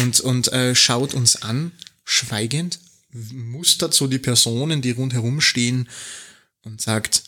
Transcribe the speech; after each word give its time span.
und, 0.00 0.20
und 0.20 0.52
äh, 0.52 0.74
schaut 0.74 1.14
uns 1.14 1.42
an, 1.42 1.72
schweigend, 2.04 2.80
mustert 3.10 3.94
so 3.94 4.06
die 4.06 4.18
Personen, 4.18 4.82
die 4.82 4.90
rundherum 4.90 5.40
stehen 5.40 5.88
und 6.62 6.80
sagt, 6.80 7.24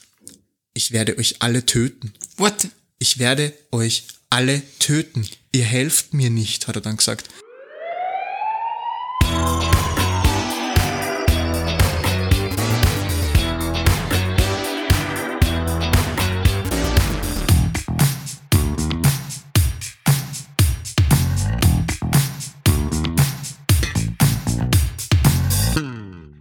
ich 0.75 0.92
werde 0.92 1.18
euch 1.18 1.36
alle 1.41 1.67
töten. 1.67 2.12
What? 2.36 2.68
Ich 2.99 3.18
werde 3.18 3.52
euch 3.73 4.04
alle 4.31 4.62
töten. 4.78 5.26
Ihr 5.52 5.65
helft 5.65 6.15
mir 6.15 6.31
nicht, 6.31 6.68
hat 6.68 6.76
er 6.76 6.83
dann 6.83 6.96
gesagt. 6.96 7.28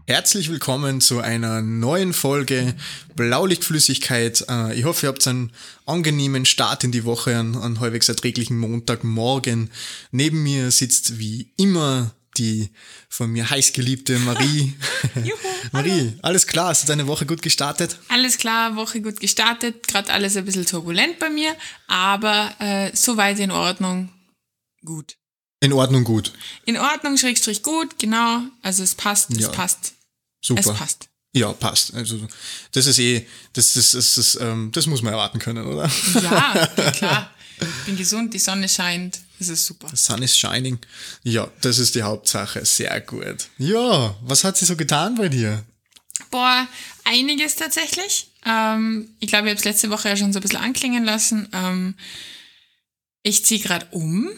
Herzlich 0.10 0.50
willkommen 0.50 1.02
zu 1.02 1.20
einer 1.20 1.62
neuen 1.62 2.14
Folge 2.14 2.76
Blaulichtflüssigkeit. 3.16 4.46
Äh, 4.48 4.80
ich 4.80 4.86
hoffe, 4.86 5.06
ihr 5.06 5.10
habt 5.10 5.28
einen 5.28 5.52
angenehmen 5.86 6.46
Start 6.46 6.86
in 6.86 6.94
die 6.94 7.04
Woche, 7.04 7.38
einen, 7.38 7.58
einen 7.58 7.82
halbwegs 7.82 8.08
erträglichen 8.08 8.58
Montagmorgen. 8.58 9.70
Neben 10.12 10.44
mir 10.44 10.72
sitzt 10.72 11.20
wie 11.20 11.52
immer 11.58 12.12
die 12.38 12.70
von 13.10 13.30
mir 13.32 13.50
heißgeliebte 13.50 14.18
Marie. 14.20 14.76
Juhu, 15.16 15.38
Marie, 15.74 15.92
hallo. 15.92 16.14
alles 16.22 16.48
klar? 16.48 16.70
Hast 16.70 16.84
du 16.84 16.88
deine 16.88 17.08
Woche 17.08 17.26
gut 17.26 17.42
gestartet? 17.42 18.00
Alles 18.08 18.38
klar, 18.38 18.78
Woche 18.78 19.02
gut 19.02 19.20
gestartet. 19.20 19.90
Gerade 19.90 20.14
alles 20.14 20.38
ein 20.38 20.46
bisschen 20.46 20.66
turbulent 20.66 21.20
bei 21.20 21.30
mir, 21.30 21.54
aber 21.88 22.56
äh, 22.60 22.92
soweit 22.96 23.40
in 23.40 23.52
Ordnung. 23.52 24.08
Gut. 24.86 25.18
In 25.60 25.74
Ordnung, 25.74 26.06
gut. 26.06 26.32
In 26.66 26.78
Ordnung, 26.78 27.18
Schrägstrich 27.18 27.62
gut, 27.62 28.00
genau. 28.00 28.44
Also 28.62 28.84
es 28.84 28.96
passt, 28.96 29.32
Ja. 29.34 29.48
es 29.50 29.52
passt. 29.52 29.96
Super. 30.48 30.72
Es 30.72 30.78
passt. 30.78 31.10
Ja, 31.34 31.52
passt. 31.52 31.94
Also 31.94 32.20
das 32.72 32.88
ist 32.88 33.00
eh, 33.00 33.28
das, 33.54 33.74
das, 33.74 33.92
das, 33.92 34.16
das, 34.16 34.38
ähm, 34.42 34.72
das 34.72 34.88
muss 34.88 35.02
man 35.02 35.14
erwarten 35.14 35.40
können, 35.40 35.66
oder? 35.68 35.90
Ja, 36.22 36.68
klar. 36.94 37.32
Ich 37.60 37.86
bin 37.86 37.98
gesund, 37.98 38.34
die 38.34 38.40
Sonne 38.40 38.70
scheint. 38.70 39.20
Es 39.40 39.50
ist 39.50 39.66
super. 39.66 39.90
Sun 39.96 40.22
is 40.22 40.38
shining. 40.38 40.80
Ja, 41.24 41.50
das 41.62 41.80
ist 41.80 41.96
die 41.96 42.04
Hauptsache. 42.04 42.64
Sehr 42.66 43.02
gut. 43.02 43.50
Ja, 43.58 44.16
was 44.22 44.44
hat 44.44 44.58
sie 44.58 44.66
so 44.66 44.76
getan 44.76 45.16
bei 45.16 45.28
dir? 45.28 45.64
Boah, 46.32 46.68
einiges 47.04 47.56
tatsächlich. 47.56 48.32
Ähm, 48.46 49.10
ich 49.20 49.28
glaube, 49.28 49.48
ich 49.48 49.52
habe 49.52 49.60
es 49.60 49.66
letzte 49.66 49.90
Woche 49.90 50.10
ja 50.10 50.18
schon 50.18 50.34
so 50.34 50.40
ein 50.40 50.42
bisschen 50.44 50.60
anklingen 50.60 51.04
lassen. 51.04 51.50
Ähm, 51.52 51.96
ich 53.22 53.44
ziehe 53.44 53.60
gerade 53.60 53.88
um. 53.92 54.30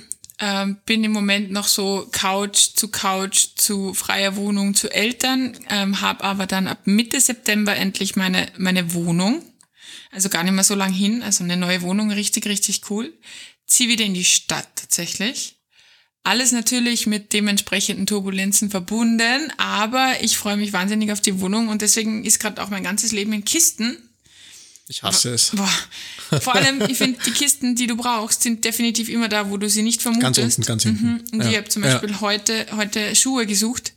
Ähm, 0.42 0.78
bin 0.86 1.04
im 1.04 1.12
Moment 1.12 1.52
noch 1.52 1.68
so 1.68 2.08
Couch 2.12 2.70
zu 2.76 2.88
Couch 2.88 3.48
zu 3.56 3.94
freier 3.94 4.38
Wohnung 4.38 4.74
zu 4.74 4.90
Eltern, 4.90 5.58
ähm, 5.70 6.00
habe 6.00 6.24
aber 6.24 6.46
dann 6.46 6.68
ab 6.68 6.80
Mitte 6.86 7.20
September 7.20 7.76
endlich 7.76 8.16
meine, 8.16 8.48
meine 8.58 8.94
Wohnung. 8.94 9.44
Also 10.12 10.30
gar 10.30 10.44
nicht 10.44 10.54
mehr 10.54 10.64
so 10.64 10.76
lang 10.76 10.94
hin. 10.94 11.24
Also 11.24 11.44
eine 11.44 11.58
neue 11.58 11.82
Wohnung, 11.82 12.12
richtig, 12.12 12.46
richtig 12.48 12.90
cool. 12.90 13.14
Zieh 13.68 13.90
wieder 13.90 14.06
in 14.06 14.14
die 14.14 14.26
Stadt 14.26 14.68
tatsächlich. 14.76 15.60
Alles 16.24 16.52
natürlich 16.52 17.08
mit 17.08 17.34
dementsprechenden 17.34 18.06
Turbulenzen 18.06 18.70
verbunden, 18.70 19.52
aber 19.58 20.22
ich 20.22 20.38
freue 20.38 20.58
mich 20.58 20.74
wahnsinnig 20.74 21.12
auf 21.12 21.22
die 21.22 21.40
Wohnung 21.40 21.70
und 21.70 21.82
deswegen 21.82 22.26
ist 22.26 22.40
gerade 22.40 22.62
auch 22.62 22.70
mein 22.70 22.84
ganzes 22.84 23.12
Leben 23.12 23.32
in 23.34 23.46
Kisten. 23.46 24.09
Ich 24.92 25.04
hasse 25.04 25.30
es. 25.36 25.52
Boah. 25.56 25.70
Vor 26.42 26.56
allem, 26.56 26.82
ich 26.90 26.98
finde, 26.98 27.20
die 27.24 27.30
Kisten, 27.32 27.76
die 27.76 27.86
du 27.86 27.96
brauchst, 27.96 28.42
sind 28.42 28.66
definitiv 28.66 29.08
immer 29.08 29.30
da, 29.30 29.50
wo 29.52 29.58
du 29.58 29.70
sie 29.70 29.84
nicht 29.84 30.02
vermutest. 30.02 30.24
Ganz 30.24 30.38
unten, 30.40 30.62
ganz 30.64 30.84
hinten. 30.84 31.06
Mhm. 31.06 31.24
Und 31.32 31.44
Ja. 31.44 31.50
ich 31.52 31.58
habe 31.58 31.70
zum 31.70 31.84
Ja. 31.84 31.92
Beispiel 31.92 32.20
heute, 32.22 32.66
heute 32.76 33.16
Schuhe 33.16 33.46
gesucht 33.46 33.94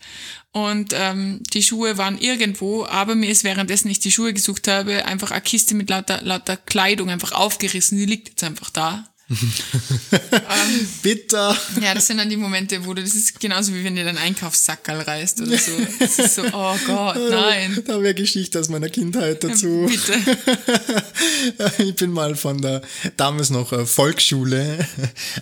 und 0.53 0.93
ähm, 0.95 1.41
die 1.55 1.63
Schuhe 1.63 1.97
waren 1.97 2.19
irgendwo, 2.19 2.85
aber 2.85 3.15
mir 3.15 3.31
ist 3.31 3.43
währenddessen 3.43 3.91
ich 3.91 4.01
die 4.01 4.13
Schuhe 4.13 4.35
gesucht 4.35 4.69
habe, 4.69 5.07
einfach 5.07 5.31
eine 5.31 5.41
Kiste 5.41 5.75
mit 5.75 5.89
lauter, 5.89 6.21
lauter 6.23 6.59
Kleidung 6.59 7.09
einfach 7.09 7.33
aufgerissen. 7.33 7.97
Die 7.97 8.05
liegt 8.07 8.29
jetzt 8.29 8.45
einfach 8.45 8.69
da. 8.69 9.09
Bitter. 11.03 11.57
Ja, 11.81 11.95
das 11.95 12.07
sind 12.07 12.19
dann 12.19 12.29
die 12.29 12.37
Momente, 12.37 12.85
wo 12.85 12.95
du, 12.95 13.03
das 13.03 13.15
ist 13.15 13.41
genauso 13.41 13.75
wie 13.75 13.85
wenn 13.85 13.97
dir 13.97 14.05
dein 14.05 14.19
Einkaufssackerl 14.19 15.01
reißt 15.01 15.41
oder 15.43 15.57
so. 15.59 15.73
Das 15.99 16.19
ist 16.19 16.35
so, 16.37 16.43
oh 16.53 16.77
Gott, 16.87 17.17
nein. 17.31 17.83
Da 17.87 18.01
wäre 18.03 18.15
Geschichte 18.15 18.61
aus 18.61 18.69
meiner 18.69 18.89
Kindheit 18.89 19.43
dazu. 19.45 19.89
Bitte. 19.89 20.13
Ich 21.79 21.97
bin 21.97 22.13
mal 22.13 22.37
von 22.37 22.61
der 22.61 22.83
damals 23.17 23.51
noch 23.51 23.73
äh, 23.73 23.85
Volksschule 23.85 24.87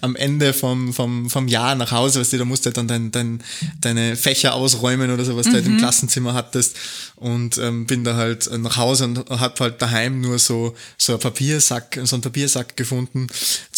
am 0.00 0.16
Ende 0.16 0.52
vom, 0.52 0.92
vom, 0.92 1.28
vom 1.28 1.48
Jahr 1.48 1.74
nach 1.74 1.90
Hause, 1.92 2.20
weißt 2.20 2.32
du, 2.32 2.38
da 2.38 2.44
musst 2.44 2.64
du 2.64 2.68
halt 2.68 2.76
dann 2.76 2.88
dein, 2.88 3.12
dein, 3.12 3.42
deine 3.80 4.16
Fächer 4.16 4.54
ausräumen 4.54 5.10
oder 5.10 5.24
so, 5.24 5.36
was 5.36 5.46
du 5.46 5.52
halt 5.52 5.66
im 5.66 5.78
Klassenzimmer 5.78 6.34
hattest 6.34 6.76
und 7.16 7.58
ähm, 7.58 7.86
bin 7.86 8.04
da 8.04 8.16
halt 8.16 8.46
äh, 8.46 8.58
nach 8.58 8.76
Hause 8.76 9.04
und 9.04 9.30
hab 9.30 9.60
halt 9.60 9.80
daheim 9.82 10.20
nur 10.20 10.38
so, 10.38 10.74
so 10.96 11.14
ein 11.14 11.20
Papiersack, 11.20 12.00
so 12.04 12.16
einen 12.16 12.22
Papiersack 12.22 12.76
gefunden 12.76 13.28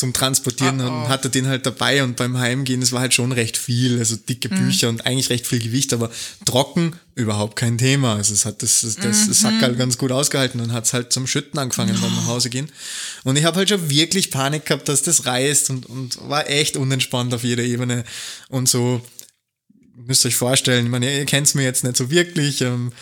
zum 0.03 0.13
Transportieren 0.13 0.81
Oh, 0.81 0.85
oh. 0.85 1.03
und 1.05 1.09
hatte 1.09 1.31
den 1.31 1.47
halt 1.47 1.65
dabei 1.65 2.03
und 2.03 2.17
beim 2.17 2.37
Heimgehen, 2.37 2.83
es 2.83 2.91
war 2.91 3.01
halt 3.01 3.15
schon 3.15 3.31
recht 3.31 3.57
viel, 3.57 4.01
also 4.01 4.17
dicke 4.17 4.49
Bücher 4.49 4.89
und 4.89 5.07
eigentlich 5.07 5.31
recht 5.31 5.47
viel 5.47 5.61
Gewicht, 5.61 5.93
aber 5.93 6.11
trocken 6.45 6.97
überhaupt 7.15 7.55
kein 7.55 7.79
Thema. 7.79 8.17
Also 8.17 8.35
es 8.35 8.45
hat 8.45 8.65
das, 8.65 8.81
das, 8.81 8.97
das 8.97 9.41
Sack 9.41 9.62
halt 9.62 9.79
ganz 9.79 9.99
gut 9.99 10.11
ausgehalten 10.11 10.61
und 10.61 10.73
hat 10.73 10.87
es 10.87 10.93
halt 10.93 11.12
zum 11.12 11.29
Schütten 11.29 11.61
angefangen 11.61 11.97
beim 12.01 12.17
nach 12.17 12.27
Hause 12.27 12.51
gehen. 12.51 12.69
Und 13.23 13.37
ich 13.37 13.45
habe 13.45 13.59
halt 13.59 13.69
schon 13.69 13.91
wirklich 13.91 14.33
Panik 14.33 14.67
gehabt, 14.67 14.89
dass 14.89 15.03
das 15.03 15.25
reißt 15.25 15.71
und, 15.71 15.87
und 15.87 16.19
war 16.29 16.51
echt 16.51 16.77
unentspannt 16.77 17.33
auf 17.33 17.45
jeder 17.45 17.62
Ebene. 17.62 18.05
Und 18.49 18.69
so, 18.69 19.03
müsst 19.95 20.25
ihr 20.25 20.29
euch 20.29 20.37
vorstellen, 20.37 20.87
ich 20.87 20.91
meine, 20.91 21.19
ihr 21.19 21.25
kennt's 21.27 21.55
mir 21.55 21.63
jetzt 21.63 21.85
nicht 21.85 21.97
so 21.97 22.11
wirklich, 22.11 22.61
ähm, 22.63 22.93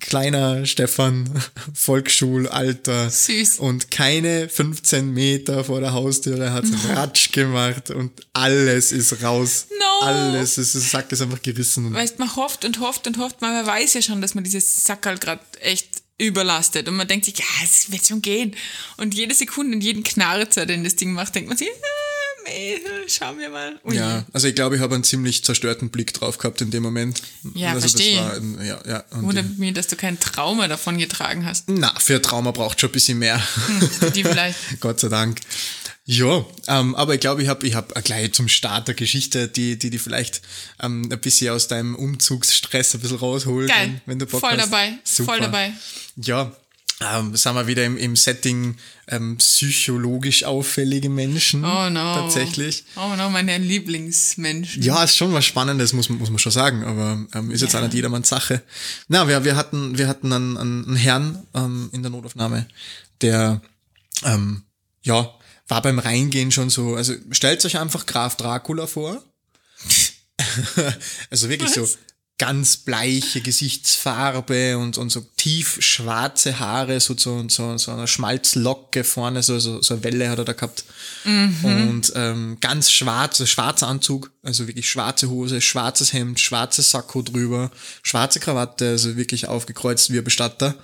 kleiner 0.00 0.66
Stefan, 0.66 1.28
Volksschulalter. 1.74 3.10
Süß. 3.10 3.58
Und 3.58 3.90
keine 3.90 4.48
15 4.48 5.12
Meter 5.12 5.64
vor 5.64 5.80
der 5.80 5.92
Haustüre 5.92 6.52
hat's 6.52 6.70
Ratsch 6.88 7.32
gemacht 7.32 7.90
und 7.90 8.12
alles 8.32 8.92
ist 8.92 9.22
raus. 9.22 9.66
No. 9.78 10.06
Alles, 10.06 10.58
ist, 10.58 10.74
der 10.74 10.80
Sack 10.80 11.12
ist 11.12 11.22
einfach 11.22 11.42
gerissen. 11.42 11.92
Weißt, 11.92 12.18
man 12.18 12.34
hofft 12.36 12.64
und 12.64 12.80
hofft 12.80 13.06
und 13.06 13.18
hofft, 13.18 13.40
man 13.40 13.66
weiß 13.66 13.94
ja 13.94 14.02
schon, 14.02 14.20
dass 14.20 14.34
man 14.34 14.44
dieses 14.44 14.84
Sackerl 14.84 15.18
gerade 15.18 15.42
echt 15.60 16.02
überlastet 16.18 16.88
und 16.88 16.96
man 16.96 17.08
denkt 17.08 17.24
sich, 17.24 17.38
ja, 17.38 17.44
es 17.64 17.90
wird 17.90 18.06
schon 18.06 18.22
gehen. 18.22 18.54
Und 18.96 19.14
jede 19.14 19.34
Sekunde 19.34 19.76
und 19.76 19.82
jeden 19.82 20.04
Knarzer, 20.04 20.66
den 20.66 20.84
das 20.84 20.96
Ding 20.96 21.12
macht, 21.12 21.34
denkt 21.34 21.48
man 21.48 21.58
sich, 21.58 21.68
ah, 21.68 22.01
schauen 23.08 23.38
wir 23.38 23.50
mal. 23.50 23.78
Ui. 23.84 23.96
Ja, 23.96 24.24
also 24.32 24.48
ich 24.48 24.54
glaube, 24.54 24.76
ich 24.76 24.82
habe 24.82 24.94
einen 24.94 25.04
ziemlich 25.04 25.44
zerstörten 25.44 25.90
Blick 25.90 26.12
drauf 26.14 26.38
gehabt 26.38 26.60
in 26.60 26.70
dem 26.70 26.82
Moment. 26.82 27.22
Ja, 27.54 27.70
also 27.70 27.80
verstehe. 27.80 28.16
Das 28.16 28.42
war, 28.42 28.64
ja, 28.64 28.80
ja. 28.86 29.04
Und 29.10 29.24
Wundert 29.24 29.58
mich, 29.58 29.74
dass 29.74 29.86
du 29.88 29.96
kein 29.96 30.18
Trauma 30.18 30.68
davon 30.68 30.98
getragen 30.98 31.44
hast. 31.44 31.68
na, 31.68 31.94
für 31.98 32.20
Trauma 32.20 32.50
braucht 32.50 32.80
schon 32.80 32.90
ein 32.90 32.92
bisschen 32.92 33.18
mehr. 33.18 33.40
Die 34.14 34.24
vielleicht. 34.24 34.58
Gott 34.80 35.00
sei 35.00 35.08
Dank. 35.08 35.40
Ja, 36.04 36.44
ähm, 36.66 36.96
aber 36.96 37.14
ich 37.14 37.20
glaube, 37.20 37.42
ich 37.42 37.48
habe 37.48 37.64
ich 37.64 37.76
hab 37.76 37.94
gleich 38.04 38.32
zum 38.32 38.48
Start 38.48 38.88
der 38.88 38.94
Geschichte, 38.96 39.46
die 39.46 39.78
die, 39.78 39.88
die 39.90 39.98
vielleicht 39.98 40.42
ähm, 40.82 41.08
ein 41.12 41.20
bisschen 41.20 41.54
aus 41.54 41.68
deinem 41.68 41.94
Umzugsstress 41.94 42.94
ein 42.94 43.00
bisschen 43.00 43.18
rausholt, 43.18 43.68
Geil. 43.68 43.86
wenn, 43.86 44.00
wenn 44.06 44.18
du 44.18 44.26
Bock 44.26 44.40
Voll 44.40 44.58
hast. 44.58 44.72
dabei. 44.72 44.98
Voll 45.04 45.40
dabei. 45.40 45.72
Ja, 46.16 46.52
ähm, 47.02 47.36
sind 47.36 47.54
wir 47.54 47.66
wieder 47.66 47.84
im, 47.84 47.96
im 47.96 48.16
Setting 48.16 48.76
ähm, 49.08 49.36
psychologisch 49.38 50.44
auffällige 50.44 51.08
Menschen. 51.08 51.64
Oh 51.64 51.90
no. 51.90 52.14
Tatsächlich. 52.14 52.84
Oh 52.96 53.14
no, 53.16 53.30
meine 53.30 53.58
Lieblingsmenschen. 53.58 54.82
Ja, 54.82 55.02
ist 55.04 55.16
schon 55.16 55.32
was 55.32 55.44
Spannendes, 55.44 55.92
muss 55.92 56.08
man, 56.08 56.18
muss 56.18 56.30
man 56.30 56.38
schon 56.38 56.52
sagen, 56.52 56.84
aber 56.84 57.24
ähm, 57.34 57.50
ist 57.50 57.60
jetzt 57.62 57.72
Ja. 57.74 57.80
auch 57.80 57.84
nicht 57.84 57.94
jedermanns 57.94 58.28
Sache. 58.28 58.62
Na, 59.08 59.26
wir, 59.28 59.44
wir 59.44 59.56
hatten, 59.56 59.98
wir 59.98 60.08
hatten 60.08 60.32
einen, 60.32 60.56
einen 60.56 60.96
Herrn 60.96 61.46
ähm, 61.54 61.90
in 61.92 62.02
der 62.02 62.10
Notaufnahme, 62.10 62.66
der 63.20 63.60
ähm, 64.24 64.62
ja, 65.02 65.34
war 65.68 65.82
beim 65.82 65.98
Reingehen 65.98 66.52
schon 66.52 66.70
so, 66.70 66.94
also 66.96 67.14
stellt 67.30 67.64
euch 67.64 67.78
einfach 67.78 68.06
Graf 68.06 68.36
Dracula 68.36 68.86
vor. 68.86 69.22
also 71.30 71.48
wirklich 71.48 71.70
so 71.70 71.82
Was? 71.82 71.98
Ganz 72.38 72.76
bleiche 72.76 73.40
Gesichtsfarbe 73.40 74.76
und, 74.78 74.98
und 74.98 75.10
so 75.10 75.24
tief 75.36 75.76
schwarze 75.80 76.58
Haare, 76.58 76.98
so, 76.98 77.16
so, 77.16 77.48
so, 77.48 77.78
so 77.78 77.92
eine 77.92 78.08
Schmalzlocke 78.08 79.04
vorne, 79.04 79.42
so, 79.42 79.58
so, 79.58 79.80
so 79.80 79.94
eine 79.94 80.02
Welle 80.02 80.28
hat 80.28 80.38
er 80.38 80.44
da 80.44 80.52
gehabt. 80.52 80.84
Und 81.62 82.12
ähm, 82.16 82.56
ganz 82.60 82.90
schwarz, 82.90 83.38
so 83.38 83.46
schwarzer 83.46 83.86
Anzug, 83.86 84.32
also 84.42 84.66
wirklich 84.66 84.88
schwarze 84.88 85.30
Hose, 85.30 85.60
schwarzes 85.60 86.12
Hemd, 86.12 86.40
schwarzes 86.40 86.90
Sakko 86.90 87.22
drüber, 87.22 87.70
schwarze 88.02 88.40
Krawatte, 88.40 88.88
also 88.88 89.16
wirklich 89.16 89.46
aufgekreuzt 89.46 90.12
wie 90.12 90.18
ein 90.18 90.24
Bestatter 90.24 90.74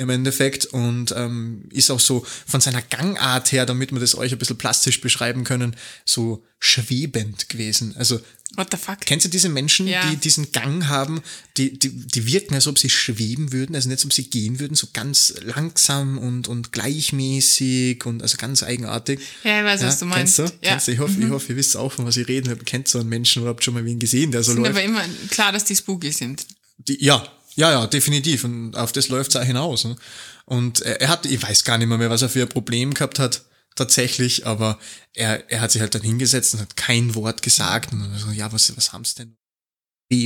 im 0.00 0.10
Endeffekt 0.10 0.66
und 0.66 1.12
ähm, 1.16 1.64
ist 1.70 1.90
auch 1.90 2.00
so 2.00 2.24
von 2.46 2.60
seiner 2.60 2.82
Gangart 2.82 3.52
her, 3.52 3.66
damit 3.66 3.92
wir 3.92 4.00
das 4.00 4.16
euch 4.16 4.32
ein 4.32 4.38
bisschen 4.38 4.58
plastisch 4.58 5.00
beschreiben 5.00 5.44
können, 5.44 5.76
so 6.04 6.42
schwebend 6.58 7.48
gewesen. 7.48 7.94
Also 7.96 8.20
What 8.56 8.66
the 8.72 8.76
fuck? 8.78 8.98
Kennst 9.02 9.24
du 9.26 9.30
diese 9.30 9.48
Menschen, 9.48 9.86
Ja. 9.86 10.10
die 10.10 10.16
diesen 10.16 10.50
Gang 10.50 10.88
haben, 10.88 11.22
die, 11.56 11.78
die, 11.78 11.90
die 11.90 12.26
wirken, 12.26 12.54
als 12.54 12.66
ob 12.66 12.80
sie 12.80 12.90
schweben 12.90 13.52
würden, 13.52 13.76
also 13.76 13.88
nicht, 13.88 13.98
als 13.98 14.04
ob 14.04 14.12
sie 14.12 14.24
gehen 14.28 14.58
würden, 14.58 14.74
so 14.74 14.88
ganz 14.92 15.34
langsam 15.44 16.18
und, 16.18 16.48
und 16.48 16.72
gleichmäßig 16.72 18.04
und 18.06 18.22
also 18.22 18.36
ganz 18.38 18.62
eigenartig. 18.64 19.20
Ja, 19.44 19.60
ich 19.60 19.64
weiß, 19.64 19.82
was 19.82 19.98
du 20.00 20.06
meinst. 20.06 20.36
Kennst 20.36 20.52
du? 20.52 20.56
Ja. 20.66 20.70
Mhm. 20.70 20.72
Kennst 20.72 20.88
du? 20.88 20.92
Ich 20.92 20.98
hoffe, 20.98 21.20
ich 21.20 21.30
hoffe, 21.30 21.52
ihr 21.52 21.56
wisst 21.56 21.76
auch, 21.76 21.92
von 21.92 22.06
was 22.06 22.16
ich 22.16 22.26
rede. 22.26 22.50
Ihr 22.50 22.56
kennt 22.56 22.88
so 22.88 22.98
einen 22.98 23.08
Menschen 23.08 23.42
oder 23.42 23.50
habt 23.50 23.62
schon 23.64 23.74
mal 23.74 23.84
wen 23.84 24.00
gesehen, 24.00 24.32
der 24.32 24.42
so 24.42 24.52
Sind 24.52 24.62
läuft. 24.62 24.72
aber 24.76 24.82
immer 24.82 25.04
klar, 25.30 25.52
dass 25.52 25.64
die 25.64 25.76
spooky 25.76 26.10
sind. 26.10 26.44
Die, 26.78 27.04
ja, 27.04 27.24
ja, 27.54 27.70
ja, 27.72 27.86
definitiv. 27.86 28.44
Und 28.44 28.76
auf 28.76 28.92
das 28.92 29.08
läuft 29.08 29.30
es 29.30 29.36
auch 29.36 29.44
hinaus. 29.44 29.84
Ne? 29.84 29.96
Und 30.44 30.80
er, 30.82 31.00
er 31.00 31.08
hat, 31.08 31.26
ich 31.26 31.42
weiß 31.42 31.64
gar 31.64 31.78
nicht 31.78 31.88
mehr, 31.88 31.98
mehr, 31.98 32.10
was 32.10 32.22
er 32.22 32.28
für 32.28 32.42
ein 32.42 32.48
Problem 32.48 32.94
gehabt 32.94 33.18
hat, 33.18 33.42
tatsächlich, 33.76 34.46
aber 34.46 34.78
er, 35.14 35.48
er 35.50 35.60
hat 35.60 35.70
sich 35.70 35.80
halt 35.80 35.94
dann 35.94 36.02
hingesetzt 36.02 36.54
und 36.54 36.60
hat 36.60 36.76
kein 36.76 37.14
Wort 37.14 37.42
gesagt. 37.42 37.92
Und 37.92 38.18
so, 38.18 38.30
ja, 38.30 38.52
was, 38.52 38.76
was 38.76 38.92
haben's 38.92 39.14
denn? 39.14 39.36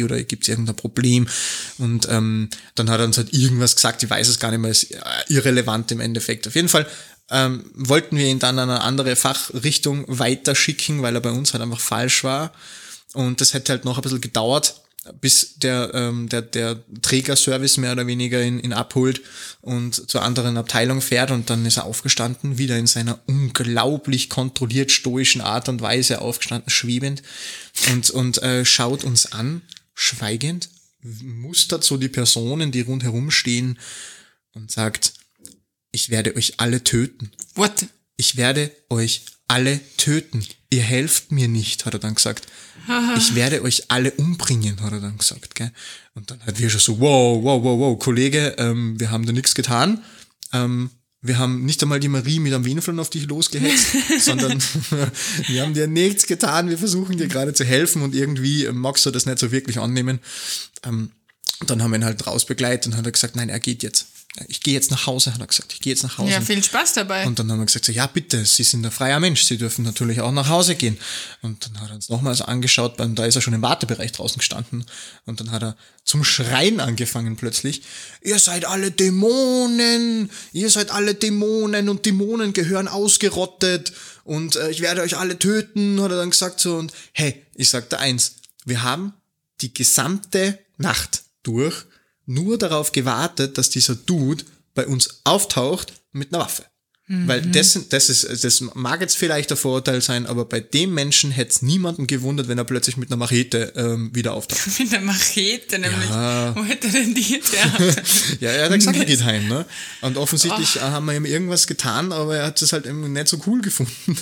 Oder 0.03 0.23
gibt 0.23 0.44
es 0.44 0.49
irgendein 0.49 0.76
Problem? 0.76 1.29
Und 1.76 2.09
ähm, 2.09 2.49
dann 2.75 2.88
hat 2.88 3.00
er 3.00 3.06
uns 3.06 3.19
halt 3.19 3.35
irgendwas 3.35 3.77
gesagt, 3.77 4.03
ich 4.03 4.09
weiß 4.09 4.29
es 4.29 4.38
gar 4.38 4.50
nicht 4.50 4.61
mehr, 4.61 4.70
ist 4.70 4.91
äh, 4.91 5.00
irrelevant 5.29 5.93
im 5.93 6.00
Endeffekt. 6.00 6.49
Auf 6.49 6.55
jeden 6.55 6.70
Fall 6.70 6.87
ähm, 7.31 7.70
wollten 7.75 8.17
wir 8.17 8.27
ihn 8.27 8.38
dann 8.38 8.59
an 8.59 8.70
eine 8.70 8.81
andere 8.81 9.15
Fachrichtung 9.15 10.05
weiterschicken, 10.09 11.03
weil 11.03 11.15
er 11.15 11.20
bei 11.20 11.31
uns 11.31 11.53
halt 11.53 11.62
einfach 11.62 11.81
falsch 11.81 12.25
war. 12.25 12.53
Und 13.12 13.41
das 13.41 13.53
hätte 13.53 13.73
halt 13.73 13.85
noch 13.85 13.99
ein 13.99 14.03
bisschen 14.03 14.23
gedauert, 14.23 14.84
bis 15.21 15.56
der, 15.56 15.91
ähm, 15.95 16.29
der, 16.29 16.43
der 16.43 16.83
Trägerservice 17.03 17.77
mehr 17.77 17.93
oder 17.93 18.06
weniger 18.06 18.43
ihn, 18.43 18.59
ihn 18.59 18.73
abholt 18.73 19.23
und 19.61 20.11
zur 20.11 20.23
anderen 20.23 20.56
Abteilung 20.56 21.01
fährt 21.01 21.31
und 21.31 21.51
dann 21.51 21.67
ist 21.67 21.77
er 21.77 21.85
aufgestanden, 21.85 22.59
wieder 22.59 22.79
in 22.79 22.87
seiner 22.87 23.21
unglaublich 23.27 24.31
kontrolliert 24.31 24.93
stoischen 24.93 25.41
Art 25.41 25.69
und 25.69 25.81
Weise 25.81 26.21
aufgestanden, 26.21 26.71
schwebend 26.71 27.23
und, 27.93 28.11
und 28.11 28.43
äh, 28.43 28.65
schaut 28.65 29.05
uns 29.05 29.33
an, 29.33 29.62
schweigend, 29.95 30.71
mustert 31.03 31.85
so 31.85 31.97
die 31.97 32.09
Personen, 32.09 32.73
die 32.73 32.81
rundherum 32.81 33.31
stehen 33.31 33.79
und 34.53 34.71
sagt, 34.71 35.12
ich 35.93 36.11
werde 36.11 36.35
euch 36.35 36.55
alle 36.59 36.83
töten 36.83 37.31
What? 37.55 37.87
ich 38.17 38.37
werde 38.37 38.71
euch 38.91 39.23
alle 39.49 39.81
töten. 39.96 40.44
Ihr 40.70 40.82
helft 40.82 41.32
mir 41.32 41.49
nicht, 41.49 41.87
hat 41.87 41.94
er 41.94 42.00
dann 42.00 42.14
gesagt. 42.14 42.46
Ich 43.17 43.35
werde 43.35 43.62
euch 43.62 43.85
alle 43.88 44.11
umbringen, 44.12 44.81
hat 44.82 44.93
er 44.93 45.00
dann 45.00 45.17
gesagt. 45.17 45.55
Gell? 45.55 45.70
Und 46.14 46.31
dann 46.31 46.41
hat 46.41 46.58
wir 46.58 46.69
schon 46.69 46.81
so, 46.81 47.00
wow, 47.00 47.43
wow, 47.43 47.62
wow, 47.62 47.79
wow, 47.79 47.99
Kollege, 47.99 48.56
ähm, 48.58 48.99
wir 49.00 49.11
haben 49.11 49.25
da 49.25 49.32
nichts 49.32 49.55
getan. 49.55 50.02
Ähm, 50.52 50.91
wir 51.23 51.38
haben 51.38 51.64
nicht 51.64 51.82
einmal 51.82 52.00
die 52.00 52.08
Marie 52.08 52.38
mit 52.38 52.52
einem 52.52 52.67
Wienflon 52.67 53.00
auf 53.00 53.08
dich 53.08 53.26
losgehetzt, 53.26 53.96
sondern 54.19 54.62
wir 55.46 55.62
haben 55.62 55.73
dir 55.73 55.87
nichts 55.87 56.26
getan. 56.26 56.69
Wir 56.69 56.76
versuchen 56.76 57.17
dir 57.17 57.29
gerade 57.29 57.55
zu 57.55 57.64
helfen 57.64 58.02
und 58.02 58.14
irgendwie 58.14 58.64
ähm, 58.64 58.79
magst 58.79 59.06
du 59.06 59.11
das 59.11 59.25
nicht 59.25 59.38
so 59.38 59.50
wirklich 59.50 59.79
annehmen. 59.79 60.20
Ähm, 60.85 61.12
dann 61.67 61.82
haben 61.82 61.93
wir 61.93 61.99
ihn 61.99 62.05
halt 62.05 62.26
rausbegleitet 62.26 62.93
und 62.93 62.99
hat 62.99 63.06
er 63.06 63.12
gesagt, 63.12 63.37
nein, 63.37 63.49
er 63.49 63.61
geht 63.61 63.82
jetzt. 63.82 64.06
Ich 64.49 64.61
gehe 64.61 64.75
jetzt 64.75 64.91
nach 64.91 65.07
Hause, 65.07 65.33
hat 65.33 65.41
er 65.41 65.47
gesagt. 65.47 65.73
Ich 65.75 65.81
gehe 65.81 65.93
jetzt 65.93 66.03
nach 66.03 66.19
Hause. 66.19 66.33
Ja, 66.33 66.41
viel 66.41 66.63
Spaß 66.63 66.95
dabei. 66.95 67.25
Und 67.25 67.39
dann 67.39 67.51
haben 67.53 67.61
wir 67.61 67.67
gesagt, 67.67 67.85
so, 67.85 67.93
ja 67.93 68.09
bitte, 68.09 68.45
Sie 68.45 68.65
sind 68.65 68.85
ein 68.85 68.91
freier 68.91 69.21
Mensch, 69.21 69.45
Sie 69.45 69.57
dürfen 69.57 69.85
natürlich 69.85 70.21
auch 70.23 70.33
nach 70.33 70.49
Hause 70.49 70.75
gehen. 70.75 70.99
Und 71.41 71.65
dann 71.65 71.81
hat 71.81 71.91
er 71.91 71.95
uns 71.95 72.09
nochmals 72.09 72.43
angeschaut, 72.43 72.99
da 72.99 73.25
ist 73.25 73.37
er 73.37 73.43
schon 73.43 73.55
im 73.55 73.63
Wartebereich 73.63 74.11
draußen 74.11 74.39
gestanden. 74.39 74.85
Und 75.25 75.39
dann 75.39 75.53
hat 75.53 75.63
er 75.63 75.77
zum 76.03 76.25
Schreien 76.25 76.81
angefangen 76.81 77.37
plötzlich. 77.37 77.83
Ihr 78.23 78.41
seid 78.41 78.65
alle 78.65 78.91
Dämonen, 78.91 80.29
ihr 80.53 80.69
seid 80.69 80.91
alle 80.91 81.15
Dämonen 81.15 81.89
und 81.89 82.05
Dämonen 82.05 82.53
gehören 82.53 82.89
ausgerottet. 82.89 83.93
Und 84.25 84.57
äh, 84.57 84.71
ich 84.71 84.81
werde 84.81 85.03
euch 85.03 85.17
alle 85.17 85.39
töten, 85.39 86.01
hat 86.01 86.11
er 86.11 86.17
dann 86.17 86.31
gesagt 86.31 86.59
so. 86.59 86.75
Und 86.77 86.93
hey, 87.13 87.41
ich 87.55 87.71
sagte 87.71 88.01
eins, 88.01 88.37
wir 88.65 88.83
haben 88.83 89.15
die 89.61 89.73
gesamte 89.73 90.59
Nacht 90.77 91.23
durch 91.45 91.85
nur 92.26 92.59
darauf 92.59 92.93
gewartet, 92.93 93.59
dass 93.59 93.71
dieser 93.71 93.94
Dude 93.94 94.44
bei 94.75 94.87
uns 94.87 95.21
auftaucht 95.25 95.93
mit 96.12 96.32
einer 96.32 96.44
Waffe. 96.44 96.65
Weil 97.06 97.43
das, 97.43 97.79
das 97.91 98.09
ist, 98.09 98.44
das 98.44 98.62
mag 98.73 99.03
jetzt 99.03 99.19
vielleicht 99.19 99.50
der 99.50 99.59
Vorurteil 99.59 100.00
sein, 100.00 100.25
aber 100.25 100.47
bei 100.47 100.61
dem 100.61 100.94
Menschen 100.94 101.32
hätte 101.32 101.50
es 101.50 101.61
niemanden 101.61 102.06
gewundert, 102.06 102.49
wenn 102.49 102.56
er 102.56 102.65
plötzlich 102.65 102.97
mit 102.97 103.11
einer 103.11 103.19
Machete 103.19 103.75
ähm, 103.76 104.15
wieder 104.15 104.32
auftaucht. 104.32 104.62
Mit 104.79 104.91
der 104.91 105.03
Machete 105.03 105.79
nämlich. 105.79 106.09
Ja. 106.09 106.56
Wo 106.56 106.65
hätte 106.65 106.87
er 106.87 106.93
denn 106.94 107.15
die 107.15 107.21
jetzt? 107.21 107.53
Ja, 108.41 108.50
er 108.50 108.65
hat 108.65 108.70
ja 108.70 108.77
gesagt, 108.77 108.97
er 108.97 109.05
geht 109.05 109.23
heim, 109.23 109.49
ne? 109.49 109.67
Und 110.00 110.17
offensichtlich 110.17 110.81
haben 110.81 111.05
wir 111.05 111.15
ihm 111.15 111.27
irgendwas 111.27 111.67
getan, 111.67 112.11
aber 112.11 112.38
er 112.38 112.47
hat 112.47 112.62
es 112.62 112.73
halt 112.73 112.87
eben 112.87 113.12
nicht 113.12 113.29
so 113.29 113.38
cool 113.47 113.61
gefunden. 113.61 114.17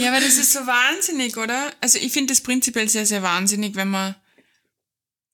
Ja, 0.00 0.12
aber 0.12 0.20
das 0.20 0.36
ist 0.38 0.52
so 0.52 0.58
wahnsinnig, 0.60 1.36
oder? 1.36 1.70
Also 1.80 1.98
ich 1.98 2.12
finde 2.12 2.32
das 2.32 2.40
prinzipiell 2.40 2.88
sehr, 2.88 3.06
sehr 3.06 3.22
wahnsinnig, 3.22 3.76
wenn 3.76 3.88
man 3.88 4.16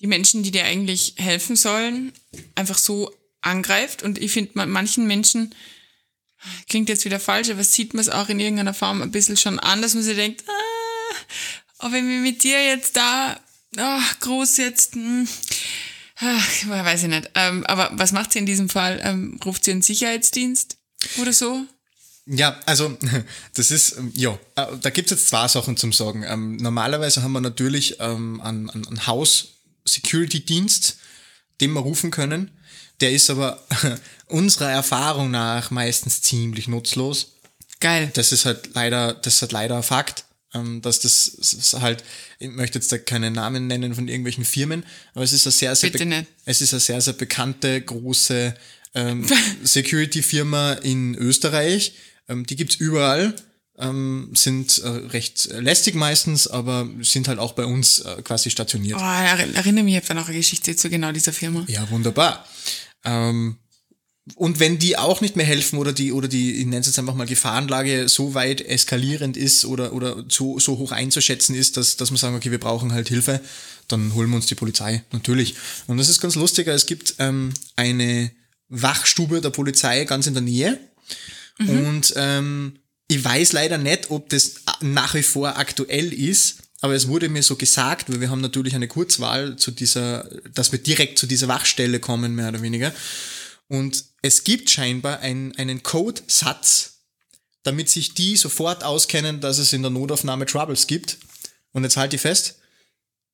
die 0.01 0.07
Menschen, 0.07 0.43
die 0.43 0.51
dir 0.51 0.65
eigentlich 0.65 1.15
helfen 1.17 1.57
sollen, 1.57 2.13
einfach 2.55 2.79
so 2.79 3.15
angreift. 3.43 4.03
Und 4.03 4.19
ich 4.19 4.33
finde, 4.33 4.53
man- 4.55 4.71
manchen 4.71 5.07
Menschen, 5.07 5.55
klingt 6.69 6.89
jetzt 6.89 7.05
wieder 7.05 7.21
falsch, 7.21 7.51
aber 7.51 7.63
sieht 7.65 7.93
man 7.95 8.01
es 8.01 8.09
auch 8.09 8.29
in 8.29 8.41
irgendeiner 8.41 8.75
Form 8.75 9.03
ein 9.03 9.11
bisschen 9.11 9.37
schon 9.37 9.59
an, 9.59 9.83
dass 9.83 9.95
man 9.95 10.03
sich 10.03 10.17
denkt, 10.17 10.45
ah, 10.49 11.15
aber 11.79 11.93
wenn 11.95 12.09
wir 12.09 12.21
mit 12.21 12.43
dir 12.45 12.63
jetzt 12.65 12.97
da, 12.97 13.39
ah, 13.77 14.01
groß 14.21 14.57
jetzt, 14.59 14.95
hm, 14.95 15.29
ach, 16.17 16.69
weiß 16.69 17.03
ich 17.05 17.09
nicht. 17.09 17.31
Ähm, 17.35 17.65
aber 17.67 17.91
was 17.93 18.13
macht 18.13 18.33
sie 18.33 18.39
in 18.39 18.47
diesem 18.47 18.69
Fall? 18.69 19.01
Ähm, 19.05 19.39
ruft 19.45 19.65
sie 19.65 19.71
einen 19.73 19.83
Sicherheitsdienst 19.83 20.79
oder 21.19 21.33
so? 21.33 21.65
Ja, 22.27 22.59
also 22.67 22.97
das 23.55 23.71
ist, 23.71 23.97
ähm, 23.99 24.13
ja, 24.15 24.39
äh, 24.57 24.67
da 24.81 24.91
gibt's 24.91 25.11
jetzt 25.11 25.29
zwei 25.29 25.49
Sachen 25.49 25.77
zum 25.77 25.93
Sagen. 25.93 26.25
Ähm, 26.27 26.57
normalerweise 26.57 27.23
haben 27.23 27.33
wir 27.33 27.41
natürlich 27.41 27.97
ähm, 28.01 28.41
einen, 28.41 28.71
einen 28.71 28.87
einen 28.87 29.07
Haus-Security-Dienst, 29.85 30.97
den 31.61 31.73
wir 31.73 31.81
rufen 31.81 32.11
können. 32.11 32.51
Der 33.01 33.13
ist 33.13 33.31
aber 33.31 33.65
unserer 34.27 34.71
Erfahrung 34.71 35.31
nach 35.31 35.71
meistens 35.71 36.23
ziemlich 36.23 36.69
nutzlos. 36.69 37.33
Geil. 37.81 38.11
Das 38.15 38.33
ist 38.33 38.45
halt 38.45 38.71
leider, 38.75 39.15
das 39.15 39.35
ist 39.37 39.43
halt 39.43 39.53
leider 39.53 39.77
ein 39.77 39.83
Fakt, 39.83 40.25
ähm, 40.53 40.83
dass 40.83 41.01
das 41.01 41.29
ist 41.29 41.75
halt, 41.81 42.05
ich 42.39 42.51
möchte 42.51 42.79
jetzt 42.79 42.93
da 42.93 42.99
keine 42.99 43.31
Namen 43.31 43.67
nennen 43.67 43.95
von 43.95 44.07
irgendwelchen 44.09 44.45
Firmen, 44.45 44.85
aber 45.15 45.25
es 45.25 45.33
ist 45.33 45.47
eine 45.47 45.53
sehr, 45.53 45.75
sehr, 45.77 45.91
be- 45.91 45.99
es 46.45 46.61
ist 46.61 46.75
eine 46.75 46.81
sehr, 46.81 47.01
sehr 47.01 47.15
bekannte, 47.15 47.81
große 47.81 48.55
ähm, 48.95 49.27
Security-Firma 49.63 50.75
in 50.75 51.15
Österreich. 51.15 51.95
Ähm, 52.29 52.45
die 52.45 52.57
gibt's 52.57 52.75
überall, 52.77 53.35
ähm, 53.81 54.31
sind 54.35 54.79
äh, 54.79 54.89
recht 54.89 55.49
lästig 55.53 55.95
meistens, 55.95 56.47
aber 56.47 56.89
sind 57.03 57.29
halt 57.29 57.39
auch 57.39 57.53
bei 57.53 57.65
uns 57.65 58.01
äh, 58.01 58.23
quasi 58.23 58.51
stationiert. 58.51 58.99
Oh, 58.99 59.03
erinn- 59.03 59.55
erinnere 59.55 59.85
mich, 59.85 59.95
ich 59.95 59.97
habe 59.97 60.09
da 60.09 60.15
noch 60.15 60.29
eine 60.29 60.37
Geschichte 60.37 60.77
zu 60.77 60.91
genau 60.91 61.13
dieser 61.13 61.33
Firma. 61.33 61.65
Ja, 61.69 61.89
wunderbar. 61.91 62.47
Ähm, 63.05 63.57
und 64.37 64.61
wenn 64.61 64.79
die 64.79 64.97
auch 64.97 65.21
nicht 65.23 65.35
mehr 65.35 65.47
helfen 65.47 65.79
oder 65.79 65.93
die, 65.93 66.13
oder 66.13 66.29
die, 66.29 66.53
ich 66.57 66.67
nenne 66.67 66.81
es 66.81 66.87
jetzt 66.87 66.99
einfach 66.99 67.15
mal 67.15 67.27
Gefahrenlage 67.27 68.09
so 68.09 68.35
weit 68.35 68.61
eskalierend 68.61 69.37
ist 69.37 69.65
oder, 69.65 69.93
oder 69.93 70.25
so, 70.29 70.59
so 70.59 70.79
hoch 70.79 70.93
einzuschätzen 70.93 71.55
ist, 71.55 71.77
dass, 71.77 71.97
dass 71.97 72.11
man 72.11 72.19
sagen, 72.19 72.37
okay, 72.37 72.51
wir 72.51 72.61
brauchen 72.61 72.93
halt 72.93 73.09
Hilfe, 73.09 73.41
dann 73.89 74.15
holen 74.15 74.31
wir 74.31 74.37
uns 74.37 74.47
die 74.47 74.55
Polizei, 74.55 75.03
natürlich. 75.11 75.57
Und 75.89 75.99
das 75.99 76.09
ist 76.09 76.21
ganz 76.21 76.37
lustig, 76.37 76.69
es 76.69 76.87
gibt 76.87 77.15
ähm, 77.19 77.53
eine 77.75 78.31
Wachstube 78.69 79.41
der 79.41 79.51
Polizei 79.51 80.05
ganz 80.05 80.27
in 80.29 80.35
der 80.35 80.43
Nähe. 80.43 80.79
Und 81.59 82.15
ähm, 82.17 82.79
ich 83.11 83.25
weiß 83.25 83.53
leider 83.53 83.77
nicht, 83.77 84.13
ob 84.13 84.29
das 84.29 84.55
nach 84.81 85.15
wie 85.15 85.25
vor 85.25 85.57
aktuell 85.57 86.13
ist, 86.13 86.59
aber 86.81 86.95
es 86.95 87.09
wurde 87.09 87.29
mir 87.29 87.43
so 87.43 87.57
gesagt, 87.57 88.09
weil 88.09 88.21
wir 88.21 88.31
haben 88.31 88.41
natürlich 88.41 88.77
eine 88.77 88.87
Kurzwahl 88.87 89.57
zu 89.57 89.73
dieser, 89.73 90.31
dass 90.55 90.71
wir 90.71 90.79
direkt 90.79 91.19
zu 91.19 91.27
dieser 91.27 91.49
Wachstelle 91.49 91.99
kommen, 91.99 92.37
mehr 92.37 92.51
oder 92.51 92.63
weniger. 92.63 92.95
Und 93.67 94.05
es 94.23 94.45
gibt 94.45 94.71
scheinbar 94.71 95.19
ein, 95.19 95.57
einen 95.57 95.83
Codesatz, 95.83 97.01
damit 97.65 97.91
sich 97.91 98.15
die 98.15 98.37
sofort 98.37 98.85
auskennen, 98.85 99.41
dass 99.41 99.59
es 99.59 99.73
in 99.73 99.83
der 99.83 99.91
Notaufnahme 99.91 100.47
Troubles 100.47 100.87
gibt. 100.87 101.19
Und 101.73 101.83
jetzt 101.83 101.97
halt 101.97 102.13
die 102.13 102.19
fest. 102.19 102.61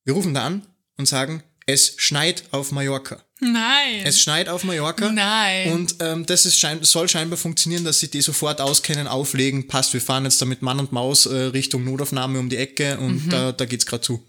Wir 0.05 0.15
rufen 0.15 0.33
da 0.33 0.43
an 0.43 0.65
und 0.97 1.07
sagen, 1.07 1.43
es 1.67 1.93
schneit 1.97 2.45
auf 2.51 2.71
Mallorca. 2.71 3.21
Nein. 3.39 4.01
Es 4.03 4.19
schneit 4.19 4.49
auf 4.49 4.63
Mallorca. 4.63 5.11
Nein. 5.11 5.71
Und 5.73 5.95
ähm, 5.99 6.25
das 6.25 6.45
ist 6.47 6.57
schein 6.57 6.83
soll 6.83 7.07
scheinbar 7.07 7.37
funktionieren, 7.37 7.83
dass 7.83 7.99
sie 7.99 8.09
die 8.09 8.21
sofort 8.21 8.59
auskennen, 8.61 9.07
auflegen, 9.07 9.67
passt, 9.67 9.93
wir 9.93 10.01
fahren 10.01 10.23
jetzt 10.23 10.41
da 10.41 10.45
mit 10.45 10.63
Mann 10.63 10.79
und 10.79 10.91
Maus 10.91 11.27
äh, 11.27 11.35
Richtung 11.35 11.83
Notaufnahme 11.83 12.39
um 12.39 12.49
die 12.49 12.57
Ecke 12.57 12.97
und 12.97 13.29
da, 13.29 13.51
da 13.51 13.65
geht's 13.65 13.85
gerade 13.85 14.01
zu. 14.01 14.25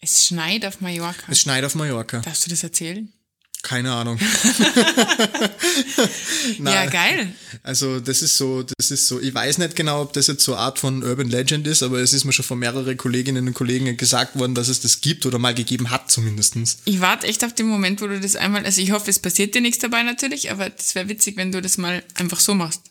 es 0.00 0.26
schneit 0.26 0.64
auf 0.64 0.80
Mallorca. 0.80 1.30
Es 1.30 1.40
schneit 1.40 1.64
auf 1.64 1.74
Mallorca. 1.74 2.20
Darfst 2.20 2.46
du 2.46 2.50
das 2.50 2.62
erzählen? 2.62 3.12
Keine 3.62 3.92
Ahnung. 3.92 4.18
ja, 6.64 6.86
geil. 6.86 7.32
Also 7.62 7.98
das 7.98 8.22
ist 8.22 8.36
so, 8.36 8.62
das 8.62 8.90
ist 8.90 9.08
so, 9.08 9.20
ich 9.20 9.34
weiß 9.34 9.58
nicht 9.58 9.74
genau, 9.74 10.02
ob 10.02 10.12
das 10.12 10.28
jetzt 10.28 10.44
so 10.44 10.54
eine 10.54 10.62
Art 10.62 10.78
von 10.78 11.02
Urban 11.02 11.28
Legend 11.28 11.66
ist, 11.66 11.82
aber 11.82 11.98
es 11.98 12.12
ist 12.12 12.24
mir 12.24 12.32
schon 12.32 12.44
von 12.44 12.58
mehreren 12.58 12.96
Kolleginnen 12.96 13.48
und 13.48 13.54
Kollegen 13.54 13.96
gesagt 13.96 14.38
worden, 14.38 14.54
dass 14.54 14.68
es 14.68 14.80
das 14.80 15.00
gibt 15.00 15.26
oder 15.26 15.38
mal 15.38 15.54
gegeben 15.54 15.90
hat 15.90 16.10
zumindestens. 16.10 16.78
Ich 16.84 17.00
warte 17.00 17.26
echt 17.26 17.44
auf 17.44 17.54
den 17.54 17.66
Moment, 17.66 18.00
wo 18.00 18.06
du 18.06 18.20
das 18.20 18.36
einmal, 18.36 18.64
also 18.64 18.80
ich 18.80 18.92
hoffe, 18.92 19.10
es 19.10 19.18
passiert 19.18 19.54
dir 19.54 19.60
nichts 19.60 19.80
dabei 19.80 20.02
natürlich, 20.02 20.50
aber 20.50 20.70
das 20.70 20.94
wäre 20.94 21.08
witzig, 21.08 21.36
wenn 21.36 21.50
du 21.50 21.60
das 21.60 21.76
mal 21.76 22.02
einfach 22.14 22.40
so 22.40 22.54
machst. 22.54 22.82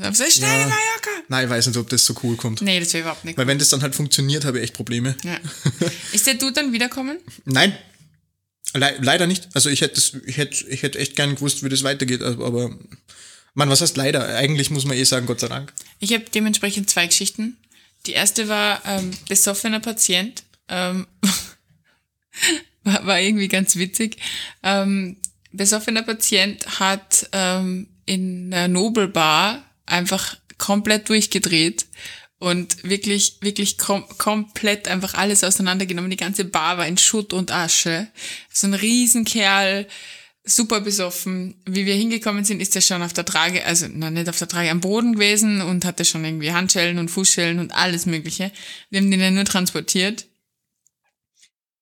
Also, 0.00 0.24
schnell 0.24 0.48
ja. 0.48 0.66
Mallorca! 0.66 1.10
Nein, 1.28 1.44
ich 1.44 1.50
weiß 1.50 1.66
nicht, 1.66 1.76
ob 1.76 1.88
das 1.90 2.06
so 2.06 2.14
cool 2.22 2.36
kommt. 2.36 2.62
Nee, 2.62 2.80
das 2.80 2.94
wäre 2.94 3.02
überhaupt 3.02 3.26
nicht 3.26 3.36
Weil 3.36 3.46
wenn 3.46 3.58
das 3.58 3.68
dann 3.68 3.82
halt 3.82 3.94
funktioniert, 3.94 4.46
habe 4.46 4.58
ich 4.58 4.64
echt 4.64 4.74
Probleme. 4.74 5.14
Ja. 5.22 5.36
Ist 6.12 6.26
der 6.26 6.34
Dude 6.34 6.52
dann 6.52 6.72
wiederkommen? 6.72 7.18
Nein, 7.44 7.76
Le 8.74 8.96
leider 9.00 9.26
nicht. 9.26 9.48
Also 9.54 9.68
ich 9.70 9.80
hätte, 9.80 10.00
ich 10.26 10.36
hätte, 10.36 10.66
ich 10.68 10.82
hätte 10.82 10.98
echt 10.98 11.16
gern 11.16 11.34
gewusst, 11.34 11.62
wie 11.62 11.68
das 11.68 11.82
weitergeht, 11.82 12.22
aber 12.22 12.76
man, 13.54 13.68
was 13.68 13.82
heißt 13.82 13.96
leider? 13.96 14.26
Eigentlich 14.36 14.70
muss 14.70 14.84
man 14.84 14.96
eh 14.96 15.04
sagen, 15.04 15.26
Gott 15.26 15.40
sei 15.40 15.48
Dank. 15.48 15.72
Ich 15.98 16.12
habe 16.12 16.24
dementsprechend 16.34 16.88
zwei 16.88 17.06
Geschichten. 17.06 17.58
Die 18.06 18.12
erste 18.12 18.48
war 18.48 18.82
ähm, 18.86 19.10
besoffener 19.28 19.80
Patient. 19.80 20.42
Ähm, 20.68 21.06
war, 22.82 23.06
war 23.06 23.20
irgendwie 23.20 23.48
ganz 23.48 23.76
witzig. 23.76 24.16
Ähm, 24.62 25.18
besoffener 25.52 26.02
Patient 26.02 26.80
hat 26.80 27.28
ähm, 27.32 27.88
in 28.06 28.52
einer 28.52 28.68
Nobelbar 28.68 29.62
einfach 29.86 30.36
komplett 30.58 31.08
durchgedreht 31.08 31.86
und 32.42 32.82
wirklich, 32.82 33.36
wirklich 33.40 33.78
kom 33.78 34.04
komplett 34.18 34.88
einfach 34.88 35.14
alles 35.14 35.44
auseinandergenommen. 35.44 36.10
Die 36.10 36.16
ganze 36.16 36.44
Bar 36.44 36.76
war 36.76 36.88
in 36.88 36.98
Schutt 36.98 37.32
und 37.32 37.52
Asche. 37.52 38.08
So 38.52 38.66
ein 38.66 38.74
Riesenkerl, 38.74 39.86
super 40.42 40.80
besoffen. 40.80 41.54
Wie 41.66 41.86
wir 41.86 41.94
hingekommen 41.94 42.44
sind, 42.44 42.60
ist 42.60 42.74
er 42.74 42.82
schon 42.82 43.00
auf 43.00 43.12
der 43.12 43.24
Trage, 43.24 43.64
also 43.64 43.86
noch 43.86 44.10
nicht 44.10 44.28
auf 44.28 44.40
der 44.40 44.48
Trage, 44.48 44.70
am 44.72 44.80
Boden 44.80 45.12
gewesen 45.12 45.60
und 45.60 45.84
hatte 45.84 46.04
schon 46.04 46.24
irgendwie 46.24 46.50
Handschellen 46.50 46.98
und 46.98 47.12
Fußschellen 47.12 47.60
und 47.60 47.70
alles 47.76 48.06
Mögliche. 48.06 48.50
Wir 48.90 48.98
haben 48.98 49.12
den 49.12 49.20
ja 49.20 49.30
nur 49.30 49.44
transportiert. 49.44 50.26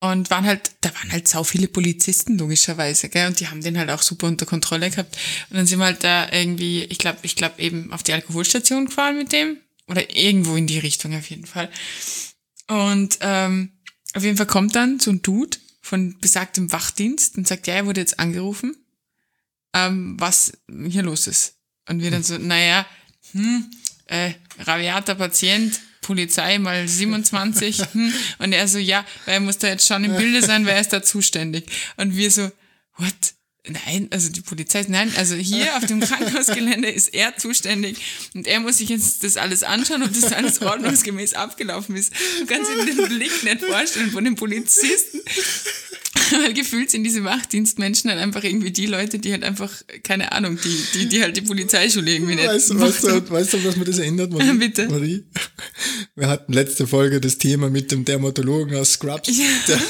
Und 0.03 0.31
waren 0.31 0.45
halt, 0.45 0.73
da 0.83 0.95
waren 0.95 1.11
halt 1.11 1.27
sau 1.27 1.43
viele 1.43 1.69
Polizisten, 1.69 2.37
logischerweise, 2.37 3.09
gell? 3.09 3.29
Und 3.29 3.41
die 3.41 3.49
haben 3.49 3.63
den 3.63 3.79
halt 3.79 3.89
auch 3.89 4.03
super 4.03 4.27
unter 4.27 4.45
Kontrolle 4.45 4.91
gehabt. 4.91 5.17
Und 5.49 5.57
dann 5.57 5.67
sind 5.67 5.79
wir 5.79 5.87
halt 5.87 6.05
da 6.05 6.31
irgendwie, 6.31 6.85
ich 6.85 6.99
glaube, 6.99 7.19
ich 7.23 7.35
glaube 7.35 7.63
eben 7.63 7.93
auf 7.95 8.03
die 8.03 8.13
Alkoholstation 8.13 8.87
gefahren 8.87 9.17
mit 9.17 9.33
dem 9.33 9.59
oder 9.91 10.15
irgendwo 10.17 10.57
in 10.57 10.67
die 10.67 10.79
Richtung 10.79 11.15
auf 11.17 11.29
jeden 11.29 11.47
Fall. 11.47 11.71
Und 12.69 13.19
ähm, 13.21 13.73
auf 14.15 14.23
jeden 14.23 14.37
Fall 14.37 14.47
kommt 14.47 14.77
dann 14.77 15.01
so 15.01 15.11
ein 15.11 15.23
Dude 15.23 15.59
von 15.83 16.19
besagtem 16.21 16.71
Wachdienst 16.73 17.37
und 17.37 17.49
sagt, 17.49 17.67
ja, 17.67 17.75
er 17.75 17.87
wurde 17.87 18.01
jetzt 18.01 18.21
angerufen, 18.21 18.77
ähm, 19.75 20.17
was 20.19 20.53
hier 20.69 21.03
los 21.03 21.27
ist. 21.27 21.57
Und 21.89 22.01
wir 22.01 22.11
dann 22.13 22.23
so, 22.23 22.39
naja, 22.39 22.87
hm, 23.33 23.69
äh, 24.07 24.33
rabiater 24.61 25.17
Patient, 25.17 25.81
Polizei 26.03 26.59
mal 26.59 26.87
27. 26.87 27.79
Hm. 27.93 28.13
Und 28.39 28.53
er 28.53 28.69
so, 28.69 28.79
ja, 28.79 29.05
weil 29.25 29.35
er 29.35 29.41
muss 29.41 29.59
da 29.59 29.69
jetzt 29.69 29.87
schon 29.87 30.05
im 30.05 30.17
Bilde 30.17 30.43
sein, 30.43 30.65
weil 30.67 30.75
er 30.75 30.81
ist 30.81 30.93
da 30.93 31.03
zuständig. 31.03 31.67
Und 31.97 32.17
wir 32.17 32.31
so, 32.31 32.51
what? 32.97 33.35
Nein, 33.73 34.09
also 34.11 34.31
die 34.31 34.41
Polizei, 34.41 34.85
nein, 34.89 35.13
also 35.17 35.35
hier 35.35 35.77
auf 35.77 35.87
dem 35.87 36.01
Krankenhausgelände 36.01 36.91
ist 36.91 37.15
er 37.15 37.37
zuständig 37.37 37.99
und 38.35 38.47
er 38.47 38.61
muss 38.61 38.79
sich 38.79 38.89
jetzt 38.89 39.25
das 39.25 39.37
alles 39.37 39.63
anschauen, 39.63 40.03
ob 40.03 40.13
das 40.13 40.33
alles 40.33 40.61
ordnungsgemäß 40.63 41.35
abgelaufen 41.35 41.97
ist. 41.97 42.13
Du 42.41 42.47
kannst 42.47 42.71
dir 42.71 42.85
den 42.85 43.09
Blick 43.09 43.45
nicht 43.45 43.63
vorstellen 43.63 44.11
von 44.11 44.25
den 44.25 44.35
Polizisten. 44.37 45.21
Weil 46.33 46.55
gefühlt 46.55 46.91
sind 46.91 47.05
diese 47.05 47.25
Wachdienstmenschen 47.25 48.11
halt 48.11 48.21
einfach 48.21 48.45
irgendwie 48.45 48.71
die 48.71 48.87
Leute, 48.87 49.19
die 49.19 49.33
halt 49.33 49.43
einfach, 49.43 49.71
keine 50.03 50.33
Ahnung, 50.33 50.59
die, 50.63 50.85
die, 50.95 51.09
die 51.09 51.23
halt 51.23 51.37
die 51.37 51.43
Polizeischule 51.43 52.13
irgendwie 52.13 52.37
nicht 52.37 52.47
weißt, 52.47 52.79
weißt, 52.79 53.05
du, 53.05 53.31
weißt 53.31 53.55
du, 53.55 53.65
was 53.65 53.77
mir 53.77 53.85
das 53.85 53.99
erinnert, 53.99 54.33
Marie? 54.33 54.53
Bitte. 54.53 54.89
Marie? 54.89 55.25
Wir 56.15 56.29
hatten 56.29 56.53
letzte 56.53 56.87
Folge 56.87 57.21
das 57.21 57.39
Thema 57.39 57.71
mit 57.71 57.91
dem 57.91 58.05
Dermatologen 58.05 58.77
aus 58.77 58.93
Scrubs. 58.93 59.29
Ja. 59.29 59.45
Der, 59.69 59.81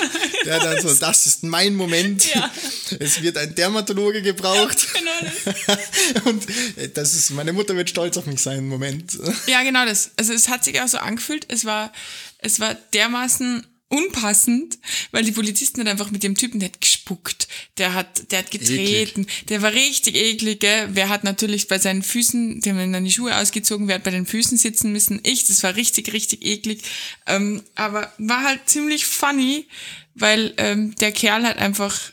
der 0.45 0.61
dann 0.61 0.81
so, 0.81 0.93
das 1.01 1.27
ist 1.27 1.43
mein 1.43 1.75
Moment. 1.75 2.35
Ja. 2.35 2.51
Es 2.99 3.23
wird 3.23 3.37
ein 3.37 3.55
Dermatologe 3.55 4.23
gebraucht. 4.23 4.89
Genau 4.95 5.11
das. 5.21 6.25
Und 6.25 6.47
das 6.95 7.15
ist, 7.15 7.31
meine 7.31 7.53
Mutter 7.53 7.77
wird 7.77 7.91
stolz 7.91 8.17
auf 8.17 8.27
mich 8.27 8.41
sein, 8.41 8.67
Moment. 8.67 9.19
Ja, 9.47 9.63
genau 9.63 9.85
das. 9.85 10.11
Also 10.17 10.33
es 10.33 10.49
hat 10.49 10.65
sich 10.65 10.81
auch 10.81 10.89
so 10.89 10.99
angefühlt. 10.99 11.47
Es 11.49 11.65
war, 11.65 11.93
es 12.39 12.61
war 12.61 12.75
dermaßen 12.93 13.67
unpassend, 13.91 14.79
weil 15.11 15.25
die 15.25 15.33
Polizisten 15.33 15.81
hat 15.81 15.89
einfach 15.89 16.13
mit 16.13 16.23
dem 16.23 16.37
Typen, 16.37 16.61
der 16.61 16.69
hat 16.69 16.81
gespuckt, 16.81 17.49
der 17.77 17.93
hat, 17.93 18.31
der 18.31 18.39
hat 18.39 18.51
getreten, 18.53 19.23
eklig. 19.23 19.47
der 19.49 19.63
war 19.63 19.73
richtig 19.73 20.15
eklig, 20.15 20.61
gell? 20.61 20.89
Wer 20.93 21.09
hat 21.09 21.25
natürlich 21.25 21.67
bei 21.67 21.79
seinen 21.79 22.05
Füßen, 22.05 22.61
dem 22.61 22.79
haben 22.79 22.93
dann 22.93 23.05
die 23.05 23.11
Schuhe 23.11 23.37
ausgezogen, 23.37 23.89
wer 23.89 23.97
hat 23.97 24.05
bei 24.05 24.13
den 24.13 24.27
Füßen 24.27 24.57
sitzen 24.57 24.93
müssen? 24.93 25.21
Ich, 25.25 25.47
das 25.47 25.63
war 25.65 25.75
richtig, 25.75 26.13
richtig 26.13 26.45
eklig. 26.47 26.83
Ähm, 27.27 27.63
aber 27.75 28.13
war 28.19 28.45
halt 28.45 28.69
ziemlich 28.69 29.07
funny, 29.07 29.67
weil 30.15 30.55
ähm, 30.57 30.95
der 30.97 31.11
Kerl 31.11 31.43
hat 31.43 31.59
einfach 31.59 32.13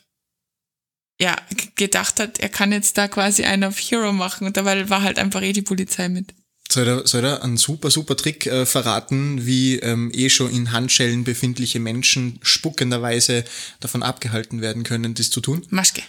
ja 1.20 1.36
gedacht 1.76 2.20
hat, 2.20 2.40
er 2.40 2.50
kann 2.50 2.72
jetzt 2.72 2.98
da 2.98 3.08
quasi 3.08 3.44
einen 3.44 3.66
auf 3.66 3.78
Hero 3.78 4.14
machen 4.14 4.48
und 4.48 4.58
dabei 4.58 4.90
war 4.90 5.04
halt 5.04 5.20
einfach 5.20 5.44
eh 5.44 5.54
die 5.54 5.62
Polizei 5.62 6.10
mit. 6.10 6.34
Soll 6.70 6.88
er, 6.88 7.08
soll 7.08 7.24
er 7.24 7.44
einen 7.44 7.58
super, 7.58 7.90
super 7.90 8.18
Trick 8.18 8.46
äh, 8.46 8.66
verraten, 8.66 9.46
wie 9.46 9.80
ähm, 9.80 10.12
eh 10.14 10.30
schon 10.30 10.52
in 10.52 10.72
Handschellen 10.74 11.24
befindliche 11.24 11.80
Menschen 11.80 12.40
spuckenderweise 12.42 13.46
davon 13.80 14.04
abgehalten 14.04 14.62
werden 14.62 14.84
können, 14.84 15.14
das 15.14 15.30
zu 15.30 15.40
tun? 15.40 15.66
Maske. 15.70 16.02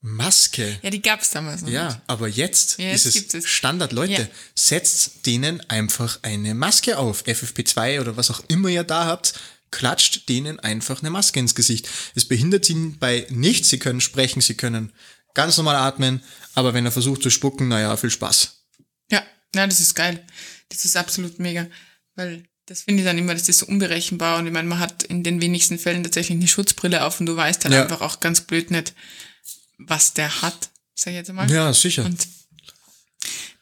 Maske. 0.00 0.78
Ja, 0.82 0.90
die 0.90 1.02
gab's 1.02 1.30
damals 1.30 1.62
noch. 1.62 1.68
Ja, 1.68 1.88
nicht. 1.88 2.00
aber 2.06 2.28
jetzt, 2.28 2.78
ja, 2.78 2.92
ist 2.92 3.34
es 3.34 3.46
Standard. 3.46 3.92
Leute, 3.92 4.12
ja. 4.12 4.28
setzt 4.54 5.26
denen 5.26 5.60
einfach 5.68 6.20
eine 6.22 6.54
Maske 6.54 6.98
auf. 6.98 7.24
FFP2 7.24 8.00
oder 8.00 8.16
was 8.16 8.30
auch 8.30 8.42
immer 8.48 8.68
ihr 8.68 8.84
da 8.84 9.04
habt, 9.04 9.34
klatscht 9.70 10.28
denen 10.28 10.60
einfach 10.60 11.02
eine 11.02 11.10
Maske 11.10 11.40
ins 11.40 11.54
Gesicht. 11.54 11.88
Es 12.14 12.24
behindert 12.24 12.64
sie 12.64 12.94
bei 12.98 13.26
nichts. 13.30 13.68
Sie 13.68 13.78
können 13.78 14.00
sprechen, 14.00 14.40
sie 14.40 14.54
können 14.54 14.92
ganz 15.34 15.56
normal 15.56 15.76
atmen, 15.76 16.22
aber 16.54 16.72
wenn 16.72 16.86
er 16.86 16.92
versucht 16.92 17.22
zu 17.22 17.30
spucken, 17.30 17.68
naja, 17.68 17.96
viel 17.96 18.10
Spaß. 18.10 18.55
Ja, 19.56 19.66
das 19.66 19.80
ist 19.80 19.94
geil. 19.94 20.24
Das 20.68 20.84
ist 20.84 20.96
absolut 20.96 21.38
mega, 21.38 21.66
weil 22.14 22.44
das 22.66 22.82
finde 22.82 23.02
ich 23.02 23.06
dann 23.06 23.16
immer, 23.16 23.32
das 23.32 23.48
ist 23.48 23.60
so 23.60 23.66
unberechenbar 23.66 24.38
und 24.38 24.46
ich 24.46 24.52
meine, 24.52 24.68
man 24.68 24.80
hat 24.80 25.04
in 25.04 25.22
den 25.22 25.40
wenigsten 25.40 25.78
Fällen 25.78 26.02
tatsächlich 26.02 26.36
eine 26.36 26.48
Schutzbrille 26.48 27.04
auf 27.04 27.20
und 27.20 27.26
du 27.26 27.36
weißt 27.36 27.64
dann 27.64 27.72
ja. 27.72 27.82
einfach 27.82 28.00
auch 28.00 28.18
ganz 28.18 28.40
blöd 28.40 28.72
nicht, 28.72 28.92
was 29.78 30.14
der 30.14 30.42
hat, 30.42 30.70
sag 30.94 31.12
ich 31.12 31.18
jetzt 31.18 31.32
mal. 31.32 31.48
Ja, 31.50 31.72
sicher. 31.72 32.04
Und 32.04 32.26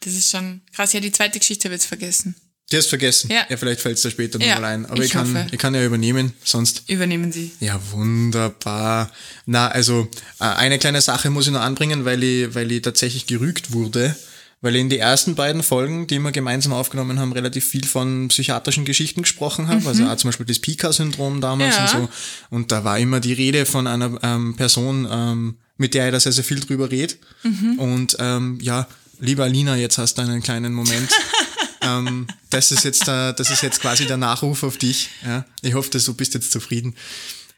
das 0.01 0.13
ist 0.15 0.31
schon 0.31 0.63
krass. 0.73 0.93
Ja, 0.95 1.01
die 1.01 1.13
zweite 1.13 1.39
Geschichte 1.39 1.69
habe 1.69 1.75
ich 1.75 1.83
jetzt 1.83 1.89
vergessen. 1.89 2.35
Die 2.73 2.79
hast 2.79 2.87
vergessen. 2.87 3.31
Ja, 3.31 3.47
ja 3.49 3.59
vielleicht 3.59 3.83
fällt 3.83 3.99
es 3.99 4.03
da 4.03 4.11
später 4.11 4.41
ja, 4.41 4.55
nochmal 4.55 4.73
ein. 4.73 4.87
Aber 4.87 4.99
ich, 5.01 5.07
ich 5.07 5.13
kann, 5.13 5.49
ich 5.53 5.59
kann 5.59 5.75
ja 5.75 5.85
übernehmen, 5.85 6.33
sonst. 6.43 6.85
Übernehmen 6.89 7.31
Sie. 7.31 7.53
Ja, 7.61 7.79
wunderbar. 7.91 9.11
Na, 9.45 9.69
also 9.69 10.09
äh, 10.41 10.45
eine 10.45 10.79
kleine 10.79 11.03
Sache 11.03 11.29
muss 11.29 11.47
ich 11.47 11.53
noch 11.53 11.61
anbringen, 11.61 12.07
weil 12.07 12.23
ich, 12.23 12.55
weil 12.55 12.73
ich 12.73 12.81
tatsächlich 12.81 13.27
gerügt 13.27 13.73
wurde 13.73 14.17
weil 14.65 14.77
in 14.77 14.89
die 14.89 14.99
ersten 14.99 15.35
beiden 15.35 15.63
Folgen, 15.63 16.07
die 16.07 16.19
wir 16.19 16.33
gemeinsam 16.33 16.73
aufgenommen 16.73 17.21
haben, 17.21 17.35
relativ 17.35 17.67
viel 17.67 17.87
von 17.87 18.29
psychiatrischen 18.29 18.87
Geschichten 18.87 19.21
gesprochen 19.21 19.69
habe. 19.69 19.87
Also 19.87 20.03
mhm. 20.03 20.09
Also 20.09 20.13
auch 20.15 20.17
zum 20.17 20.29
Beispiel 20.29 20.47
das 20.47 20.59
Pika-Syndrom 20.59 21.43
damals 21.43 21.77
ja. 21.77 21.83
und 21.83 21.91
so. 21.91 22.09
Und 22.49 22.73
da 22.73 22.83
war 22.83 22.99
immer 22.99 23.21
die 23.21 23.35
Rede 23.35 23.67
von 23.67 23.87
einer 23.87 24.19
ähm, 24.23 24.57
Person, 24.57 25.07
ähm, 25.11 25.59
mit 25.77 25.93
der 25.93 26.07
ich 26.07 26.13
da 26.13 26.21
sehr, 26.21 26.33
sehr 26.33 26.45
viel 26.45 26.61
drüber 26.61 26.91
rede. 26.91 27.13
Mhm. 27.43 27.79
Und 27.79 28.17
ähm, 28.19 28.59
ja, 28.63 28.89
lieber 29.21 29.45
Alina, 29.45 29.77
jetzt 29.77 29.99
hast 29.99 30.17
du 30.17 30.23
einen 30.23 30.43
kleinen 30.43 30.73
Moment. 30.73 31.11
ähm, 31.83 32.27
das 32.49 32.73
ist 32.73 32.85
jetzt 32.85 33.07
der, 33.07 33.35
das 33.35 33.51
ist 33.51 33.63
jetzt 33.63 33.83
quasi 33.83 34.07
der 34.07 34.17
Nachruf 34.17 34.63
auf 34.63 34.79
dich. 34.79 35.11
Ja? 35.27 35.45
Ich 35.61 35.75
hoffe, 35.75 35.91
dass 35.91 36.07
du 36.07 36.15
bist 36.15 36.33
jetzt 36.33 36.51
zufrieden. 36.51 36.95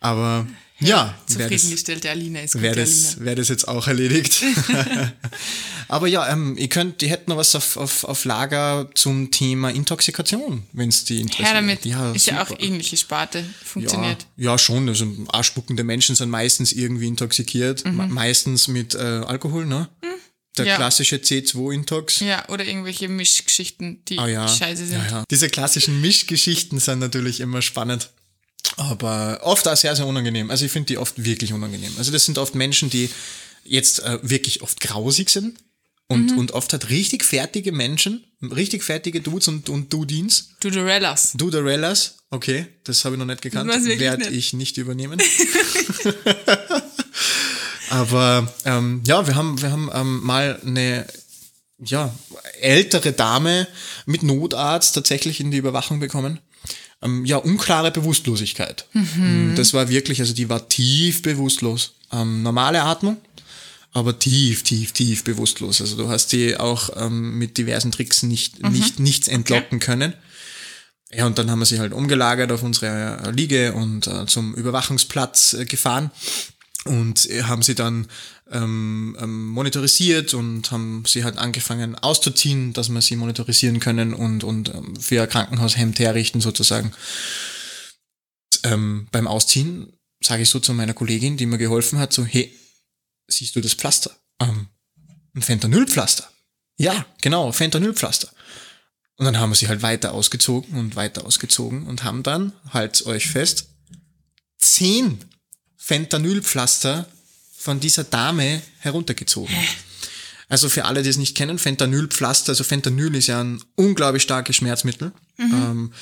Aber 0.00 0.44
ja, 0.78 1.18
zufriedengestellte 1.26 2.10
Alina 2.10 2.40
ist 2.40 2.52
gut, 2.52 2.62
Wäre 2.62 2.76
das, 2.76 3.20
wär 3.20 3.34
das 3.34 3.48
jetzt 3.48 3.66
auch 3.66 3.86
erledigt. 3.86 4.42
Aber 5.88 6.06
ja, 6.06 6.30
ähm, 6.30 6.56
ihr 6.58 6.68
könnt, 6.68 7.00
die 7.00 7.08
hätten 7.08 7.30
noch 7.30 7.38
was 7.38 7.54
auf, 7.54 7.76
auf, 7.76 8.04
auf 8.04 8.24
Lager 8.24 8.90
zum 8.94 9.30
Thema 9.30 9.70
Intoxikation, 9.70 10.64
wenn 10.72 10.88
es 10.88 11.04
die 11.04 11.20
interessiert. 11.20 11.48
Her 11.48 11.54
damit. 11.54 11.84
Ja, 11.84 12.12
ist 12.12 12.26
super. 12.26 12.36
ja 12.36 12.42
auch 12.42 12.50
ähnliche 12.58 12.96
Sparte, 12.96 13.44
funktioniert. 13.64 14.26
Ja, 14.36 14.52
ja 14.52 14.58
schon. 14.58 14.88
Also 14.88 15.06
arschspuckende 15.28 15.84
Menschen 15.84 16.14
sind 16.14 16.28
meistens 16.28 16.72
irgendwie 16.72 17.06
intoxikiert, 17.06 17.84
mhm. 17.84 18.12
meistens 18.12 18.68
mit 18.68 18.94
äh, 18.94 18.98
Alkohol, 18.98 19.64
ne? 19.64 19.88
Mhm. 20.02 20.08
Der 20.58 20.66
ja. 20.66 20.76
klassische 20.76 21.16
C2-Intox. 21.16 22.20
Ja, 22.20 22.48
oder 22.48 22.64
irgendwelche 22.64 23.08
Mischgeschichten, 23.08 24.02
die 24.08 24.18
ah, 24.18 24.26
ja. 24.26 24.48
scheiße 24.48 24.86
sind. 24.86 24.98
Ja, 24.98 25.10
ja. 25.10 25.24
Diese 25.30 25.50
klassischen 25.50 26.00
Mischgeschichten 26.00 26.78
sind 26.80 26.98
natürlich 26.98 27.40
immer 27.40 27.60
spannend. 27.62 28.10
Aber 28.76 29.40
oft 29.42 29.66
auch 29.68 29.76
sehr, 29.76 29.96
sehr 29.96 30.06
unangenehm. 30.06 30.50
Also 30.50 30.64
ich 30.66 30.72
finde 30.72 30.88
die 30.88 30.98
oft 30.98 31.24
wirklich 31.24 31.52
unangenehm. 31.52 31.92
Also 31.98 32.12
das 32.12 32.24
sind 32.24 32.38
oft 32.38 32.54
Menschen, 32.54 32.90
die 32.90 33.10
jetzt 33.64 34.02
äh, 34.02 34.18
wirklich 34.22 34.62
oft 34.62 34.80
grausig 34.80 35.30
sind 35.30 35.58
und, 36.08 36.32
mhm. 36.32 36.38
und 36.38 36.52
oft 36.52 36.72
hat 36.72 36.90
richtig 36.90 37.24
fertige 37.24 37.72
Menschen, 37.72 38.24
richtig 38.42 38.84
fertige 38.84 39.20
Dudes 39.20 39.48
und, 39.48 39.68
und 39.68 39.92
Dudins. 39.92 40.50
Duderellas. 40.60 41.32
Duderellas, 41.34 42.16
okay, 42.30 42.66
das 42.84 43.04
habe 43.04 43.16
ich 43.16 43.18
noch 43.18 43.26
nicht 43.26 43.42
gekannt. 43.42 43.68
Werde 43.70 44.28
ich 44.28 44.52
nicht 44.52 44.76
übernehmen. 44.76 45.20
Aber 47.90 48.52
ähm, 48.64 49.02
ja, 49.06 49.26
wir 49.26 49.34
haben, 49.34 49.60
wir 49.60 49.72
haben 49.72 49.90
ähm, 49.92 50.20
mal 50.22 50.60
eine 50.64 51.06
ja, 51.78 52.14
ältere 52.60 53.12
Dame 53.12 53.66
mit 54.06 54.22
Notarzt 54.22 54.94
tatsächlich 54.94 55.40
in 55.40 55.50
die 55.50 55.58
Überwachung 55.58 56.00
bekommen. 56.00 56.40
Ähm, 57.06 57.24
ja, 57.24 57.36
unklare 57.36 57.90
Bewusstlosigkeit. 57.90 58.86
Mhm. 58.92 59.54
Das 59.56 59.72
war 59.72 59.88
wirklich, 59.88 60.20
also 60.20 60.34
die 60.34 60.48
war 60.48 60.68
tief 60.68 61.22
bewusstlos. 61.22 61.94
Ähm, 62.12 62.42
normale 62.42 62.82
Atmung, 62.82 63.16
aber 63.92 64.18
tief, 64.18 64.62
tief, 64.62 64.92
tief 64.92 65.24
bewusstlos. 65.24 65.80
Also 65.80 65.96
du 65.96 66.08
hast 66.08 66.32
die 66.32 66.56
auch 66.56 66.90
ähm, 66.96 67.38
mit 67.38 67.58
diversen 67.58 67.92
Tricks 67.92 68.22
nicht, 68.22 68.62
mhm. 68.62 68.72
nicht 68.72 69.00
nichts 69.00 69.28
entlocken 69.28 69.76
okay. 69.76 69.86
können. 69.86 70.12
Ja, 71.12 71.26
und 71.26 71.38
dann 71.38 71.50
haben 71.50 71.60
wir 71.60 71.66
sie 71.66 71.78
halt 71.78 71.92
umgelagert 71.92 72.50
auf 72.50 72.62
unsere 72.62 73.30
Liege 73.30 73.72
und 73.72 74.06
äh, 74.06 74.26
zum 74.26 74.54
Überwachungsplatz 74.54 75.54
äh, 75.54 75.64
gefahren 75.64 76.10
und 76.86 77.28
äh, 77.30 77.42
haben 77.44 77.62
sie 77.62 77.74
dann 77.74 78.06
ähm, 78.50 79.16
ähm, 79.20 79.48
monitorisiert 79.48 80.34
und 80.34 80.70
haben 80.70 81.04
sie 81.06 81.24
halt 81.24 81.38
angefangen 81.38 81.96
auszuziehen, 81.96 82.72
dass 82.72 82.88
wir 82.88 83.02
sie 83.02 83.16
monitorisieren 83.16 83.80
können 83.80 84.14
und, 84.14 84.44
und 84.44 84.74
ähm, 84.74 84.96
für 84.96 85.16
ihr 85.16 85.26
Krankenhaushemd 85.26 85.98
herrichten 85.98 86.40
sozusagen. 86.40 86.92
Ähm, 88.64 89.08
beim 89.12 89.26
Ausziehen 89.26 89.92
sage 90.20 90.42
ich 90.42 90.48
so 90.48 90.60
zu 90.60 90.72
meiner 90.74 90.94
Kollegin, 90.94 91.36
die 91.36 91.46
mir 91.46 91.58
geholfen 91.58 91.98
hat, 91.98 92.12
so, 92.12 92.24
hey, 92.24 92.54
siehst 93.28 93.56
du 93.56 93.60
das 93.60 93.74
Pflaster? 93.74 94.16
Ähm, 94.40 94.68
ein 95.34 95.42
Fentanylpflaster. 95.42 96.28
Ja, 96.78 97.06
genau, 97.20 97.52
Fentanylpflaster. 97.52 98.28
Und 99.16 99.24
dann 99.24 99.38
haben 99.38 99.50
wir 99.50 99.56
sie 99.56 99.68
halt 99.68 99.82
weiter 99.82 100.12
ausgezogen 100.12 100.78
und 100.78 100.94
weiter 100.94 101.24
ausgezogen 101.24 101.86
und 101.86 102.04
haben 102.04 102.22
dann, 102.22 102.52
halt 102.70 103.06
euch 103.06 103.28
fest, 103.28 103.70
zehn 104.58 105.24
Fentanylpflaster 105.86 107.06
von 107.56 107.78
dieser 107.78 108.02
Dame 108.02 108.60
heruntergezogen. 108.80 109.54
Also 110.48 110.68
für 110.68 110.84
alle, 110.84 111.04
die 111.04 111.10
es 111.10 111.16
nicht 111.16 111.36
kennen, 111.36 111.60
Fentanylpflaster, 111.60 112.50
also 112.50 112.64
Fentanyl 112.64 113.14
ist 113.14 113.28
ja 113.28 113.40
ein 113.40 113.62
unglaublich 113.76 114.24
starkes 114.24 114.56
Schmerzmittel. 114.56 115.12
Mhm. 115.36 115.52
Ähm, 115.52 115.92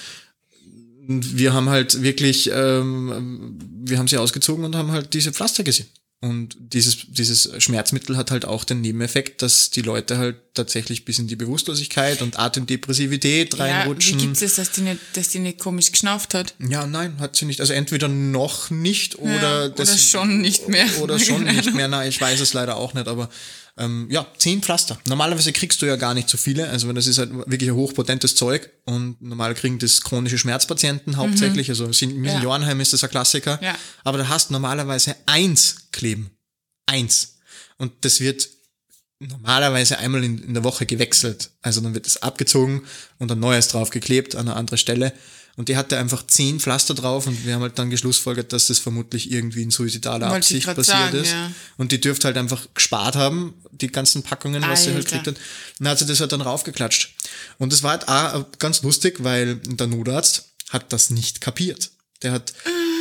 wir 1.06 1.52
haben 1.52 1.68
halt 1.68 2.00
wirklich, 2.00 2.50
ähm, 2.50 3.58
wir 3.84 3.98
haben 3.98 4.08
sie 4.08 4.16
ausgezogen 4.16 4.64
und 4.64 4.74
haben 4.74 4.90
halt 4.90 5.12
diese 5.12 5.34
Pflaster 5.34 5.64
gesehen. 5.64 5.88
Und 6.24 6.56
dieses, 6.58 7.04
dieses 7.06 7.50
Schmerzmittel 7.62 8.16
hat 8.16 8.30
halt 8.30 8.46
auch 8.46 8.64
den 8.64 8.80
Nebeneffekt, 8.80 9.42
dass 9.42 9.68
die 9.68 9.82
Leute 9.82 10.16
halt 10.16 10.36
tatsächlich 10.54 11.04
bis 11.04 11.18
in 11.18 11.26
die 11.26 11.36
Bewusstlosigkeit 11.36 12.22
und 12.22 12.38
Atemdepressivität 12.38 13.58
reinrutschen. 13.58 14.18
Ja, 14.18 14.22
wie 14.22 14.28
gibt 14.28 14.40
es, 14.40 14.54
dass 14.54 14.70
die, 14.70 14.80
nicht, 14.80 15.00
dass 15.12 15.28
die 15.28 15.40
nicht 15.40 15.58
komisch 15.58 15.92
geschnauft 15.92 16.32
hat? 16.32 16.54
Ja, 16.66 16.86
nein, 16.86 17.18
hat 17.18 17.36
sie 17.36 17.44
nicht. 17.44 17.60
Also 17.60 17.74
entweder 17.74 18.08
noch 18.08 18.70
nicht 18.70 19.18
oder, 19.18 19.64
ja, 19.64 19.68
das, 19.68 19.90
oder 19.90 19.98
schon 19.98 20.40
nicht 20.40 20.66
mehr. 20.70 20.86
Oder 21.02 21.18
schon 21.18 21.44
nicht 21.44 21.74
mehr. 21.74 21.88
Nein, 21.88 22.08
ich 22.08 22.18
weiß 22.18 22.40
es 22.40 22.54
leider 22.54 22.78
auch 22.78 22.94
nicht, 22.94 23.06
aber 23.06 23.28
ähm, 23.76 24.06
ja, 24.10 24.26
zehn 24.38 24.62
Pflaster. 24.62 24.98
Normalerweise 25.06 25.52
kriegst 25.52 25.82
du 25.82 25.86
ja 25.86 25.96
gar 25.96 26.14
nicht 26.14 26.28
so 26.28 26.38
viele, 26.38 26.68
also 26.68 26.92
das 26.92 27.06
ist 27.06 27.18
halt 27.18 27.32
wirklich 27.32 27.70
ein 27.70 27.74
hochpotentes 27.74 28.36
Zeug 28.36 28.70
und 28.84 29.20
normal 29.20 29.54
kriegen 29.54 29.78
das 29.78 30.00
chronische 30.00 30.38
Schmerzpatienten 30.38 31.16
hauptsächlich, 31.16 31.68
mhm. 31.68 31.72
also 31.72 31.84
im 32.06 32.24
ja. 32.24 32.34
Seniorenheim 32.34 32.80
ist 32.80 32.92
das 32.92 33.02
ein 33.02 33.10
Klassiker, 33.10 33.58
ja. 33.62 33.74
aber 34.04 34.18
da 34.18 34.28
hast 34.28 34.50
normalerweise 34.50 35.16
eins 35.26 35.88
kleben. 35.90 36.30
Eins. 36.86 37.38
Und 37.78 37.92
das 38.02 38.20
wird 38.20 38.48
normalerweise 39.18 39.98
einmal 39.98 40.22
in, 40.22 40.38
in 40.38 40.54
der 40.54 40.64
Woche 40.64 40.86
gewechselt. 40.86 41.50
Also 41.62 41.80
dann 41.80 41.94
wird 41.94 42.06
es 42.06 42.22
abgezogen 42.22 42.82
und 43.18 43.32
ein 43.32 43.40
neues 43.40 43.68
draufgeklebt 43.68 44.34
an 44.34 44.48
eine 44.48 44.56
andere 44.56 44.78
Stelle. 44.78 45.12
Und 45.56 45.68
die 45.68 45.76
hatte 45.76 45.98
einfach 45.98 46.26
zehn 46.26 46.58
Pflaster 46.58 46.94
drauf 46.94 47.28
und 47.28 47.46
wir 47.46 47.54
haben 47.54 47.62
halt 47.62 47.78
dann 47.78 47.88
geschlussfolgert, 47.88 48.52
dass 48.52 48.66
das 48.66 48.80
vermutlich 48.80 49.30
irgendwie 49.30 49.62
in 49.62 49.70
suizidaler 49.70 50.26
Wollte 50.30 50.36
Absicht 50.38 50.66
passiert 50.66 50.86
sagen, 50.86 51.16
ist. 51.16 51.30
Ja. 51.30 51.52
Und 51.76 51.92
die 51.92 52.00
dürfte 52.00 52.26
halt 52.26 52.36
einfach 52.36 52.66
gespart 52.74 53.14
haben, 53.14 53.54
die 53.70 53.86
ganzen 53.86 54.24
Packungen, 54.24 54.62
was 54.62 54.80
Alter. 54.80 54.82
sie 54.82 54.94
halt 54.94 55.04
gekriegt 55.04 55.26
hat. 55.28 55.36
Und 55.36 55.40
dann 55.78 55.88
hat 55.88 55.98
sie 56.00 56.06
das 56.06 56.20
halt 56.20 56.32
dann 56.32 56.40
raufgeklatscht. 56.40 57.14
Und 57.58 57.72
das 57.72 57.84
war 57.84 57.92
halt 57.92 58.08
auch 58.08 58.46
ganz 58.58 58.82
lustig, 58.82 59.22
weil 59.22 59.56
der 59.56 59.86
Notarzt 59.86 60.54
hat 60.70 60.92
das 60.92 61.10
nicht 61.10 61.40
kapiert. 61.40 61.90
Der 62.22 62.32
hat 62.32 62.52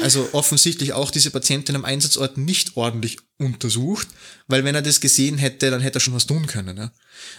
also 0.01 0.29
offensichtlich 0.33 0.93
auch 0.93 1.09
diese 1.09 1.31
Patientin 1.31 1.75
am 1.75 1.85
Einsatzort 1.85 2.37
nicht 2.37 2.75
ordentlich 2.75 3.17
untersucht, 3.37 4.07
weil 4.47 4.63
wenn 4.63 4.75
er 4.75 4.81
das 4.81 5.01
gesehen 5.01 5.37
hätte, 5.37 5.71
dann 5.71 5.81
hätte 5.81 5.97
er 5.97 6.01
schon 6.01 6.13
was 6.13 6.27
tun 6.27 6.45
können. 6.45 6.77
Ja? 6.77 6.91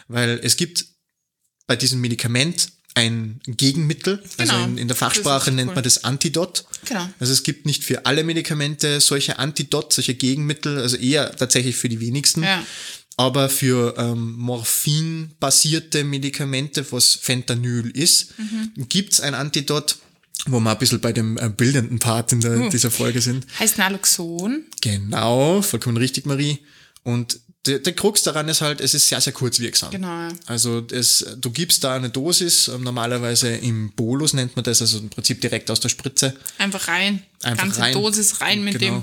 Weil 0.09 0.41
es 0.43 0.57
gibt 0.57 0.87
bei 1.67 1.77
diesem 1.77 2.01
Medikament 2.01 2.69
ein 2.95 3.41
Gegenmittel. 3.47 4.21
Also 4.23 4.37
genau. 4.39 4.55
Also 4.55 4.65
in, 4.67 4.79
in 4.79 4.89
der 4.89 4.97
Fachsprache 4.97 5.51
nennt 5.51 5.71
cool. 5.71 5.75
man 5.75 5.85
das 5.85 6.05
Antidot. 6.05 6.65
Genau. 6.85 7.09
Also 7.19 7.33
es 7.33 7.43
gibt 7.43 7.67
nicht 7.67 7.85
für 7.85 8.07
alle 8.07 8.25
Medikamente 8.25 9.01
solche 9.01 9.39
Antidot, 9.39 9.93
solche 9.93 10.15
Gegenmittel, 10.15 10.79
also 10.79 10.97
eher 10.97 11.35
tatsächlich 11.35 11.77
für 11.77 11.89
die 11.89 12.01
wenigsten. 12.01 12.45
Ja. 12.45 12.65
Aber 13.17 13.49
für 13.49 13.95
ähm, 13.97 14.33
Morphin-basierte 14.33 16.03
Medikamente, 16.03 16.85
was 16.91 17.15
Fentanyl 17.15 17.91
ist, 17.91 18.37
mhm. 18.39 18.89
gibt's 18.89 19.21
ein 19.21 19.35
Antidot, 19.35 19.99
wo 20.47 20.59
wir 20.59 20.71
ein 20.71 20.79
bisschen 20.79 21.01
bei 21.01 21.13
dem 21.13 21.39
äh, 21.39 21.49
bildenden 21.49 22.01
Part 22.01 22.33
in 22.33 22.41
der, 22.41 22.59
uh. 22.59 22.69
dieser 22.71 22.91
Folge 22.91 23.21
sind. 23.21 23.47
Heißt 23.59 23.79
Naloxon. 23.79 24.65
Genau, 24.81 25.63
vollkommen 25.63 25.97
richtig, 25.97 26.27
Marie. 26.27 26.59
Und 27.05 27.39
der, 27.67 27.79
der 27.79 27.93
Krux 27.95 28.23
daran 28.23 28.49
ist 28.49 28.61
halt, 28.61 28.81
es 28.81 28.95
ist 28.95 29.09
sehr, 29.09 29.21
sehr 29.21 29.33
kurzwirksam. 29.33 29.91
Genau. 29.91 30.29
Also 30.47 30.85
es, 30.91 31.27
du 31.39 31.51
gibst 31.51 31.85
da 31.85 31.95
eine 31.95 32.11
Dosis, 32.11 32.69
ähm, 32.69 32.83
normalerweise 32.83 33.49
im 33.49 33.91
Bolus 33.93 34.33
nennt 34.35 34.57
man 34.57 34.65
das, 34.65 34.81
also 34.81 34.99
im 34.99 35.09
Prinzip 35.09 35.41
direkt 35.41 35.71
aus 35.71 35.81
der 35.81 35.89
Spritze. 35.89 36.35
Einfach 36.59 36.89
rein. 36.89 37.23
Einfach 37.43 37.65
Ganze 37.65 37.81
rein. 37.81 37.95
Dosis 37.95 38.41
rein 38.41 38.65
mit 38.65 38.79
genau. 38.79 38.97
dem. 38.97 39.03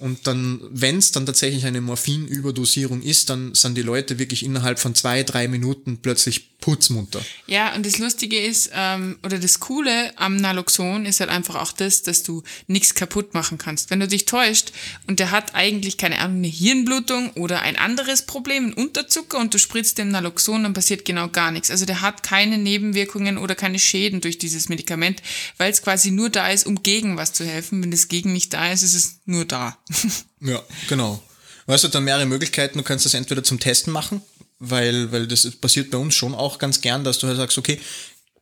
Und 0.00 0.26
dann, 0.26 0.60
wenn 0.70 0.96
es 0.96 1.12
dann 1.12 1.26
tatsächlich 1.26 1.66
eine 1.66 1.82
Morphinüberdosierung 1.82 3.02
ist, 3.02 3.28
dann 3.28 3.54
sind 3.54 3.76
die 3.76 3.82
Leute 3.82 4.18
wirklich 4.18 4.44
innerhalb 4.44 4.78
von 4.78 4.94
zwei, 4.94 5.22
drei 5.22 5.46
Minuten 5.46 5.98
plötzlich 5.98 6.49
putzmunter. 6.60 7.20
Ja, 7.46 7.74
und 7.74 7.86
das 7.86 7.98
Lustige 7.98 8.38
ist, 8.38 8.70
ähm, 8.74 9.18
oder 9.24 9.38
das 9.38 9.60
Coole 9.60 10.16
am 10.18 10.36
Naloxon 10.36 11.06
ist 11.06 11.20
halt 11.20 11.30
einfach 11.30 11.56
auch 11.56 11.72
das, 11.72 12.02
dass 12.02 12.22
du 12.22 12.42
nichts 12.66 12.94
kaputt 12.94 13.34
machen 13.34 13.58
kannst. 13.58 13.90
Wenn 13.90 14.00
du 14.00 14.08
dich 14.08 14.26
täuscht 14.26 14.72
und 15.06 15.20
der 15.20 15.30
hat 15.30 15.54
eigentlich, 15.54 15.96
keine 15.96 16.18
Ahnung, 16.18 16.38
eine 16.38 16.48
Hirnblutung 16.48 17.30
oder 17.30 17.62
ein 17.62 17.76
anderes 17.76 18.26
Problem, 18.26 18.66
ein 18.66 18.74
Unterzucker 18.74 19.38
und 19.38 19.54
du 19.54 19.58
spritzt 19.58 19.98
dem 19.98 20.10
Naloxon, 20.10 20.62
dann 20.62 20.74
passiert 20.74 21.04
genau 21.04 21.28
gar 21.28 21.50
nichts. 21.50 21.70
Also 21.70 21.86
der 21.86 22.02
hat 22.02 22.22
keine 22.22 22.58
Nebenwirkungen 22.58 23.38
oder 23.38 23.54
keine 23.54 23.78
Schäden 23.78 24.20
durch 24.20 24.38
dieses 24.38 24.68
Medikament, 24.68 25.22
weil 25.56 25.72
es 25.72 25.82
quasi 25.82 26.10
nur 26.10 26.30
da 26.30 26.48
ist, 26.48 26.66
um 26.66 26.82
gegen 26.82 27.16
was 27.16 27.32
zu 27.32 27.44
helfen. 27.44 27.82
Wenn 27.82 27.90
das 27.90 28.08
Gegen 28.08 28.32
nicht 28.32 28.52
da 28.52 28.70
ist, 28.70 28.82
ist 28.82 28.94
es 28.94 29.20
nur 29.24 29.44
da. 29.44 29.78
ja, 30.40 30.62
genau. 30.88 31.22
Weißt 31.66 31.84
du, 31.84 31.88
dann 31.88 32.04
mehrere 32.04 32.26
Möglichkeiten. 32.26 32.78
Du 32.78 32.84
kannst 32.84 33.04
das 33.04 33.14
entweder 33.14 33.44
zum 33.44 33.60
Testen 33.60 33.92
machen, 33.92 34.22
weil, 34.60 35.10
weil 35.10 35.26
das 35.26 35.50
passiert 35.50 35.90
bei 35.90 35.98
uns 35.98 36.14
schon 36.14 36.34
auch 36.34 36.58
ganz 36.58 36.80
gern, 36.80 37.02
dass 37.02 37.18
du 37.18 37.26
halt 37.26 37.36
sagst, 37.36 37.58
okay, 37.58 37.80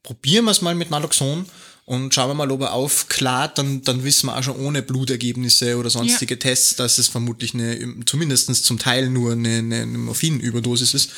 probieren 0.03 0.45
wir 0.45 0.51
es 0.51 0.63
mal 0.63 0.75
mit 0.75 0.91
Naloxon 0.91 1.47
und 1.89 2.13
schauen 2.13 2.29
wir 2.29 2.35
mal, 2.35 2.51
ob 2.51 2.61
er 2.61 2.75
aufklart, 2.75 3.57
dann, 3.57 3.81
dann 3.81 4.05
wissen 4.05 4.27
wir 4.27 4.37
auch 4.37 4.43
schon 4.43 4.57
ohne 4.57 4.83
Blutergebnisse 4.83 5.79
oder 5.79 5.89
sonstige 5.89 6.35
ja. 6.35 6.39
Tests, 6.39 6.77
dass 6.77 6.99
es 6.99 7.09
vermutlich 7.09 7.55
eine, 7.55 7.95
zumindest 8.05 8.55
zum 8.65 8.79
Teil 8.79 9.09
nur 9.09 9.33
eine, 9.33 9.57
eine 9.59 9.87
Morphinüberdosis 9.87 10.93
ist. 10.93 11.11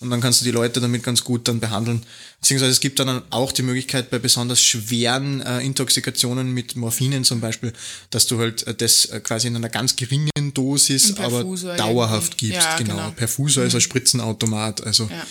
Und 0.00 0.10
dann 0.10 0.20
kannst 0.20 0.40
du 0.40 0.44
die 0.44 0.50
Leute 0.50 0.80
damit 0.80 1.04
ganz 1.04 1.22
gut 1.22 1.46
dann 1.46 1.60
behandeln. 1.60 2.02
Beziehungsweise 2.40 2.72
es 2.72 2.80
gibt 2.80 2.98
dann 2.98 3.22
auch 3.30 3.52
die 3.52 3.62
Möglichkeit 3.62 4.10
bei 4.10 4.18
besonders 4.18 4.60
schweren 4.60 5.42
äh, 5.42 5.60
Intoxikationen 5.60 6.52
mit 6.52 6.74
Morphinen 6.74 7.22
zum 7.22 7.40
Beispiel, 7.40 7.72
dass 8.10 8.26
du 8.26 8.38
halt 8.40 8.66
äh, 8.66 8.74
das 8.74 9.06
äh, 9.06 9.20
quasi 9.20 9.46
in 9.46 9.54
einer 9.54 9.68
ganz 9.68 9.94
geringen 9.94 10.30
Dosis, 10.54 11.16
aber 11.18 11.44
dauerhaft 11.76 12.34
irgendwie. 12.34 12.48
gibst. 12.48 12.64
Ja, 12.66 12.76
genau. 12.78 12.94
genau. 12.96 13.10
Perfusor 13.12 13.62
mhm. 13.62 13.68
ist 13.68 13.74
ein 13.74 13.80
Spritzenautomat. 13.80 14.84
Also. 14.84 15.04
Ja. 15.04 15.26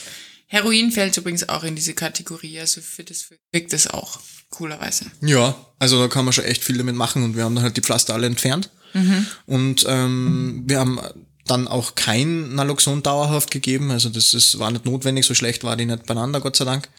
Heroin 0.47 0.91
fällt 0.91 1.17
übrigens 1.17 1.49
auch 1.49 1.63
in 1.63 1.75
diese 1.75 1.93
Kategorie, 1.93 2.60
also 2.60 2.82
für 2.82 3.04
das 3.04 3.30
wirkt 3.51 3.73
es 3.73 3.88
auch 3.88 4.19
coolerweise. 4.51 5.06
Ja, 5.21 5.56
also 5.80 5.99
da 5.99 6.08
kann 6.08 6.23
man 6.23 6.34
schon 6.34 6.45
echt 6.45 6.63
viel 6.63 6.78
damit 6.78 6.95
machen 6.95 7.23
und 7.23 7.36
wir 7.36 7.43
haben 7.43 7.56
dann 7.56 7.63
halt 7.63 7.78
die 7.78 7.82
Pflaster 7.82 8.13
alle 8.13 8.28
entfernt. 8.28 8.69
Mhm. 8.93 9.25
Und 9.47 9.86
ähm, 9.88 10.63
wir 10.65 10.80
haben 10.80 10.99
dann 11.45 11.67
auch 11.67 11.95
kein 11.95 12.56
Naloxon 12.56 13.04
dauerhaft 13.04 13.51
gegeben, 13.51 13.91
also 13.91 14.10
das 14.10 14.34
ist, 14.34 14.58
war 14.60 14.71
nicht 14.71 14.86
notwendig, 14.86 15.25
so 15.25 15.34
schlecht 15.34 15.63
war 15.63 15.75
die 15.75 15.86
nicht 15.86 16.06
beieinander, 16.06 16.41
Gott 16.41 16.56
sei 16.56 16.65
Dank. 16.65 16.89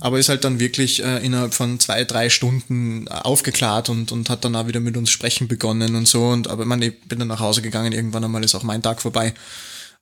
Aber 0.00 0.18
ist 0.18 0.28
halt 0.28 0.44
dann 0.44 0.60
wirklich 0.60 1.02
äh, 1.02 1.24
innerhalb 1.24 1.54
von 1.54 1.78
zwei, 1.80 2.04
drei 2.04 2.30
Stunden 2.30 3.08
aufgeklärt 3.08 3.88
und, 3.88 4.12
und 4.12 4.30
hat 4.30 4.44
dann 4.44 4.56
auch 4.56 4.66
wieder 4.66 4.80
mit 4.80 4.96
uns 4.96 5.10
sprechen 5.10 5.48
begonnen 5.48 5.94
und 5.94 6.06
so. 6.06 6.28
Und 6.28 6.48
aber 6.48 6.62
ich, 6.62 6.68
meine, 6.68 6.86
ich 6.86 7.00
bin 7.02 7.18
dann 7.18 7.28
nach 7.28 7.40
Hause 7.40 7.62
gegangen, 7.62 7.92
irgendwann 7.92 8.24
einmal 8.24 8.44
ist 8.44 8.54
auch 8.54 8.62
mein 8.62 8.82
Tag 8.82 9.02
vorbei. 9.02 9.34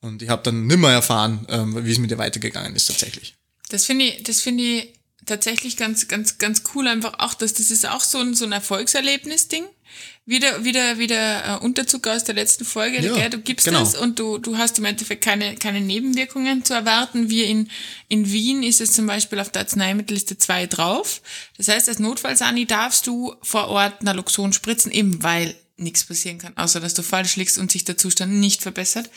Und 0.01 0.23
ich 0.23 0.29
habe 0.29 0.43
dann 0.43 0.67
nimmer 0.67 0.91
erfahren, 0.91 1.47
ähm, 1.49 1.85
wie 1.85 1.91
es 1.91 1.99
mit 1.99 2.11
ihr 2.11 2.19
weitergegangen 2.19 2.77
ist 2.77 2.87
tatsächlich. 2.87 3.35
Das 3.69 3.85
finde 3.85 4.05
ich, 4.05 4.23
das 4.23 4.41
finde 4.41 4.63
ich 4.63 4.93
tatsächlich 5.25 5.77
ganz, 5.77 6.09
ganz, 6.09 6.39
ganz 6.39 6.63
cool 6.75 6.87
einfach 6.87 7.19
auch, 7.19 7.35
dass 7.35 7.55
das 7.55 7.71
ist 7.71 7.89
auch 7.89 8.01
so 8.01 8.19
ein, 8.19 8.35
so 8.35 8.45
ein 8.45 8.53
Erfolgserlebnis-Ding. 8.53 9.65
Wieder, 10.29 10.65
wieder, 10.65 10.99
wieder 10.99 11.55
äh, 11.55 11.65
Unterzug 11.65 12.09
aus 12.09 12.25
der 12.25 12.35
letzten 12.35 12.65
Folge, 12.65 13.01
ja, 13.01 13.15
gell? 13.15 13.31
du 13.31 13.39
gibst 13.39 13.65
genau. 13.65 13.79
das 13.79 13.95
und 13.95 14.19
du, 14.19 14.39
du 14.39 14.59
hast 14.59 14.77
im 14.77 14.85
Endeffekt 14.85 15.23
keine, 15.23 15.55
keine 15.55 15.81
Nebenwirkungen 15.81 16.65
zu 16.65 16.75
erwarten. 16.75 17.31
Wir 17.31 17.47
in, 17.47 17.71
in 18.09 18.33
Wien 18.33 18.65
ist 18.65 18.81
es 18.81 18.93
zum 18.93 19.07
Beispiel 19.07 19.39
auf 19.39 19.53
der 19.53 19.63
Arzneimittelliste 19.63 20.37
2 20.37 20.67
drauf. 20.67 21.23
Das 21.57 21.69
heißt, 21.69 21.89
als 21.89 22.01
Notfallsani 22.01 22.67
darfst 22.67 23.07
du 23.07 23.37
vor 23.43 23.69
Ort 23.69 24.03
Naloxon 24.03 24.53
spritzen, 24.53 24.91
eben 24.91 25.23
weil 25.23 25.55
nichts 25.77 26.03
passieren 26.03 26.39
kann, 26.39 26.57
außer 26.57 26.81
dass 26.81 26.95
du 26.95 27.03
falsch 27.03 27.37
liegst 27.37 27.57
und 27.59 27.71
sich 27.71 27.85
der 27.85 27.97
Zustand 27.97 28.33
nicht 28.33 28.63
verbessert. 28.63 29.09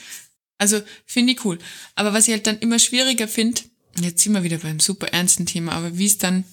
Also 0.59 0.79
finde 1.07 1.33
ich 1.33 1.43
cool. 1.43 1.57
Aber 1.95 2.13
was 2.13 2.27
ich 2.27 2.33
halt 2.33 2.45
dann 2.45 2.59
immer 2.59 2.77
schwieriger 2.77 3.27
finde, 3.27 3.61
jetzt 3.99 4.23
sind 4.23 4.33
wir 4.33 4.43
wieder 4.43 4.59
beim 4.59 4.79
super 4.79 5.07
ernsten 5.07 5.47
Thema, 5.47 5.71
aber 5.71 5.97
wie 5.97 6.05
es 6.05 6.19
dann 6.19 6.43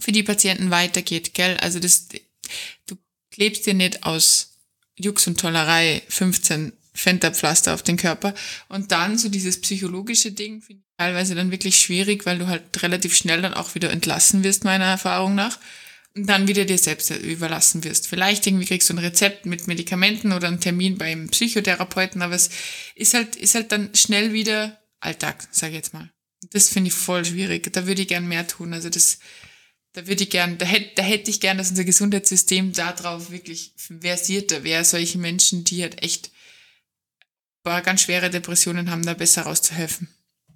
für 0.00 0.10
die 0.10 0.24
Patienten 0.24 0.72
weitergeht, 0.72 1.34
gell? 1.34 1.56
Also 1.58 1.78
das, 1.78 2.08
du 2.86 2.96
klebst 3.36 3.66
dir 3.66 3.74
nicht 3.74 4.02
aus 4.02 4.56
Jux 4.96 5.26
und 5.26 5.38
Tollerei 5.38 6.02
15 6.08 6.72
Fenterpflaster 6.94 7.74
auf 7.74 7.82
den 7.82 7.98
Körper 7.98 8.34
und 8.68 8.90
dann 8.90 9.18
so 9.18 9.28
dieses 9.28 9.60
psychologische 9.60 10.32
Ding 10.32 10.62
finde 10.62 10.82
ich 10.82 10.96
teilweise 10.96 11.34
dann 11.34 11.50
wirklich 11.50 11.78
schwierig, 11.78 12.24
weil 12.24 12.38
du 12.38 12.46
halt 12.46 12.82
relativ 12.82 13.14
schnell 13.14 13.42
dann 13.42 13.52
auch 13.52 13.74
wieder 13.74 13.90
entlassen 13.90 14.42
wirst, 14.42 14.64
meiner 14.64 14.86
Erfahrung 14.86 15.34
nach 15.34 15.58
und 16.14 16.26
dann 16.26 16.48
wieder 16.48 16.64
dir 16.64 16.78
selbst 16.78 17.10
überlassen 17.10 17.84
wirst. 17.84 18.08
Vielleicht 18.08 18.46
irgendwie 18.46 18.64
kriegst 18.64 18.88
du 18.88 18.94
ein 18.94 18.98
Rezept 18.98 19.44
mit 19.44 19.66
Medikamenten 19.66 20.32
oder 20.32 20.48
einen 20.48 20.60
Termin 20.60 20.96
beim 20.96 21.28
Psychotherapeuten, 21.28 22.22
aber 22.22 22.34
es 22.34 22.48
ist 22.94 23.12
halt, 23.12 23.36
ist 23.36 23.54
halt 23.54 23.70
dann 23.70 23.94
schnell 23.94 24.32
wieder 24.32 24.80
Alltag, 25.00 25.46
sage 25.50 25.72
ich 25.72 25.76
jetzt 25.76 25.92
mal. 25.92 26.10
Das 26.52 26.70
finde 26.70 26.88
ich 26.88 26.94
voll 26.94 27.24
schwierig. 27.24 27.70
Da 27.72 27.86
würde 27.86 28.02
ich 28.02 28.08
gern 28.08 28.26
mehr 28.26 28.46
tun. 28.46 28.72
Also 28.72 28.88
das, 28.88 29.18
da 29.96 30.06
würde 30.06 30.24
ich 30.24 30.30
gern, 30.30 30.58
da 30.58 30.66
hätte, 30.66 30.90
da 30.96 31.02
hätte 31.02 31.30
ich 31.30 31.40
gern, 31.40 31.56
dass 31.56 31.70
unser 31.70 31.84
Gesundheitssystem 31.84 32.74
darauf 32.74 33.30
wirklich 33.30 33.72
versierter 33.76 34.62
wäre, 34.62 34.84
solche 34.84 35.16
Menschen, 35.16 35.64
die 35.64 35.80
halt 35.82 36.02
echt 36.02 36.30
ganz 37.64 38.02
schwere 38.02 38.28
Depressionen 38.28 38.90
haben, 38.90 39.04
da 39.06 39.14
besser 39.14 39.42
rauszuhelfen. 39.42 40.08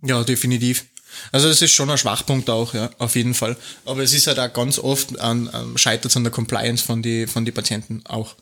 Ja, 0.02 0.22
definitiv. 0.24 0.84
Also 1.32 1.48
das 1.48 1.62
ist 1.62 1.72
schon 1.72 1.88
ein 1.90 1.96
Schwachpunkt 1.96 2.50
auch, 2.50 2.74
ja, 2.74 2.90
auf 2.98 3.16
jeden 3.16 3.32
Fall. 3.32 3.56
Aber 3.86 4.02
es 4.02 4.12
ist 4.12 4.26
halt 4.26 4.38
auch 4.38 4.52
ganz 4.52 4.78
oft 4.78 5.18
an, 5.18 5.48
an 5.48 5.76
scheitert 5.78 6.14
an 6.16 6.22
der 6.24 6.30
Compliance 6.32 6.84
von 6.84 7.02
die 7.02 7.26
von 7.26 7.46
die 7.46 7.50
Patienten 7.50 8.04
auch. 8.04 8.36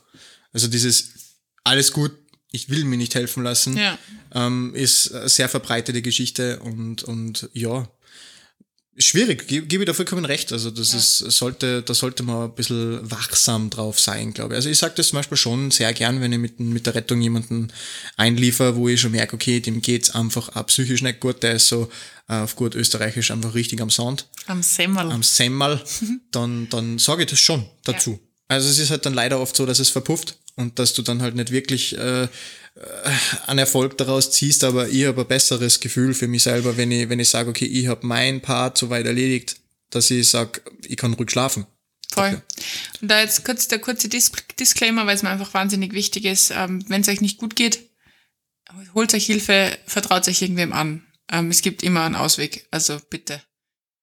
Also 0.51 0.67
dieses 0.67 1.11
alles 1.63 1.93
gut, 1.93 2.11
ich 2.51 2.69
will 2.69 2.83
mir 2.83 2.97
nicht 2.97 3.15
helfen 3.15 3.43
lassen, 3.43 3.77
Ja. 3.77 3.97
ähm, 4.35 4.75
ist 4.75 5.13
eine 5.13 5.29
sehr 5.29 5.47
verbreitete 5.49 6.01
Geschichte 6.01 6.59
und 6.59 7.03
und 7.03 7.49
ja 7.53 7.89
schwierig. 8.99 9.47
Ge- 9.47 9.61
Gebe 9.61 9.83
ich 9.83 9.87
da 9.87 9.93
vollkommen 9.93 10.25
recht. 10.25 10.51
Also 10.53 10.69
das 10.71 10.93
ist 10.93 11.17
sollte 11.19 11.81
da 11.81 11.93
sollte 11.93 12.23
man 12.23 12.43
ein 12.49 12.55
bisschen 12.55 12.99
wachsam 13.09 13.69
drauf 13.69 13.99
sein, 13.99 14.33
glaube 14.33 14.53
ich. 14.53 14.57
Also 14.57 14.69
ich 14.69 14.77
sage 14.77 14.93
das 14.97 15.09
zum 15.09 15.17
Beispiel 15.17 15.37
schon 15.37 15.71
sehr 15.71 15.91
gern, 15.93 16.21
wenn 16.21 16.31
ich 16.33 16.39
mit 16.39 16.59
mit 16.59 16.85
der 16.85 16.95
Rettung 16.95 17.21
jemanden 17.21 17.71
einliefer, 18.17 18.75
wo 18.75 18.87
ich 18.89 19.01
schon 19.01 19.11
merke, 19.11 19.35
okay, 19.35 19.59
dem 19.59 19.81
geht's 19.81 20.11
einfach 20.11 20.55
auch 20.55 20.65
psychisch 20.67 21.01
nicht 21.01 21.19
gut, 21.19 21.43
der 21.43 21.53
ist 21.53 21.67
so 21.67 21.89
äh, 22.27 22.33
auf 22.35 22.55
gut 22.55 22.75
österreichisch 22.75 23.31
einfach 23.31 23.53
richtig 23.55 23.81
am 23.81 23.89
Sound, 23.89 24.27
Am 24.47 24.61
Semmel. 24.63 25.11
am 25.11 25.23
Semmel, 25.23 25.81
dann, 26.31 26.67
dann 26.69 26.99
sage 26.99 27.23
ich 27.23 27.29
das 27.29 27.39
schon 27.39 27.65
dazu. 27.83 28.19
Also 28.47 28.69
es 28.69 28.79
ist 28.79 28.89
halt 28.89 29.05
dann 29.05 29.13
leider 29.13 29.39
oft 29.39 29.55
so, 29.55 29.65
dass 29.65 29.79
es 29.79 29.89
verpufft 29.89 30.35
und 30.55 30.79
dass 30.79 30.93
du 30.93 31.01
dann 31.03 31.21
halt 31.21 31.35
nicht 31.35 31.51
wirklich 31.51 31.97
äh, 31.97 32.27
einen 33.47 33.59
Erfolg 33.59 33.97
daraus 33.97 34.31
ziehst, 34.31 34.63
aber 34.63 34.87
ich 34.87 35.05
habe 35.05 35.21
ein 35.21 35.27
besseres 35.27 35.79
Gefühl 35.79 36.13
für 36.13 36.27
mich 36.27 36.43
selber, 36.43 36.77
wenn 36.77 36.91
ich, 36.91 37.09
wenn 37.09 37.19
ich 37.19 37.29
sage, 37.29 37.49
okay, 37.49 37.65
ich 37.65 37.87
habe 37.87 38.05
mein 38.05 38.41
Part 38.41 38.77
soweit 38.77 39.05
erledigt, 39.05 39.57
dass 39.89 40.09
ich 40.11 40.29
sage, 40.29 40.61
ich 40.85 40.97
kann 40.97 41.13
ruhig 41.13 41.31
schlafen. 41.31 41.65
Voll. 42.11 42.41
Und 43.01 43.07
da 43.07 43.21
jetzt 43.21 43.45
kurz 43.45 43.67
der 43.67 43.79
kurze 43.79 44.09
Dis 44.09 44.31
Disclaimer, 44.59 45.05
weil 45.05 45.15
es 45.15 45.23
mir 45.23 45.29
einfach 45.29 45.53
wahnsinnig 45.53 45.93
wichtig 45.93 46.25
ist, 46.25 46.51
ähm, 46.51 46.83
wenn 46.87 47.01
es 47.01 47.07
euch 47.07 47.21
nicht 47.21 47.37
gut 47.37 47.55
geht, 47.55 47.89
holt 48.95 49.13
euch 49.13 49.25
Hilfe, 49.25 49.77
vertraut 49.85 50.27
euch 50.27 50.41
irgendwem 50.41 50.73
an. 50.73 51.03
Ähm, 51.31 51.49
es 51.49 51.61
gibt 51.61 51.83
immer 51.83 52.03
einen 52.03 52.15
Ausweg. 52.15 52.67
Also 52.71 52.99
bitte. 53.09 53.41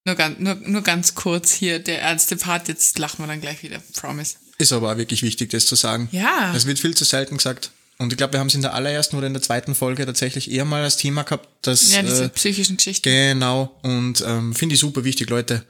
Nur 0.05 0.15
ganz, 0.15 0.39
nur, 0.39 0.55
nur 0.55 0.83
ganz 0.83 1.15
kurz 1.15 1.53
hier 1.53 1.81
der 1.81 2.01
ernste 2.01 2.37
Part, 2.37 2.69
jetzt 2.69 2.99
lachen 2.99 3.25
wir 3.25 3.27
dann 3.27 3.41
gleich 3.41 3.63
wieder. 3.63 3.81
Promise. 3.95 4.37
Ist 4.59 4.73
aber 4.73 4.93
auch 4.93 4.97
wirklich 4.97 5.23
wichtig, 5.23 5.51
das 5.51 5.67
zu 5.67 5.75
sagen. 5.75 6.09
Ja. 6.13 6.55
Es 6.55 6.67
wird 6.67 6.79
viel 6.79 6.95
zu 6.95 7.05
selten 7.05 7.39
gesagt. 7.39 7.73
Und 7.99 8.13
ich 8.13 8.19
glaube, 8.19 8.35
wir 8.35 8.41
haben 8.41 8.49
es 8.49 8.55
in 8.55 8.63
der 8.63 8.75
allerersten 8.75 9.17
oder 9.17 9.27
in 9.27 9.33
der 9.33 9.43
zweiten 9.43 9.75
Folge 9.75 10.05
tatsächlich 10.05 10.51
eher 10.51 10.65
mal 10.65 10.83
als 10.83 10.99
Thema 10.99 11.23
gehabt, 11.23 11.49
dass 11.67 11.93
Ja, 11.93 12.03
diese 12.03 12.25
äh, 12.25 12.29
psychischen 12.29 12.77
Geschichten. 12.77 13.09
Genau, 13.09 13.79
und 13.83 14.23
ähm, 14.27 14.55
finde 14.55 14.75
ich 14.75 14.81
super 14.81 15.05
wichtig, 15.05 15.31
Leute. 15.31 15.65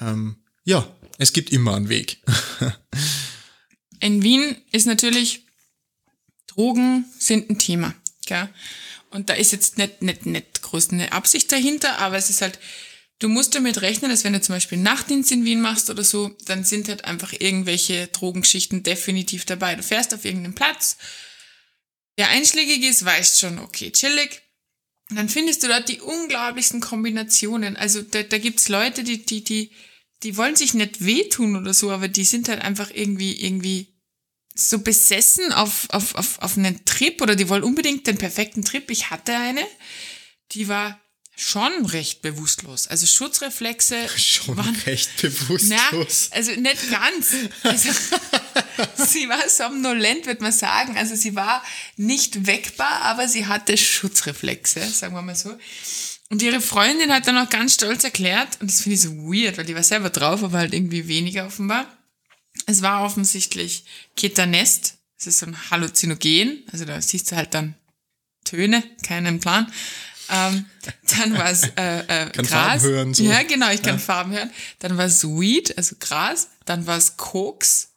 Ähm, 0.00 0.36
ja, 0.64 0.88
es 1.18 1.32
gibt 1.32 1.50
immer 1.50 1.76
einen 1.76 1.88
Weg. 1.88 2.20
In 4.00 4.22
Wien 4.22 4.56
ist 4.72 4.86
natürlich, 4.86 5.44
Drogen 6.46 7.04
sind 7.18 7.48
ein 7.50 7.58
Thema. 7.58 7.94
Gell? 8.26 8.48
Und 9.10 9.30
da 9.30 9.34
ist 9.34 9.52
jetzt 9.52 9.78
nicht, 9.78 10.02
nicht, 10.02 10.26
nicht 10.26 10.62
groß 10.62 10.90
eine 10.90 11.12
Absicht 11.12 11.50
dahinter, 11.50 11.98
aber 11.98 12.16
es 12.16 12.30
ist 12.30 12.42
halt, 12.42 12.58
du 13.18 13.28
musst 13.28 13.54
damit 13.54 13.80
rechnen, 13.82 14.10
dass 14.10 14.24
wenn 14.24 14.32
du 14.32 14.40
zum 14.40 14.54
Beispiel 14.54 14.78
Nachtdienst 14.78 15.32
in 15.32 15.44
Wien 15.44 15.60
machst 15.60 15.90
oder 15.90 16.04
so, 16.04 16.36
dann 16.46 16.64
sind 16.64 16.88
halt 16.88 17.04
einfach 17.04 17.32
irgendwelche 17.32 18.08
Drogengeschichten 18.08 18.82
definitiv 18.82 19.44
dabei. 19.44 19.74
Du 19.74 19.82
fährst 19.82 20.14
auf 20.14 20.24
irgendeinen 20.24 20.54
Platz, 20.54 20.96
der 22.18 22.28
einschlägig 22.30 22.84
ist, 22.84 23.04
weißt 23.04 23.40
schon, 23.40 23.58
okay, 23.60 23.90
chillig. 23.92 24.42
Und 25.08 25.16
dann 25.16 25.28
findest 25.28 25.62
du 25.62 25.68
dort 25.68 25.88
die 25.88 26.00
unglaublichsten 26.00 26.80
Kombinationen. 26.80 27.76
Also 27.76 28.02
da, 28.02 28.22
da 28.22 28.38
gibt's 28.38 28.68
Leute, 28.68 29.04
die, 29.04 29.24
die, 29.24 29.42
die, 29.42 29.70
die 30.22 30.36
wollen 30.36 30.56
sich 30.56 30.74
nicht 30.74 31.04
wehtun 31.04 31.56
oder 31.56 31.72
so, 31.72 31.90
aber 31.90 32.08
die 32.08 32.24
sind 32.24 32.48
halt 32.48 32.60
einfach 32.60 32.90
irgendwie, 32.92 33.40
irgendwie 33.42 33.94
so 34.54 34.80
besessen 34.80 35.52
auf, 35.52 35.86
auf, 35.90 36.14
auf, 36.16 36.40
auf 36.40 36.58
einen 36.58 36.84
Trip 36.84 37.22
oder 37.22 37.36
die 37.36 37.48
wollen 37.48 37.62
unbedingt 37.62 38.06
den 38.06 38.18
perfekten 38.18 38.64
Trip. 38.64 38.90
Ich 38.90 39.10
hatte 39.10 39.34
eine, 39.36 39.64
die 40.52 40.68
war 40.68 41.00
schon 41.40 41.86
recht 41.86 42.20
bewusstlos. 42.20 42.88
Also 42.88 43.06
Schutzreflexe 43.06 44.08
Schon 44.18 44.56
waren 44.56 44.74
recht 44.86 45.10
na, 45.22 45.28
bewusstlos. 45.28 46.30
also 46.32 46.50
nicht 46.52 46.90
ganz. 46.90 47.32
Also, 47.62 47.90
sie 49.06 49.28
war 49.28 49.48
somnolent, 49.48 50.26
würde 50.26 50.42
man 50.42 50.50
sagen. 50.50 50.98
Also 50.98 51.14
sie 51.14 51.36
war 51.36 51.62
nicht 51.96 52.46
weckbar, 52.46 53.02
aber 53.02 53.28
sie 53.28 53.46
hatte 53.46 53.76
Schutzreflexe, 53.76 54.84
sagen 54.88 55.14
wir 55.14 55.22
mal 55.22 55.36
so. 55.36 55.56
Und 56.28 56.42
ihre 56.42 56.60
Freundin 56.60 57.12
hat 57.12 57.28
dann 57.28 57.38
auch 57.38 57.48
ganz 57.48 57.74
stolz 57.74 58.02
erklärt, 58.02 58.60
und 58.60 58.68
das 58.70 58.82
finde 58.82 58.96
ich 58.96 59.02
so 59.02 59.16
weird, 59.16 59.56
weil 59.56 59.64
die 59.64 59.76
war 59.76 59.82
selber 59.84 60.10
drauf, 60.10 60.42
aber 60.42 60.58
halt 60.58 60.74
irgendwie 60.74 61.06
weniger 61.06 61.46
offenbar. 61.46 61.86
Es 62.66 62.82
war 62.82 63.04
offensichtlich 63.04 63.84
Ketanest. 64.16 64.98
Das 65.16 65.28
ist 65.28 65.38
so 65.38 65.46
ein 65.46 65.70
Halluzinogen. 65.70 66.64
Also 66.72 66.84
da 66.84 67.00
siehst 67.00 67.30
du 67.30 67.36
halt 67.36 67.54
dann 67.54 67.76
Töne, 68.44 68.82
keinen 69.02 69.40
Plan. 69.40 69.72
Ähm, 70.30 70.66
dann 71.18 71.38
war 71.38 71.50
es 71.50 71.64
äh, 71.76 71.98
äh, 72.00 72.30
Kann 72.30 72.44
Gras. 72.44 72.48
Farben 72.48 72.82
hören, 72.82 73.14
so. 73.14 73.24
Ja, 73.24 73.42
genau, 73.42 73.70
ich 73.70 73.82
kann 73.82 73.98
Farben 73.98 74.32
hören. 74.32 74.50
Dann 74.80 74.98
war 74.98 75.06
es 75.06 75.24
Weed, 75.24 75.76
also 75.76 75.96
Gras. 75.98 76.48
Dann 76.64 76.86
war 76.86 76.96
es 76.98 77.16
Koks. 77.16 77.88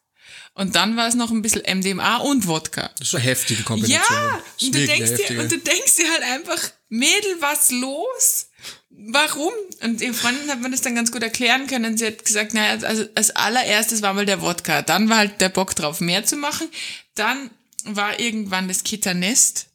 Und 0.54 0.76
dann 0.76 0.98
war 0.98 1.08
es 1.08 1.16
noch 1.16 1.32
ein 1.32 1.42
bisschen 1.42 1.62
MDMA 1.62 2.18
und 2.18 2.48
Wodka. 2.48 2.90
Das 3.00 3.08
ist 3.08 3.16
eine 3.16 3.24
heftige 3.24 3.64
Kombination. 3.64 4.18
Ja, 4.18 4.42
und 4.62 4.76
du, 4.76 4.86
denkst 4.86 5.12
dir, 5.16 5.40
und 5.40 5.52
du 5.52 5.58
denkst 5.58 5.96
dir 5.96 6.12
halt 6.12 6.24
einfach, 6.24 6.72
Mädel, 6.90 7.38
was 7.40 7.72
los? 7.72 8.48
Warum? 8.90 9.54
Und 9.82 10.02
ihre 10.02 10.14
Freundin 10.14 10.50
hat 10.50 10.62
mir 10.62 10.70
das 10.70 10.82
dann 10.82 10.94
ganz 10.94 11.12
gut 11.12 11.24
erklären 11.24 11.68
können. 11.68 11.98
Sie 11.98 12.06
hat 12.06 12.24
gesagt, 12.26 12.54
naja, 12.54 12.86
also 12.86 13.06
als 13.16 13.32
allererstes 13.32 14.02
war 14.02 14.14
mal 14.14 14.26
der 14.26 14.42
Wodka. 14.42 14.82
Dann 14.82 15.10
war 15.10 15.18
halt 15.18 15.40
der 15.40 15.50
Bock 15.50 15.74
drauf, 15.74 16.02
mehr 16.02 16.26
zu 16.26 16.36
machen. 16.36 16.68
Dann 17.16 17.50
war 17.86 18.20
irgendwann 18.20 18.68
das 18.68 18.84
Ketanest. 18.84 19.68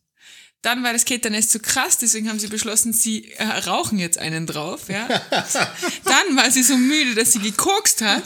Dann 0.66 0.82
war 0.82 0.92
das 0.92 1.04
Ketanest 1.04 1.52
zu 1.52 1.60
krass, 1.60 1.98
deswegen 1.98 2.28
haben 2.28 2.40
sie 2.40 2.48
beschlossen, 2.48 2.92
sie 2.92 3.30
äh, 3.34 3.44
rauchen 3.44 4.00
jetzt 4.00 4.18
einen 4.18 4.48
drauf. 4.48 4.88
Ja. 4.88 5.06
Dann 5.30 6.36
war 6.36 6.50
sie 6.50 6.64
so 6.64 6.76
müde, 6.76 7.14
dass 7.14 7.30
sie 7.30 7.38
gekokst 7.38 8.02
hat. 8.02 8.24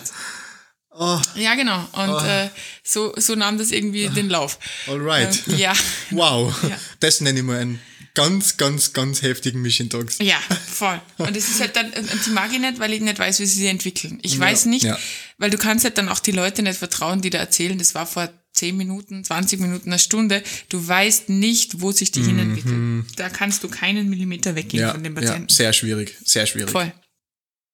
Oh, 0.90 1.20
Ja, 1.35 1.55
genau. 1.55 1.87
Und 1.92 2.26
äh, 2.26 2.48
so, 2.83 3.12
so 3.18 3.35
nahm 3.35 3.59
das 3.59 3.72
irgendwie 3.72 4.09
den 4.09 4.31
Lauf. 4.31 4.59
alright. 4.87 5.38
Ähm, 5.48 5.59
ja. 5.59 5.74
Wow. 6.12 6.55
Ja. 6.62 6.79
Das 7.00 7.20
nenne 7.20 7.40
ich 7.40 7.44
mal 7.44 7.59
einen 7.59 7.79
ganz, 8.14 8.57
ganz, 8.57 8.94
ganz 8.94 9.20
heftigen 9.20 9.61
Mission-Dogs. 9.61 10.16
Ja, 10.22 10.38
voll. 10.66 10.98
Und 11.18 11.37
das 11.37 11.46
ist 11.46 11.61
halt 11.61 11.76
dann, 11.76 11.92
und 11.92 12.24
die 12.24 12.31
mag 12.31 12.50
ich 12.55 12.59
nicht, 12.59 12.79
weil 12.79 12.94
ich 12.94 13.03
nicht 13.03 13.18
weiß, 13.18 13.38
wie 13.40 13.44
sie 13.46 13.61
sich 13.61 13.68
entwickeln. 13.68 14.18
Ich 14.22 14.38
weiß 14.38 14.64
nicht, 14.64 14.85
ja. 14.85 14.98
weil 15.37 15.50
du 15.50 15.59
kannst 15.59 15.85
halt 15.85 15.98
dann 15.98 16.09
auch 16.09 16.20
die 16.20 16.33
Leute 16.33 16.62
nicht 16.62 16.79
vertrauen, 16.79 17.20
die 17.20 17.29
da 17.29 17.37
erzählen, 17.38 17.76
das 17.76 17.94
war 17.94 18.07
vor 18.07 18.31
10 18.54 18.76
Minuten, 18.76 19.24
20 19.24 19.60
Minuten, 19.60 19.88
eine 19.90 19.98
Stunde. 19.98 20.42
Du 20.68 20.86
weißt 20.86 21.28
nicht, 21.28 21.80
wo 21.80 21.92
sich 21.92 22.10
die 22.12 22.22
hinentwickeln. 22.22 23.06
Da 23.16 23.28
kannst 23.28 23.62
du 23.64 23.68
keinen 23.68 24.10
Millimeter 24.10 24.54
weggehen 24.54 24.82
Mhm. 24.82 24.86
Ja, 24.88 24.92
von 24.92 25.02
dem 25.04 25.14
ja, 25.14 25.20
Patienten. 25.20 25.52
sehr 25.52 25.72
schwierig, 25.72 26.16
sehr 26.24 26.46
schwierig. 26.46 26.70
Voll. 26.70 26.92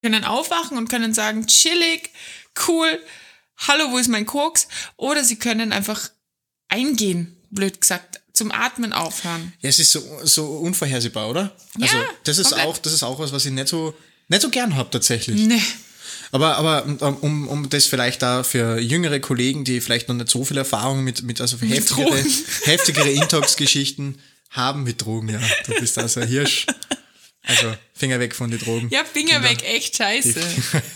Können 0.02 0.24
aufwachen 0.24 0.76
und 0.78 0.88
können 0.88 1.14
sagen, 1.14 1.46
chillig, 1.46 2.10
cool, 2.68 3.00
hallo, 3.56 3.90
wo 3.90 3.98
ist 3.98 4.08
mein 4.08 4.26
Koks? 4.26 4.68
Oder 4.96 5.24
sie 5.24 5.36
können 5.36 5.72
einfach 5.72 6.10
eingehen, 6.68 7.36
blöd 7.50 7.80
gesagt, 7.80 8.20
zum 8.32 8.52
Atmen 8.52 8.92
aufhören. 8.92 9.54
Ja, 9.62 9.70
es 9.70 9.78
ist 9.78 9.92
so, 9.92 10.02
so 10.24 10.46
unvorhersehbar, 10.58 11.28
oder? 11.30 11.56
Ja, 11.78 11.86
also 11.86 11.96
das 12.24 12.38
ist 12.38 12.50
komplett. 12.50 12.68
auch, 12.68 12.78
das 12.78 12.92
ist 12.92 13.02
auch 13.02 13.18
was, 13.18 13.32
was 13.32 13.46
ich 13.46 13.52
nicht 13.52 13.68
so, 13.68 13.94
nicht 14.28 14.42
so 14.42 14.50
gern 14.50 14.76
hab 14.76 14.90
tatsächlich. 14.90 15.40
Nee. 15.46 15.62
Aber, 16.32 16.56
aber 16.56 16.84
um, 17.22 17.48
um 17.48 17.68
das 17.68 17.86
vielleicht 17.86 18.22
da 18.22 18.42
für 18.42 18.78
jüngere 18.78 19.20
Kollegen, 19.20 19.64
die 19.64 19.80
vielleicht 19.80 20.08
noch 20.08 20.14
nicht 20.14 20.28
so 20.28 20.44
viel 20.44 20.56
Erfahrung 20.58 21.04
mit, 21.04 21.22
mit 21.22 21.40
also 21.40 21.60
heftigere, 21.60 22.10
Drogen. 22.10 22.34
heftigere 22.64 23.10
Intox-Geschichten 23.10 24.18
haben 24.50 24.82
mit 24.84 25.02
Drogen, 25.02 25.28
ja. 25.28 25.40
Du 25.66 25.74
bist 25.78 25.98
also 25.98 26.20
ein 26.20 26.28
Hirsch. 26.28 26.66
Also 27.42 27.74
Finger 27.94 28.18
weg 28.18 28.34
von 28.34 28.50
den 28.50 28.58
Drogen. 28.58 28.88
Ja, 28.90 29.04
Finger 29.04 29.42
weg, 29.42 29.62
echt 29.64 29.96
scheiße. 29.96 30.40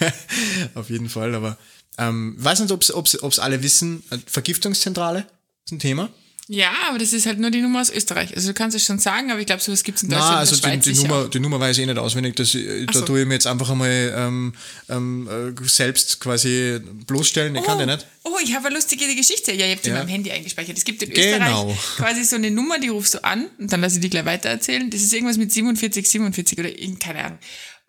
Auf 0.75 0.91
jeden 0.91 1.09
Fall, 1.09 1.35
aber 1.35 1.57
ähm, 1.97 2.35
weiß 2.39 2.61
nicht, 2.61 2.73
ob 2.73 3.07
es 3.07 3.39
alle 3.39 3.63
wissen, 3.63 4.03
Vergiftungszentrale 4.27 5.27
ist 5.65 5.73
ein 5.73 5.79
Thema. 5.79 6.11
Ja, 6.53 6.73
aber 6.89 6.99
das 6.99 7.13
ist 7.13 7.27
halt 7.27 7.39
nur 7.39 7.53
die 7.53 7.61
Nummer 7.61 7.81
aus 7.81 7.91
Österreich. 7.91 8.35
Also 8.35 8.49
du 8.49 8.55
kannst 8.55 8.77
es 8.77 8.85
schon 8.85 8.99
sagen, 8.99 9.31
aber 9.31 9.39
ich 9.39 9.47
glaube, 9.47 9.63
sowas 9.63 9.85
gibt 9.85 9.99
es 9.99 10.03
in 10.03 10.09
Deutschland 10.09 10.33
und 10.33 10.39
also 10.39 10.57
die, 10.57 10.79
die, 10.81 10.95
Nummer, 10.95 11.29
die 11.29 11.39
Nummer 11.39 11.61
weiß 11.61 11.79
ich 11.79 11.85
eh 11.85 11.87
nicht 11.87 11.97
auswendig. 11.97 12.35
Das, 12.35 12.57
äh, 12.57 12.87
da 12.87 12.93
so. 12.93 13.05
tue 13.05 13.21
ich 13.21 13.27
mir 13.29 13.35
jetzt 13.35 13.47
einfach 13.47 13.71
einmal 13.71 14.13
ähm, 14.17 14.53
ähm, 14.89 15.29
äh, 15.57 15.69
selbst 15.69 16.19
quasi 16.19 16.81
bloßstellen. 17.07 17.55
Ich 17.55 17.63
kann 17.63 17.79
der 17.79 17.87
nicht. 17.87 18.05
Oh, 18.25 18.37
ich 18.43 18.53
habe 18.53 18.67
eine 18.67 18.75
lustige 18.75 19.15
Geschichte. 19.15 19.53
Ja, 19.53 19.67
ich 19.67 19.75
habe 19.75 19.83
die 19.83 19.91
Ja. 19.91 19.95
in 19.95 20.01
meinem 20.01 20.09
Handy 20.09 20.33
eingespeichert. 20.33 20.77
Es 20.77 20.85
gibt 20.85 21.05
in 21.05 21.11
Genau. 21.11 21.71
Österreich 21.71 21.97
quasi 21.99 22.25
so 22.25 22.35
eine 22.35 22.51
Nummer, 22.51 22.81
die 22.81 22.89
rufst 22.89 23.15
du 23.15 23.23
an 23.23 23.47
und 23.59 23.73
dann 23.73 23.81
lasse 23.81 23.95
ich 23.97 24.01
die 24.01 24.11
gleich 24.11 24.25
weitererzählen. 24.25 24.91
Das 24.91 25.03
ist 25.03 25.13
irgendwas 25.13 25.37
mit 25.37 25.53
47, 25.53 26.05
47 26.09 26.59
oder 26.59 26.71
keine 26.99 27.25
Ahnung. 27.27 27.39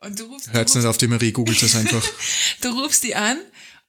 Und 0.02 0.20
du 0.20 0.26
rufst, 0.26 0.50
du 0.50 0.54
Hört's 0.54 0.76
nicht 0.76 0.86
auf 0.86 1.00
die 1.00 1.08
Marie, 1.08 1.32
googelt 1.32 1.60
das 1.60 1.76
einfach. 1.76 2.04
Du 2.62 2.70
rufst 2.80 3.04
die 3.04 3.16
an 3.16 3.38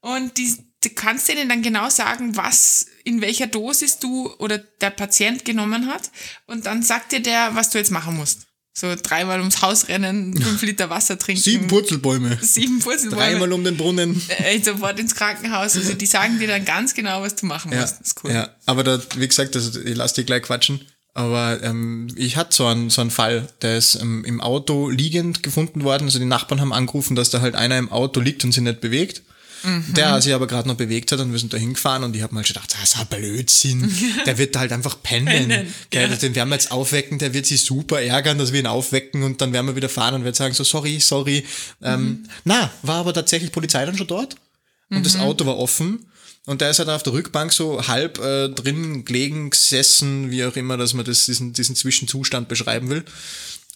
und 0.01 0.39
die, 0.39 0.55
du 0.83 0.91
kannst 0.91 1.29
denen 1.29 1.49
dann 1.49 1.63
genau 1.63 1.89
sagen, 1.91 2.37
was, 2.37 2.87
in 3.05 3.21
welcher 3.21 3.47
Dosis 3.47 3.99
du 3.99 4.33
oder 4.39 4.59
der 4.59 4.91
Patient 4.91 5.45
genommen 5.45 5.87
hat. 5.87 6.11
Und 6.47 6.67
dann 6.67 6.83
sagt 6.83 7.13
dir 7.13 7.21
der, 7.21 7.55
was 7.55 7.71
du 7.71 7.79
jetzt 7.79 7.91
machen 7.91 8.17
musst. 8.17 8.47
So 8.75 8.95
dreimal 9.01 9.39
ums 9.41 9.61
Haus 9.61 9.89
rennen, 9.89 10.35
fünf 10.41 10.63
Liter 10.63 10.89
Wasser 10.89 11.19
trinken. 11.19 11.43
Sieben 11.43 11.67
Purzelbäume. 11.69 12.39
sieben 12.41 12.79
Purzelbäume. 12.79 13.23
Dreimal 13.23 13.53
um 13.53 13.63
den 13.65 13.77
Brunnen. 13.77 14.21
äh, 14.39 14.59
sofort 14.63 14.99
ins 14.99 15.15
Krankenhaus. 15.15 15.77
Also 15.77 15.93
die 15.93 16.07
sagen 16.07 16.39
dir 16.39 16.49
dann 16.49 16.65
ganz 16.65 16.95
genau, 16.95 17.21
was 17.21 17.35
du 17.35 17.45
machen 17.47 17.71
Ja, 17.73 17.83
musst. 17.83 18.01
Das 18.01 18.07
ist 18.09 18.25
cool. 18.25 18.31
ja, 18.33 18.49
aber 18.65 18.83
da, 18.83 18.99
wie 19.17 19.29
gesagt, 19.29 19.55
also 19.57 19.79
ich 19.79 19.95
lasse 19.95 20.15
dich 20.15 20.27
gleich 20.27 20.43
quatschen. 20.43 20.81
Aber 21.15 21.63
ähm, 21.63 22.09
ich 22.17 22.39
hatte 22.39 22.57
so 22.57 22.67
einen, 22.67 22.89
so 22.89 23.03
einen 23.03 23.11
Fall, 23.11 23.47
der 23.61 23.77
ist 23.77 23.97
ähm, 23.97 24.25
im 24.25 24.41
Auto 24.41 24.89
liegend 24.89 25.43
gefunden 25.43 25.85
worden. 25.85 26.05
Also 26.05 26.19
die 26.19 26.25
Nachbarn 26.25 26.63
haben 26.63 26.73
angerufen, 26.73 27.15
dass 27.15 27.29
da 27.29 27.43
halt 27.43 27.55
einer 27.55 27.77
im 27.77 27.93
Auto 27.93 28.21
liegt 28.21 28.43
und 28.45 28.53
sich 28.53 28.63
nicht 28.63 28.81
bewegt. 28.81 29.21
Der 29.89 30.21
sich 30.21 30.35
aber 30.35 30.47
gerade 30.47 30.69
noch 30.69 30.77
bewegt 30.77 31.13
hat 31.13 31.21
und 31.21 31.33
wir 31.33 31.39
sind 31.39 31.53
da 31.53 31.57
hingefahren 31.57 32.05
und 32.05 32.17
ich 32.17 32.23
habe 32.23 32.35
mal 32.35 32.45
schon 32.45 32.55
gedacht, 32.55 32.75
das 32.75 32.95
ist 32.95 32.99
ein 32.99 33.07
Blödsinn. 33.07 33.95
Der 34.27 34.39
wird 34.39 34.55
da 34.55 34.61
halt 34.61 34.73
einfach 34.73 35.03
pennen. 35.03 35.27
Pennen, 35.27 35.75
Gell, 35.91 36.11
ja. 36.11 36.17
Den 36.17 36.35
werden 36.35 36.49
wir 36.49 36.57
jetzt 36.57 36.73
aufwecken, 36.73 37.19
der 37.19 37.33
wird 37.35 37.47
sich 37.47 37.65
super 37.65 38.01
ärgern, 38.01 38.39
dass 38.39 38.53
wir 38.53 38.61
ihn 38.61 38.67
aufwecken 38.67 39.23
und 39.23 39.41
dann 39.41 39.53
werden 39.53 39.67
wir 39.67 39.77
wieder 39.77 39.89
fahren 39.89 40.15
und 40.15 40.25
wird 40.25 40.37
sagen 40.37 40.55
so, 40.55 40.65
sorry, 40.65 40.99
sorry. 41.01 41.45
Ähm, 41.83 42.25
na, 42.45 42.71
war 42.83 42.97
aber 42.97 43.15
tatsächlich 43.15 43.53
Polizei 43.53 43.85
dann 43.85 43.97
schon 43.97 44.07
dort 44.07 44.37
und 44.91 45.07
das 45.07 45.17
Auto 45.17 45.47
war 45.47 45.57
offen. 45.57 46.07
Und 46.45 46.61
der 46.61 46.71
ist 46.71 46.81
halt 46.81 46.89
auf 46.89 47.05
der 47.05 47.13
Rückbank 47.13 47.53
so 47.53 47.87
halb 47.87 48.19
äh, 48.19 48.49
drin 48.49 49.05
gelegen, 49.05 49.51
gesessen, 49.51 50.31
wie 50.33 50.45
auch 50.45 50.57
immer, 50.57 50.77
dass 50.77 50.93
man 50.93 51.05
das, 51.05 51.27
diesen, 51.27 51.53
diesen 51.53 51.77
Zwischenzustand 51.77 52.49
beschreiben 52.49 52.91
will. 52.91 53.05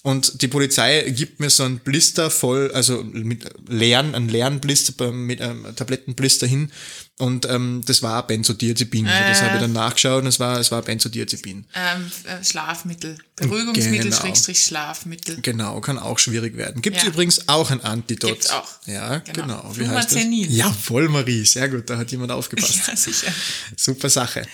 Und 0.07 0.41
die 0.41 0.47
Polizei 0.47 1.01
gibt 1.11 1.41
mir 1.41 1.51
so 1.51 1.65
einen 1.65 1.81
Blister 1.81 2.31
voll, 2.31 2.71
also 2.73 3.03
mit 3.03 3.45
leeren, 3.69 4.15
einen 4.15 4.29
leeren 4.29 4.61
Blister, 4.61 5.11
mit 5.11 5.43
einem 5.43 5.75
Tablettenblister 5.75 6.47
hin. 6.47 6.71
Und 7.19 7.45
ähm, 7.47 7.83
das 7.85 8.03
war 8.03 8.25
Benzodiazepin. 8.25 9.09
Also 9.09 9.29
das 9.29 9.41
Äh. 9.41 9.43
habe 9.43 9.55
ich 9.57 9.61
dann 9.63 9.73
nachgeschaut 9.73 10.23
und 10.23 10.29
es 10.29 10.39
war, 10.39 10.61
es 10.61 10.71
war 10.71 10.81
Benzodiazepin. 10.83 11.65
Ähm, 11.75 12.13
äh, 12.23 12.45
Schlafmittel. 12.45 13.19
Beruhigungsmittel, 13.35 14.11
Genau. 14.11 14.17
Schrägstrich 14.21 14.63
Schlafmittel. 14.63 15.41
Genau, 15.43 15.81
kann 15.81 15.99
auch 15.99 16.21
schwierig 16.21 16.57
werden. 16.57 16.83
Gibt 16.83 16.99
es 16.99 17.03
Ja. 17.03 17.09
übrigens 17.09 17.49
auch 17.49 17.73
ein 17.73 17.81
Antidot. 17.81 18.31
Gibt's 18.31 18.51
auch. 18.51 18.69
Ja, 18.87 19.19
Genau. 19.19 19.43
genau. 19.43 19.73
Wie 19.77 19.89
heißt 19.89 20.13
das? 20.15 20.23
Jawohl, 20.51 21.09
Marie, 21.09 21.45
sehr 21.45 21.69
gut, 21.69 21.91
da 21.91 21.97
hat 21.99 22.13
jemand 22.13 22.31
aufgepasst. 22.31 22.87
Ja, 22.87 22.95
sicher. 22.95 23.33
Super 23.77 24.09
Sache. 24.09 24.47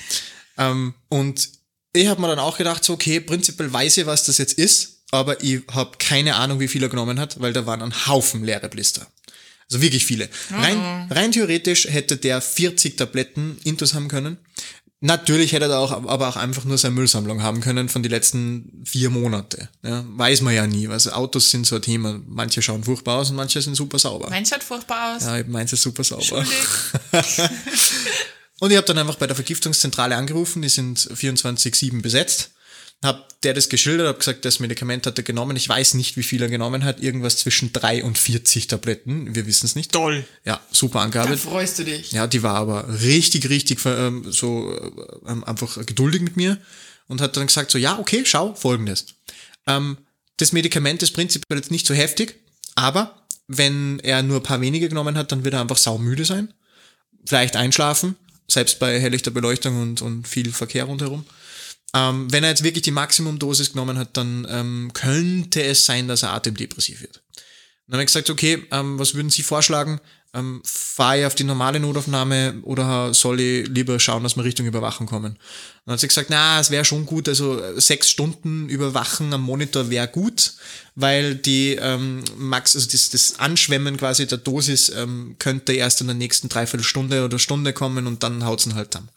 Ähm, 0.56 0.94
und 1.10 1.46
ich 1.92 2.06
habe 2.06 2.22
mir 2.22 2.28
dann 2.28 2.38
auch 2.38 2.56
gedacht, 2.56 2.82
so, 2.82 2.94
okay, 2.94 3.20
prinzipiell 3.20 3.70
weiß 3.70 3.98
ich, 3.98 4.06
was 4.06 4.24
das 4.24 4.38
jetzt 4.38 4.54
ist, 4.54 4.91
aber 5.12 5.42
ich 5.44 5.60
habe 5.70 5.98
keine 5.98 6.34
Ahnung, 6.34 6.58
wie 6.58 6.66
viel 6.66 6.82
er 6.82 6.88
genommen 6.88 7.20
hat, 7.20 7.38
weil 7.40 7.52
da 7.52 7.66
waren 7.66 7.82
ein 7.82 8.06
Haufen 8.06 8.42
leere 8.42 8.68
Blister. 8.68 9.06
Also 9.70 9.80
wirklich 9.80 10.04
viele. 10.04 10.28
Rein, 10.50 11.06
rein 11.10 11.32
theoretisch 11.32 11.86
hätte 11.86 12.16
der 12.16 12.40
40 12.40 12.96
Tabletten 12.96 13.58
Intus 13.62 13.94
haben 13.94 14.08
können. 14.08 14.38
Natürlich 15.00 15.52
hätte 15.52 15.66
er 15.66 15.78
auch, 15.78 15.90
aber 15.90 16.28
auch 16.28 16.36
einfach 16.36 16.64
nur 16.64 16.78
seine 16.78 16.94
Müllsammlung 16.94 17.42
haben 17.42 17.60
können 17.60 17.88
von 17.88 18.02
den 18.02 18.10
letzten 18.10 18.82
vier 18.84 19.10
Monate. 19.10 19.68
Ja, 19.82 20.04
weiß 20.06 20.42
man 20.42 20.54
ja 20.54 20.66
nie. 20.66 20.88
Also 20.88 21.12
Autos 21.12 21.50
sind 21.50 21.66
so 21.66 21.76
ein 21.76 21.82
Thema. 21.82 22.20
Manche 22.26 22.62
schauen 22.62 22.84
furchtbar 22.84 23.18
aus 23.18 23.30
und 23.30 23.36
manche 23.36 23.60
sind 23.60 23.74
super 23.74 23.98
sauber. 23.98 24.30
Mein 24.30 24.46
schaut 24.46 24.62
furchtbar 24.62 25.16
aus. 25.16 25.24
Ja, 25.24 25.42
meins 25.46 25.72
ist 25.72 25.82
super 25.82 26.04
sauber. 26.04 26.44
Und 28.60 28.70
ich 28.70 28.76
habe 28.76 28.86
dann 28.86 28.98
einfach 28.98 29.16
bei 29.16 29.26
der 29.26 29.34
Vergiftungszentrale 29.34 30.14
angerufen, 30.14 30.62
die 30.62 30.68
sind 30.68 30.96
24-7 30.96 32.00
besetzt. 32.00 32.52
Hab 33.02 33.40
der 33.42 33.54
das 33.54 33.68
geschildert, 33.68 34.06
habe 34.06 34.18
gesagt, 34.18 34.44
das 34.44 34.60
Medikament 34.60 35.06
hat 35.06 35.18
er 35.18 35.24
genommen. 35.24 35.56
Ich 35.56 35.68
weiß 35.68 35.94
nicht, 35.94 36.16
wie 36.16 36.22
viel 36.22 36.40
er 36.40 36.48
genommen 36.48 36.84
hat. 36.84 37.00
Irgendwas 37.00 37.38
zwischen 37.38 37.72
3 37.72 38.04
und 38.04 38.16
40 38.16 38.68
Tabletten. 38.68 39.34
Wir 39.34 39.46
wissen 39.46 39.66
es 39.66 39.74
nicht. 39.74 39.90
Toll. 39.90 40.24
Ja, 40.44 40.60
super 40.70 41.00
Da 41.00 41.04
Angabe. 41.06 41.36
freust 41.36 41.80
du 41.80 41.84
dich. 41.84 42.12
Ja, 42.12 42.28
die 42.28 42.44
war 42.44 42.54
aber 42.54 43.00
richtig, 43.02 43.48
richtig 43.48 43.84
ähm, 43.84 44.24
so 44.30 44.72
ähm, 45.26 45.42
einfach 45.42 45.84
geduldig 45.84 46.22
mit 46.22 46.36
mir 46.36 46.58
und 47.08 47.20
hat 47.20 47.36
dann 47.36 47.48
gesagt 47.48 47.72
so, 47.72 47.78
ja, 47.78 47.98
okay, 47.98 48.22
schau, 48.24 48.54
folgendes. 48.54 49.06
Ähm, 49.66 49.98
das 50.36 50.52
Medikament 50.52 51.02
ist 51.02 51.12
prinzipiell 51.12 51.58
jetzt 51.58 51.70
nicht 51.70 51.86
so 51.86 51.94
heftig, 51.94 52.36
aber 52.74 53.22
wenn 53.48 53.98
er 54.00 54.22
nur 54.22 54.38
ein 54.38 54.42
paar 54.42 54.60
wenige 54.60 54.88
genommen 54.88 55.16
hat, 55.16 55.32
dann 55.32 55.44
wird 55.44 55.54
er 55.54 55.60
einfach 55.60 55.76
saumüde 55.76 56.24
sein, 56.24 56.54
vielleicht 57.26 57.56
einschlafen, 57.56 58.16
selbst 58.48 58.78
bei 58.78 58.98
helllichter 59.00 59.30
Beleuchtung 59.30 59.80
und, 59.80 60.02
und 60.02 60.26
viel 60.26 60.52
Verkehr 60.52 60.84
rundherum. 60.84 61.24
Ähm, 61.94 62.32
wenn 62.32 62.42
er 62.42 62.50
jetzt 62.50 62.64
wirklich 62.64 62.82
die 62.82 62.90
Maximumdosis 62.90 63.72
genommen 63.72 63.98
hat, 63.98 64.16
dann 64.16 64.46
ähm, 64.48 64.90
könnte 64.94 65.62
es 65.62 65.84
sein, 65.84 66.08
dass 66.08 66.22
er 66.22 66.32
atemdepressiv 66.32 67.02
wird. 67.02 67.22
Dann 67.86 67.94
habe 67.94 68.02
ich 68.02 68.06
gesagt, 68.06 68.30
okay, 68.30 68.66
ähm, 68.70 68.98
was 68.98 69.14
würden 69.14 69.30
Sie 69.30 69.42
vorschlagen? 69.42 70.00
Ähm, 70.34 70.62
fahre 70.64 71.20
ich 71.20 71.26
auf 71.26 71.34
die 71.34 71.44
normale 71.44 71.78
Notaufnahme 71.78 72.60
oder 72.62 73.12
soll 73.12 73.38
ich 73.38 73.68
lieber 73.68 74.00
schauen, 74.00 74.22
dass 74.22 74.34
wir 74.34 74.44
Richtung 74.44 74.64
Überwachung 74.64 75.06
kommen? 75.06 75.36
Dann 75.84 75.92
hat 75.92 76.00
sie 76.00 76.08
gesagt, 76.08 76.30
na, 76.30 76.58
es 76.58 76.70
wäre 76.70 76.86
schon 76.86 77.04
gut, 77.04 77.28
also 77.28 77.60
äh, 77.60 77.78
sechs 77.78 78.08
Stunden 78.08 78.70
Überwachen 78.70 79.30
am 79.34 79.42
Monitor 79.42 79.90
wäre 79.90 80.08
gut, 80.08 80.54
weil 80.94 81.34
die 81.34 81.74
ähm, 81.78 82.24
Max, 82.38 82.74
also 82.74 82.88
das, 82.90 83.10
das 83.10 83.40
Anschwemmen 83.40 83.98
quasi 83.98 84.26
der 84.26 84.38
Dosis 84.38 84.88
ähm, 84.88 85.36
könnte 85.38 85.74
erst 85.74 86.00
in 86.00 86.06
der 86.06 86.16
nächsten 86.16 86.48
Dreiviertelstunde 86.48 87.26
oder 87.26 87.38
Stunde 87.38 87.74
kommen 87.74 88.06
und 88.06 88.22
dann 88.22 88.46
haut's 88.46 88.64
ihn 88.64 88.74
halt 88.74 88.94
dann. 88.94 89.10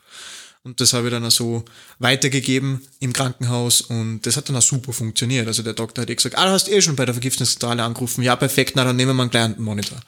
Und 0.66 0.82
das 0.82 0.94
habe 0.94 1.08
ich 1.08 1.12
dann 1.12 1.24
auch 1.24 1.32
so 1.32 1.64
weitergegeben 2.00 2.82
im 3.00 3.14
Krankenhaus 3.14 3.82
und 3.82 4.22
das 4.26 4.36
hat 4.36 4.50
dann 4.50 4.56
auch 4.56 4.64
super 4.64 4.94
funktioniert. 4.94 5.46
Also 5.46 5.62
der 5.62 5.74
Doktor 5.74 6.02
hat 6.02 6.10
eh 6.10 6.16
gesagt, 6.16 6.36
ah, 6.40 6.46
du 6.46 6.52
hast 6.52 6.68
eh 6.70 6.82
schon 6.82 6.96
bei 6.96 7.06
der 7.06 7.14
Vergiftungszentrale 7.14 7.84
angerufen. 7.84 8.24
Ja, 8.24 8.36
perfekt, 8.36 8.74
na 8.76 8.84
dann 8.84 8.96
nehmen 8.96 9.16
wir 9.16 9.22
einen 9.22 9.30
kleinen 9.30 9.62
Monitor. 9.62 10.02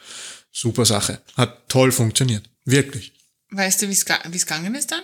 Super 0.51 0.83
Sache. 0.83 1.21
Hat 1.35 1.69
toll 1.69 1.91
funktioniert. 1.91 2.49
Wirklich. 2.65 3.13
Weißt 3.51 3.83
du, 3.83 3.87
wie 3.87 3.91
es 3.91 4.03
gegangen 4.03 4.73
ist 4.73 4.89
dann? 4.89 5.03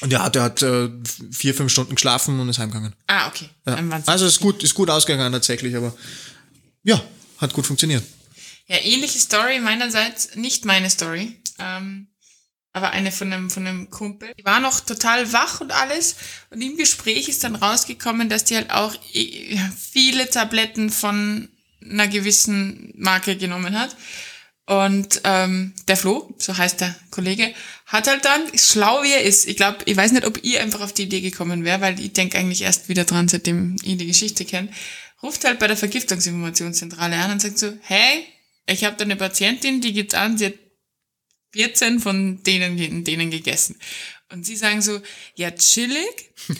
Und 0.00 0.10
ja, 0.10 0.28
der 0.30 0.42
hat 0.42 0.62
äh, 0.62 0.88
vier, 1.30 1.54
fünf 1.54 1.70
Stunden 1.70 1.96
geschlafen 1.96 2.40
und 2.40 2.48
ist 2.48 2.58
heimgegangen. 2.58 2.94
Ah, 3.06 3.28
okay. 3.28 3.50
Ja. 3.66 3.78
Also 4.06 4.24
ist 4.24 4.40
gut, 4.40 4.62
ist 4.62 4.74
gut 4.74 4.88
ausgegangen 4.88 5.30
tatsächlich, 5.32 5.76
aber 5.76 5.94
ja, 6.82 7.02
hat 7.38 7.52
gut 7.52 7.66
funktioniert. 7.66 8.04
Ja, 8.68 8.78
ähnliche 8.82 9.18
Story 9.18 9.60
meinerseits, 9.60 10.34
nicht 10.34 10.64
meine 10.64 10.88
Story, 10.88 11.36
ähm, 11.58 12.08
aber 12.74 12.90
eine 12.90 13.12
von 13.12 13.32
einem, 13.32 13.50
von 13.50 13.66
einem 13.66 13.88
Kumpel. 13.88 14.34
Die 14.38 14.44
war 14.44 14.60
noch 14.60 14.80
total 14.80 15.32
wach 15.32 15.60
und 15.60 15.72
alles 15.72 16.16
und 16.50 16.60
im 16.60 16.76
Gespräch 16.76 17.28
ist 17.28 17.44
dann 17.44 17.54
rausgekommen, 17.54 18.28
dass 18.28 18.44
die 18.44 18.56
halt 18.56 18.70
auch 18.70 18.94
eh, 19.14 19.56
viele 19.78 20.28
Tabletten 20.28 20.90
von 20.90 21.48
einer 21.80 22.08
gewissen 22.08 22.92
Marke 22.96 23.36
genommen 23.36 23.78
hat. 23.78 23.96
Und 24.66 25.20
ähm, 25.24 25.74
der 25.88 25.96
Flo, 25.96 26.34
so 26.38 26.56
heißt 26.56 26.80
der 26.80 26.94
Kollege, 27.10 27.54
hat 27.86 28.08
halt 28.08 28.24
dann, 28.24 28.40
schlau 28.58 29.02
wie 29.02 29.12
er 29.12 29.22
ist, 29.22 29.46
ich 29.46 29.56
glaube, 29.56 29.78
ich 29.84 29.96
weiß 29.96 30.12
nicht, 30.12 30.26
ob 30.26 30.42
ihr 30.42 30.60
einfach 30.62 30.80
auf 30.80 30.92
die 30.92 31.02
Idee 31.02 31.20
gekommen 31.20 31.64
wäre, 31.64 31.80
weil 31.80 32.00
ich 32.00 32.14
denke 32.14 32.38
eigentlich 32.38 32.62
erst 32.62 32.88
wieder 32.88 33.04
dran, 33.04 33.28
seitdem 33.28 33.76
ich 33.84 33.98
die 33.98 34.06
Geschichte 34.06 34.44
kenne, 34.44 34.70
ruft 35.22 35.44
halt 35.44 35.58
bei 35.58 35.68
der 35.68 35.76
Vergiftungsinformationszentrale 35.76 37.14
an 37.16 37.32
und 37.32 37.42
sagt 37.42 37.58
so, 37.58 37.72
hey, 37.82 38.24
ich 38.66 38.84
habe 38.84 38.96
da 38.96 39.04
eine 39.04 39.16
Patientin, 39.16 39.82
die 39.82 39.92
gibt 39.92 40.14
an, 40.14 40.38
sie 40.38 40.46
hat 40.46 40.63
14 41.54 42.00
von 42.00 42.42
denen, 42.42 43.04
denen 43.04 43.30
gegessen. 43.30 43.76
Und 44.32 44.44
sie 44.44 44.56
sagen 44.56 44.82
so, 44.82 45.00
ja, 45.36 45.50
chillig. 45.52 46.30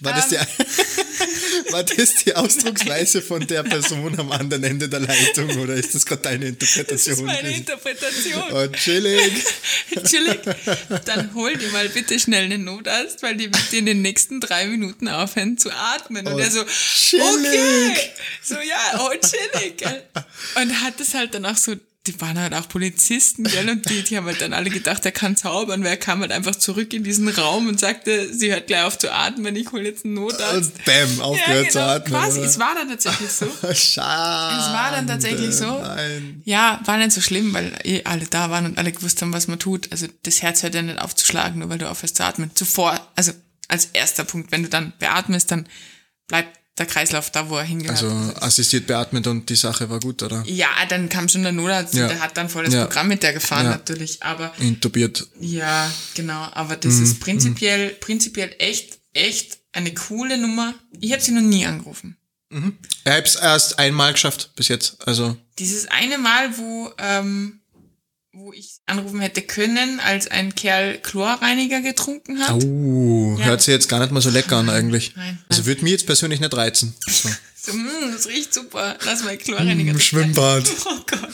War 0.00 0.12
das, 0.14 0.28
die, 0.28 0.36
Ähm. 0.36 0.46
war 1.72 1.82
das 1.82 2.14
die 2.24 2.34
Ausdrucksweise 2.36 3.20
von 3.20 3.44
der 3.46 3.62
Person 3.64 4.18
am 4.18 4.30
anderen 4.30 4.62
Ende 4.62 4.88
der 4.88 5.00
Leitung 5.00 5.50
oder 5.58 5.74
ist 5.74 5.94
das 5.94 6.06
gerade 6.06 6.22
deine 6.22 6.52
Das 6.52 6.68
ist 6.70 6.76
Interpretation? 6.76 7.26
meine? 7.26 7.50
Interpretation. 7.56 8.42
Oh, 8.52 8.66
chillig. 8.68 9.32
chillig. 10.08 10.40
Dann 11.04 11.34
hol 11.34 11.56
dir 11.56 11.68
mal 11.70 11.88
bitte 11.88 12.18
schnell 12.20 12.44
einen 12.44 12.62
Notarzt, 12.64 13.22
weil 13.22 13.36
die 13.36 13.46
wird 13.46 13.72
dir 13.72 13.80
in 13.80 13.86
den 13.86 14.02
nächsten 14.02 14.40
drei 14.40 14.66
Minuten 14.66 15.08
aufhören 15.08 15.58
zu 15.58 15.70
atmen. 15.72 16.26
Und 16.28 16.34
Oh, 16.34 16.38
er 16.38 16.50
so, 16.50 16.64
chillig. 16.64 17.26
okay. 17.34 18.10
So, 18.42 18.54
ja, 18.54 19.00
oh, 19.00 19.10
chillig. 19.20 19.82
Und 20.60 20.80
hat 20.82 21.00
es 21.00 21.14
halt 21.14 21.34
dann 21.34 21.46
auch 21.46 21.56
so 21.56 21.74
die 22.08 22.20
waren 22.20 22.36
halt 22.36 22.52
auch 22.54 22.68
Polizisten, 22.68 23.44
gell, 23.44 23.68
und 23.68 23.88
die, 23.88 24.02
die 24.02 24.16
haben 24.16 24.26
halt 24.26 24.40
dann 24.40 24.52
alle 24.52 24.70
gedacht, 24.70 25.04
er 25.04 25.12
kann 25.12 25.36
zaubern, 25.36 25.84
weil 25.84 25.90
er 25.90 25.96
kam 25.96 26.20
halt 26.20 26.32
einfach 26.32 26.56
zurück 26.56 26.92
in 26.92 27.04
diesen 27.04 27.28
Raum 27.28 27.68
und 27.68 27.78
sagte, 27.78 28.34
sie 28.34 28.50
hört 28.50 28.66
gleich 28.66 28.82
auf 28.82 28.98
zu 28.98 29.12
atmen, 29.12 29.54
ich 29.54 29.70
hole 29.70 29.84
jetzt 29.84 30.04
einen 30.04 30.14
Notarzt. 30.14 30.72
Und 30.78 30.84
bam, 30.84 31.20
aufgehört 31.20 31.66
ja, 31.66 31.70
zu 31.70 31.78
genau, 31.78 31.90
atmen. 31.90 32.18
quasi, 32.18 32.40
oder? 32.40 32.48
es 32.48 32.58
war 32.58 32.74
dann 32.74 32.88
tatsächlich 32.88 33.30
so. 33.30 33.46
Schade. 33.74 34.60
Es 34.60 34.72
war 34.72 34.90
dann 34.90 35.06
tatsächlich 35.06 35.54
so. 35.54 35.78
Nein. 35.78 36.42
Ja, 36.44 36.80
war 36.86 36.96
nicht 36.96 37.12
so 37.12 37.20
schlimm, 37.20 37.54
weil 37.54 37.72
eh 37.84 38.02
alle 38.02 38.26
da 38.26 38.50
waren 38.50 38.66
und 38.66 38.78
alle 38.78 38.90
gewusst 38.90 39.22
haben, 39.22 39.32
was 39.32 39.46
man 39.46 39.60
tut. 39.60 39.92
Also 39.92 40.08
das 40.24 40.42
Herz 40.42 40.64
hört 40.64 40.74
ja 40.74 40.82
nicht 40.82 41.00
aufzuschlagen, 41.00 41.60
nur 41.60 41.68
weil 41.68 41.78
du 41.78 41.88
aufhörst 41.88 42.16
zu 42.16 42.24
atmen. 42.24 42.50
Zuvor, 42.54 42.98
also 43.14 43.32
als 43.68 43.86
erster 43.92 44.24
Punkt, 44.24 44.50
wenn 44.50 44.64
du 44.64 44.68
dann 44.68 44.92
beatmest, 44.98 45.52
dann 45.52 45.68
bleibt 46.26 46.58
der 46.78 46.86
Kreislauf 46.86 47.30
da, 47.30 47.48
wo 47.50 47.56
er 47.58 47.64
hingehört. 47.64 48.02
Also 48.02 48.08
assistiert 48.40 48.86
beatmet 48.86 49.26
und 49.26 49.48
die 49.50 49.56
Sache 49.56 49.90
war 49.90 50.00
gut, 50.00 50.22
oder? 50.22 50.42
ja, 50.46 50.68
dann 50.88 51.08
kam 51.08 51.28
schon 51.28 51.42
der 51.42 51.52
Notarzt 51.52 51.94
Ja. 51.94 52.04
und 52.04 52.10
der 52.10 52.20
hat 52.20 52.36
dann 52.36 52.48
volles 52.48 52.72
Ja. 52.72 52.86
Programm 52.86 53.08
mit 53.08 53.22
der 53.22 53.32
gefahren 53.32 53.66
Ja. 53.66 53.70
natürlich. 53.72 54.22
Aber 54.22 54.52
Intubiert. 54.58 55.26
ja, 55.40 55.90
genau. 56.14 56.48
Aber 56.52 56.76
das 56.76 56.94
Mhm. 56.94 57.02
ist 57.04 57.20
prinzipiell, 57.20 57.90
prinzipiell 57.90 58.54
echt, 58.58 58.98
echt 59.12 59.58
eine 59.72 59.92
coole 59.94 60.38
Nummer. 60.38 60.74
Ich 61.00 61.12
habe 61.12 61.22
sie 61.22 61.32
noch 61.32 61.40
nie 61.42 61.66
angerufen. 61.66 62.16
Ich 62.50 63.10
hab's 63.10 63.34
erst 63.36 63.78
einmal 63.78 64.12
geschafft 64.12 64.50
bis 64.56 64.68
jetzt. 64.68 64.96
Also, 65.06 65.36
Dieses 65.58 65.88
eine 65.88 66.18
Mal, 66.18 66.58
wo, 66.58 66.90
ähm, 66.98 67.61
wo 68.34 68.52
ich 68.52 68.78
anrufen 68.86 69.20
hätte 69.20 69.42
können, 69.42 70.00
als 70.00 70.26
ein 70.28 70.54
Kerl 70.54 70.98
Chlorreiniger 70.98 71.80
getrunken 71.82 72.38
hat. 72.40 72.62
uh, 72.62 73.36
Ja. 73.38 73.44
hört 73.46 73.60
sich 73.62 73.72
jetzt 73.72 73.88
gar 73.88 74.00
nicht 74.00 74.10
mal 74.12 74.20
so 74.22 74.30
lecker 74.30 74.56
an 74.56 74.70
eigentlich. 74.70 75.14
Nein. 75.16 75.38
Also 75.50 75.66
würde 75.66 75.82
mich 75.82 75.92
jetzt 75.92 76.06
persönlich 76.06 76.40
nicht 76.40 76.54
reizen. 76.54 76.94
So. 77.08 77.28
So, 77.64 77.72
mm, 77.74 78.10
das 78.12 78.26
riecht 78.26 78.52
super. 78.52 78.96
Lass 79.04 79.22
mal 79.22 79.36
Chlorreiniger. 79.38 79.92
Im 79.92 79.98
trinken. 79.98 80.00
Schwimmbad. 80.00 80.68
Oh 80.84 80.96
Gott. 81.08 81.30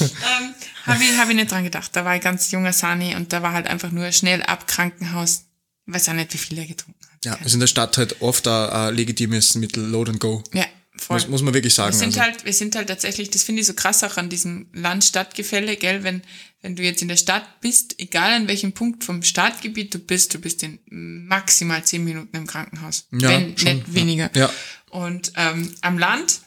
ähm, 0.00 0.54
Habe 0.84 1.02
ich, 1.02 1.16
hab 1.18 1.28
ich 1.28 1.34
nicht 1.34 1.50
dran 1.50 1.64
gedacht. 1.64 1.90
Da 1.94 2.04
war 2.04 2.12
ein 2.12 2.20
ganz 2.20 2.52
junger 2.52 2.72
Sani 2.72 3.16
und 3.16 3.32
da 3.32 3.42
war 3.42 3.52
halt 3.52 3.66
einfach 3.66 3.90
nur 3.90 4.12
schnell 4.12 4.42
ab 4.44 4.68
Krankenhaus. 4.68 5.42
Weiß 5.86 6.08
auch 6.10 6.12
nicht, 6.12 6.32
wie 6.32 6.38
viel 6.38 6.56
er 6.58 6.66
getrunken 6.66 7.00
hat. 7.12 7.24
Ja, 7.24 7.34
ist 7.44 7.54
in 7.54 7.58
der 7.60 7.66
Stadt 7.66 7.98
halt 7.98 8.22
oft 8.22 8.46
ein, 8.46 8.70
ein 8.70 8.94
legitimes 8.94 9.56
Mittel, 9.56 9.84
Load 9.84 10.12
and 10.12 10.20
Go. 10.20 10.44
Ja, 10.54 10.64
voll. 10.98 11.16
Muss, 11.16 11.28
muss 11.28 11.42
man 11.42 11.54
wirklich 11.54 11.74
sagen. 11.74 11.92
Wir 11.92 11.98
sind 11.98 12.08
also. 12.08 12.20
halt, 12.20 12.44
wir 12.44 12.52
sind 12.52 12.76
halt 12.76 12.88
tatsächlich, 12.88 13.30
das 13.30 13.42
finde 13.42 13.60
ich 13.60 13.66
so 13.66 13.74
krass 13.74 14.02
auch 14.04 14.16
an 14.16 14.28
diesem 14.28 14.68
Land-Stadt-Gefälle, 14.72 15.76
gell, 15.76 16.02
wenn, 16.02 16.22
wenn 16.62 16.76
du 16.76 16.82
jetzt 16.82 17.02
in 17.02 17.08
der 17.08 17.16
Stadt 17.16 17.60
bist, 17.60 17.94
egal 17.98 18.32
an 18.32 18.48
welchem 18.48 18.72
Punkt 18.72 19.04
vom 19.04 19.22
Stadtgebiet 19.22 19.94
du 19.94 19.98
bist, 19.98 20.34
du 20.34 20.38
bist 20.38 20.62
in 20.62 20.78
maximal 20.86 21.84
zehn 21.84 22.04
Minuten 22.04 22.36
im 22.36 22.46
Krankenhaus. 22.46 23.06
Ja, 23.12 23.30
wenn 23.30 23.56
schon, 23.56 23.76
nicht 23.76 23.94
weniger. 23.94 24.30
Ja. 24.34 24.50
Und 24.90 25.32
ähm, 25.36 25.74
am 25.82 25.98
Land 25.98 26.40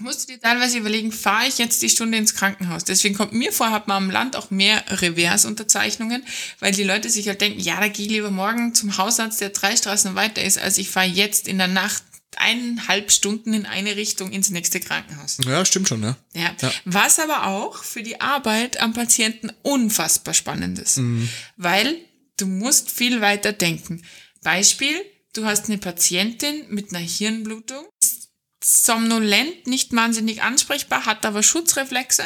musst 0.00 0.28
du 0.28 0.32
dir 0.32 0.40
teilweise 0.40 0.78
überlegen, 0.78 1.12
fahre 1.12 1.46
ich 1.46 1.58
jetzt 1.58 1.82
die 1.82 1.90
Stunde 1.90 2.18
ins 2.18 2.34
Krankenhaus? 2.34 2.84
Deswegen 2.84 3.14
kommt 3.14 3.32
mir 3.32 3.52
vor, 3.52 3.70
hat 3.70 3.88
man 3.88 4.04
am 4.04 4.10
Land 4.10 4.36
auch 4.36 4.50
mehr 4.50 4.82
Reverse-Unterzeichnungen, 4.88 6.24
weil 6.58 6.72
die 6.72 6.84
Leute 6.84 7.10
sich 7.10 7.28
halt 7.28 7.40
denken, 7.40 7.60
ja, 7.60 7.80
da 7.80 7.88
gehe 7.88 8.06
ich 8.06 8.12
lieber 8.12 8.30
morgen 8.30 8.74
zum 8.74 8.96
Hausarzt, 8.96 9.40
der 9.40 9.50
drei 9.50 9.76
Straßen 9.76 10.14
weiter 10.14 10.42
ist, 10.42 10.58
als 10.58 10.78
ich 10.78 10.90
fahre 10.90 11.06
jetzt 11.06 11.48
in 11.48 11.58
der 11.58 11.68
Nacht 11.68 12.02
eineinhalb 12.38 13.10
Stunden 13.10 13.54
in 13.54 13.66
eine 13.66 13.96
Richtung 13.96 14.32
ins 14.32 14.50
nächste 14.50 14.80
Krankenhaus. 14.80 15.38
ja, 15.44 15.64
stimmt 15.64 15.88
schon, 15.88 16.02
ja. 16.02 16.16
Ja. 16.34 16.54
Ja. 16.60 16.72
Was 16.84 17.18
aber 17.18 17.46
auch 17.46 17.82
für 17.82 18.02
die 18.02 18.20
Arbeit 18.20 18.80
am 18.80 18.92
Patienten 18.92 19.50
unfassbar 19.62 20.34
spannend 20.34 20.78
ist. 20.78 20.98
Mhm. 20.98 21.28
Weil 21.56 21.96
du 22.36 22.46
musst 22.46 22.90
viel 22.90 23.20
weiter 23.20 23.52
denken. 23.52 24.02
Beispiel, 24.42 24.94
du 25.34 25.44
hast 25.44 25.66
eine 25.66 25.78
Patientin 25.78 26.64
mit 26.68 26.90
einer 26.94 27.04
Hirnblutung, 27.04 27.86
ist 28.02 28.30
somnolent, 28.62 29.66
nicht 29.66 29.94
wahnsinnig 29.94 30.42
ansprechbar, 30.42 31.06
hat 31.06 31.24
aber 31.24 31.42
Schutzreflexe. 31.42 32.24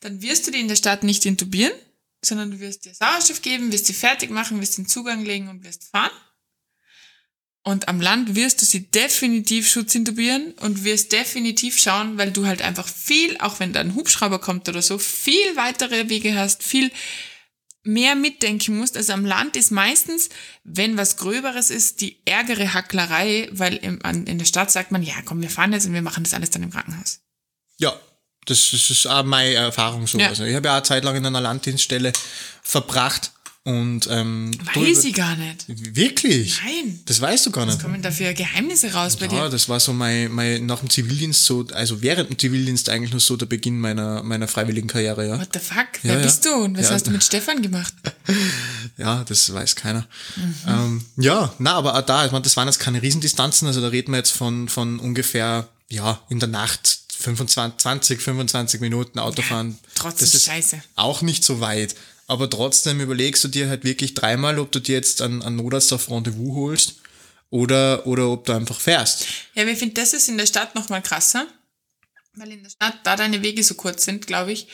Dann 0.00 0.22
wirst 0.22 0.46
du 0.46 0.50
die 0.50 0.60
in 0.60 0.68
der 0.68 0.76
Stadt 0.76 1.02
nicht 1.04 1.24
intubieren, 1.26 1.72
sondern 2.24 2.50
du 2.50 2.60
wirst 2.60 2.84
dir 2.84 2.94
Sauerstoff 2.94 3.42
geben, 3.42 3.72
wirst 3.72 3.86
sie 3.86 3.94
fertig 3.94 4.30
machen, 4.30 4.60
wirst 4.60 4.78
den 4.78 4.86
Zugang 4.86 5.24
legen 5.24 5.48
und 5.48 5.64
wirst 5.64 5.90
fahren. 5.90 6.10
Und 7.64 7.88
am 7.88 8.00
Land 8.00 8.34
wirst 8.34 8.60
du 8.60 8.66
sie 8.66 8.90
definitiv 8.90 9.68
schutzintubieren 9.68 10.52
und 10.60 10.82
wirst 10.82 11.12
definitiv 11.12 11.78
schauen, 11.78 12.18
weil 12.18 12.32
du 12.32 12.46
halt 12.46 12.60
einfach 12.60 12.88
viel, 12.88 13.36
auch 13.38 13.60
wenn 13.60 13.72
da 13.72 13.80
ein 13.80 13.94
Hubschrauber 13.94 14.40
kommt 14.40 14.68
oder 14.68 14.82
so, 14.82 14.98
viel 14.98 15.54
weitere 15.54 16.08
Wege 16.08 16.34
hast, 16.34 16.64
viel 16.64 16.90
mehr 17.84 18.16
mitdenken 18.16 18.78
musst. 18.78 18.96
Also 18.96 19.12
am 19.12 19.24
Land 19.24 19.56
ist 19.56 19.70
meistens, 19.70 20.28
wenn 20.64 20.96
was 20.96 21.16
Gröberes 21.16 21.70
ist, 21.70 22.00
die 22.00 22.20
ärgere 22.24 22.74
Hacklerei, 22.74 23.48
weil 23.52 23.76
in 23.76 24.38
der 24.38 24.44
Stadt 24.44 24.72
sagt 24.72 24.90
man, 24.90 25.02
ja 25.02 25.14
komm, 25.24 25.40
wir 25.40 25.50
fahren 25.50 25.72
jetzt 25.72 25.86
und 25.86 25.94
wir 25.94 26.02
machen 26.02 26.24
das 26.24 26.34
alles 26.34 26.50
dann 26.50 26.64
im 26.64 26.70
Krankenhaus. 26.70 27.20
Ja, 27.78 27.92
das, 28.46 28.70
das 28.72 28.90
ist 28.90 29.06
auch 29.06 29.22
meine 29.22 29.54
Erfahrung 29.54 30.08
so. 30.08 30.18
Ja. 30.18 30.28
Also 30.28 30.44
ich 30.44 30.54
habe 30.56 30.66
ja 30.66 30.72
auch 30.72 30.76
eine 30.78 30.84
Zeit 30.84 31.04
lang 31.04 31.14
in 31.14 31.26
einer 31.26 31.40
Landdienststelle 31.40 32.12
verbracht 32.62 33.30
und 33.64 34.08
ähm, 34.10 34.50
Weiß 34.74 35.04
ich 35.04 35.14
gar 35.14 35.36
nicht. 35.36 35.66
Wirklich? 35.68 36.58
Nein. 36.64 36.98
Das 37.04 37.20
weißt 37.20 37.46
du 37.46 37.52
gar 37.52 37.64
nicht. 37.64 37.80
Kommen 37.80 38.02
dafür 38.02 38.32
Geheimnisse 38.32 38.92
raus 38.92 39.16
bei 39.16 39.26
Ja, 39.26 39.44
dir? 39.44 39.50
das 39.50 39.68
war 39.68 39.78
so 39.78 39.92
mein, 39.92 40.32
mein 40.32 40.66
nach 40.66 40.80
dem 40.80 40.90
Zivildienst 40.90 41.44
so, 41.44 41.64
also 41.72 42.02
während 42.02 42.28
dem 42.30 42.38
Zivildienst 42.38 42.88
eigentlich 42.88 43.12
nur 43.12 43.20
so 43.20 43.36
der 43.36 43.46
Beginn 43.46 43.78
meiner, 43.78 44.24
meiner 44.24 44.48
freiwilligen 44.48 44.88
Karriere, 44.88 45.28
ja. 45.28 45.38
What 45.40 45.50
the 45.52 45.60
fuck? 45.60 45.86
Ja, 46.02 46.10
Wer 46.10 46.14
ja. 46.16 46.22
bist 46.22 46.44
du 46.44 46.50
und 46.54 46.76
was 46.76 46.88
Ja. 46.88 46.94
hast 46.94 47.06
du 47.06 47.12
mit 47.12 47.22
Stefan 47.22 47.62
gemacht? 47.62 47.94
Ja, 48.98 49.24
das 49.24 49.52
weiß 49.52 49.74
keiner. 49.76 50.06
Mhm. 50.36 50.54
Ähm, 50.68 51.04
ja, 51.16 51.52
na, 51.58 51.72
aber 51.74 51.96
auch 51.96 52.02
da, 52.02 52.26
ich 52.26 52.32
meine, 52.32 52.42
das 52.42 52.56
waren 52.56 52.68
jetzt 52.68 52.78
keine 52.78 53.00
Riesendistanzen, 53.00 53.66
also 53.66 53.80
da 53.80 53.88
reden 53.88 54.12
wir 54.12 54.18
jetzt 54.18 54.32
von, 54.32 54.68
von 54.68 54.98
ungefähr, 54.98 55.68
ja, 55.88 56.20
in 56.28 56.38
der 56.40 56.48
Nacht 56.48 56.98
25, 57.18 57.78
20, 57.78 58.20
25 58.20 58.80
Minuten 58.80 59.18
Autofahren. 59.18 59.78
trotzdem 59.94 60.26
das 60.26 60.34
ist 60.34 60.44
scheiße. 60.44 60.82
Auch 60.96 61.22
nicht 61.22 61.42
so 61.44 61.60
weit. 61.60 61.94
Aber 62.26 62.48
trotzdem 62.48 63.00
überlegst 63.00 63.42
du 63.44 63.48
dir 63.48 63.68
halt 63.68 63.84
wirklich 63.84 64.14
dreimal, 64.14 64.58
ob 64.58 64.72
du 64.72 64.78
dir 64.78 64.94
jetzt 64.94 65.22
einen, 65.22 65.42
einen 65.42 65.56
Notarzt 65.56 65.92
auf 65.92 66.10
Rendezvous 66.10 66.54
holst 66.54 66.94
oder, 67.50 68.06
oder 68.06 68.30
ob 68.30 68.46
du 68.46 68.52
einfach 68.52 68.80
fährst. 68.80 69.26
Ja, 69.54 69.62
aber 69.62 69.72
ich 69.72 69.78
finde, 69.78 69.94
das 69.94 70.14
ist 70.14 70.28
in 70.28 70.38
der 70.38 70.46
Stadt 70.46 70.74
noch 70.74 70.88
mal 70.88 71.02
krasser, 71.02 71.46
weil 72.34 72.52
in 72.52 72.62
der 72.62 72.70
Stadt, 72.70 72.94
da 73.04 73.16
deine 73.16 73.42
Wege 73.42 73.62
so 73.62 73.74
kurz 73.74 74.04
sind, 74.04 74.26
glaube 74.26 74.52
ich, 74.52 74.68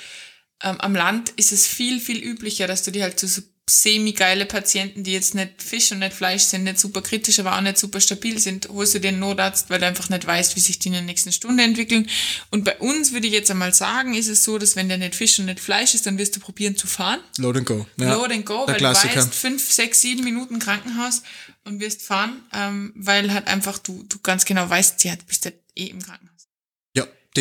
ähm, 0.63 0.81
am 0.81 0.95
Land 0.95 1.31
ist 1.31 1.53
es 1.53 1.67
viel, 1.67 2.01
viel 2.01 2.23
üblicher, 2.23 2.67
dass 2.67 2.83
du 2.83 2.91
die 2.91 3.03
halt 3.03 3.19
zu 3.19 3.27
so 3.27 3.43
semi-geile 3.69 4.47
Patienten, 4.47 5.05
die 5.05 5.13
jetzt 5.13 5.35
nicht 5.35 5.63
Fisch 5.63 5.93
und 5.93 6.01
nicht 6.01 6.15
Fleisch 6.15 6.43
sind, 6.43 6.65
nicht 6.65 6.79
super 6.79 7.03
kritisch, 7.03 7.39
aber 7.39 7.57
auch 7.57 7.61
nicht 7.61 7.79
super 7.79 8.01
stabil 8.01 8.39
sind, 8.39 8.69
holst 8.69 8.95
du 8.95 9.01
den 9.01 9.19
Notarzt, 9.19 9.71
weil 9.71 9.79
du 9.79 9.87
einfach 9.87 10.09
nicht 10.09 10.27
weißt, 10.27 10.57
wie 10.57 10.61
sich 10.61 10.79
die 10.79 10.89
in 10.89 10.95
der 10.95 11.03
nächsten 11.03 11.33
Stunde 11.33 11.63
entwickeln. 11.63 12.09
Und 12.51 12.65
bei 12.65 12.77
uns 12.79 13.13
würde 13.13 13.27
ich 13.27 13.33
jetzt 13.33 13.51
einmal 13.51 13.75
sagen, 13.75 14.15
ist 14.15 14.29
es 14.29 14.45
so, 14.45 14.59
dass 14.59 14.77
wenn 14.77 14.89
der 14.89 14.99
nicht 14.99 15.15
Fisch 15.15 15.39
und 15.39 15.47
nicht 15.47 15.61
Fleisch 15.61 15.95
ist, 15.95 16.07
dann 16.07 16.19
wirst 16.19 16.37
du 16.37 16.41
probieren 16.41 16.77
zu 16.77 16.87
fahren. 16.87 17.21
Load 17.37 17.59
and 17.59 17.67
go. 17.67 17.87
Ja, 17.97 18.15
Load 18.15 18.35
and 18.35 18.47
go, 18.47 18.65
der 18.67 18.75
weil 18.75 18.77
Klassiker. 18.77 19.15
du 19.15 19.21
weißt, 19.21 19.35
fünf, 19.35 19.71
sechs, 19.71 20.01
sieben 20.01 20.25
Minuten 20.25 20.59
Krankenhaus 20.59 21.23
und 21.65 21.81
wirst 21.81 22.03
fahren, 22.03 22.43
ähm, 22.55 22.93
weil 22.97 23.33
halt 23.33 23.47
einfach 23.47 23.79
du, 23.79 24.05
du 24.09 24.19
ganz 24.21 24.45
genau 24.45 24.69
weißt, 24.69 25.05
ja, 25.05 25.17
du 25.17 25.25
bist 25.27 25.45
ja 25.45 25.53
eh 25.77 25.87
im 25.87 26.03
Krankenhaus. 26.03 26.28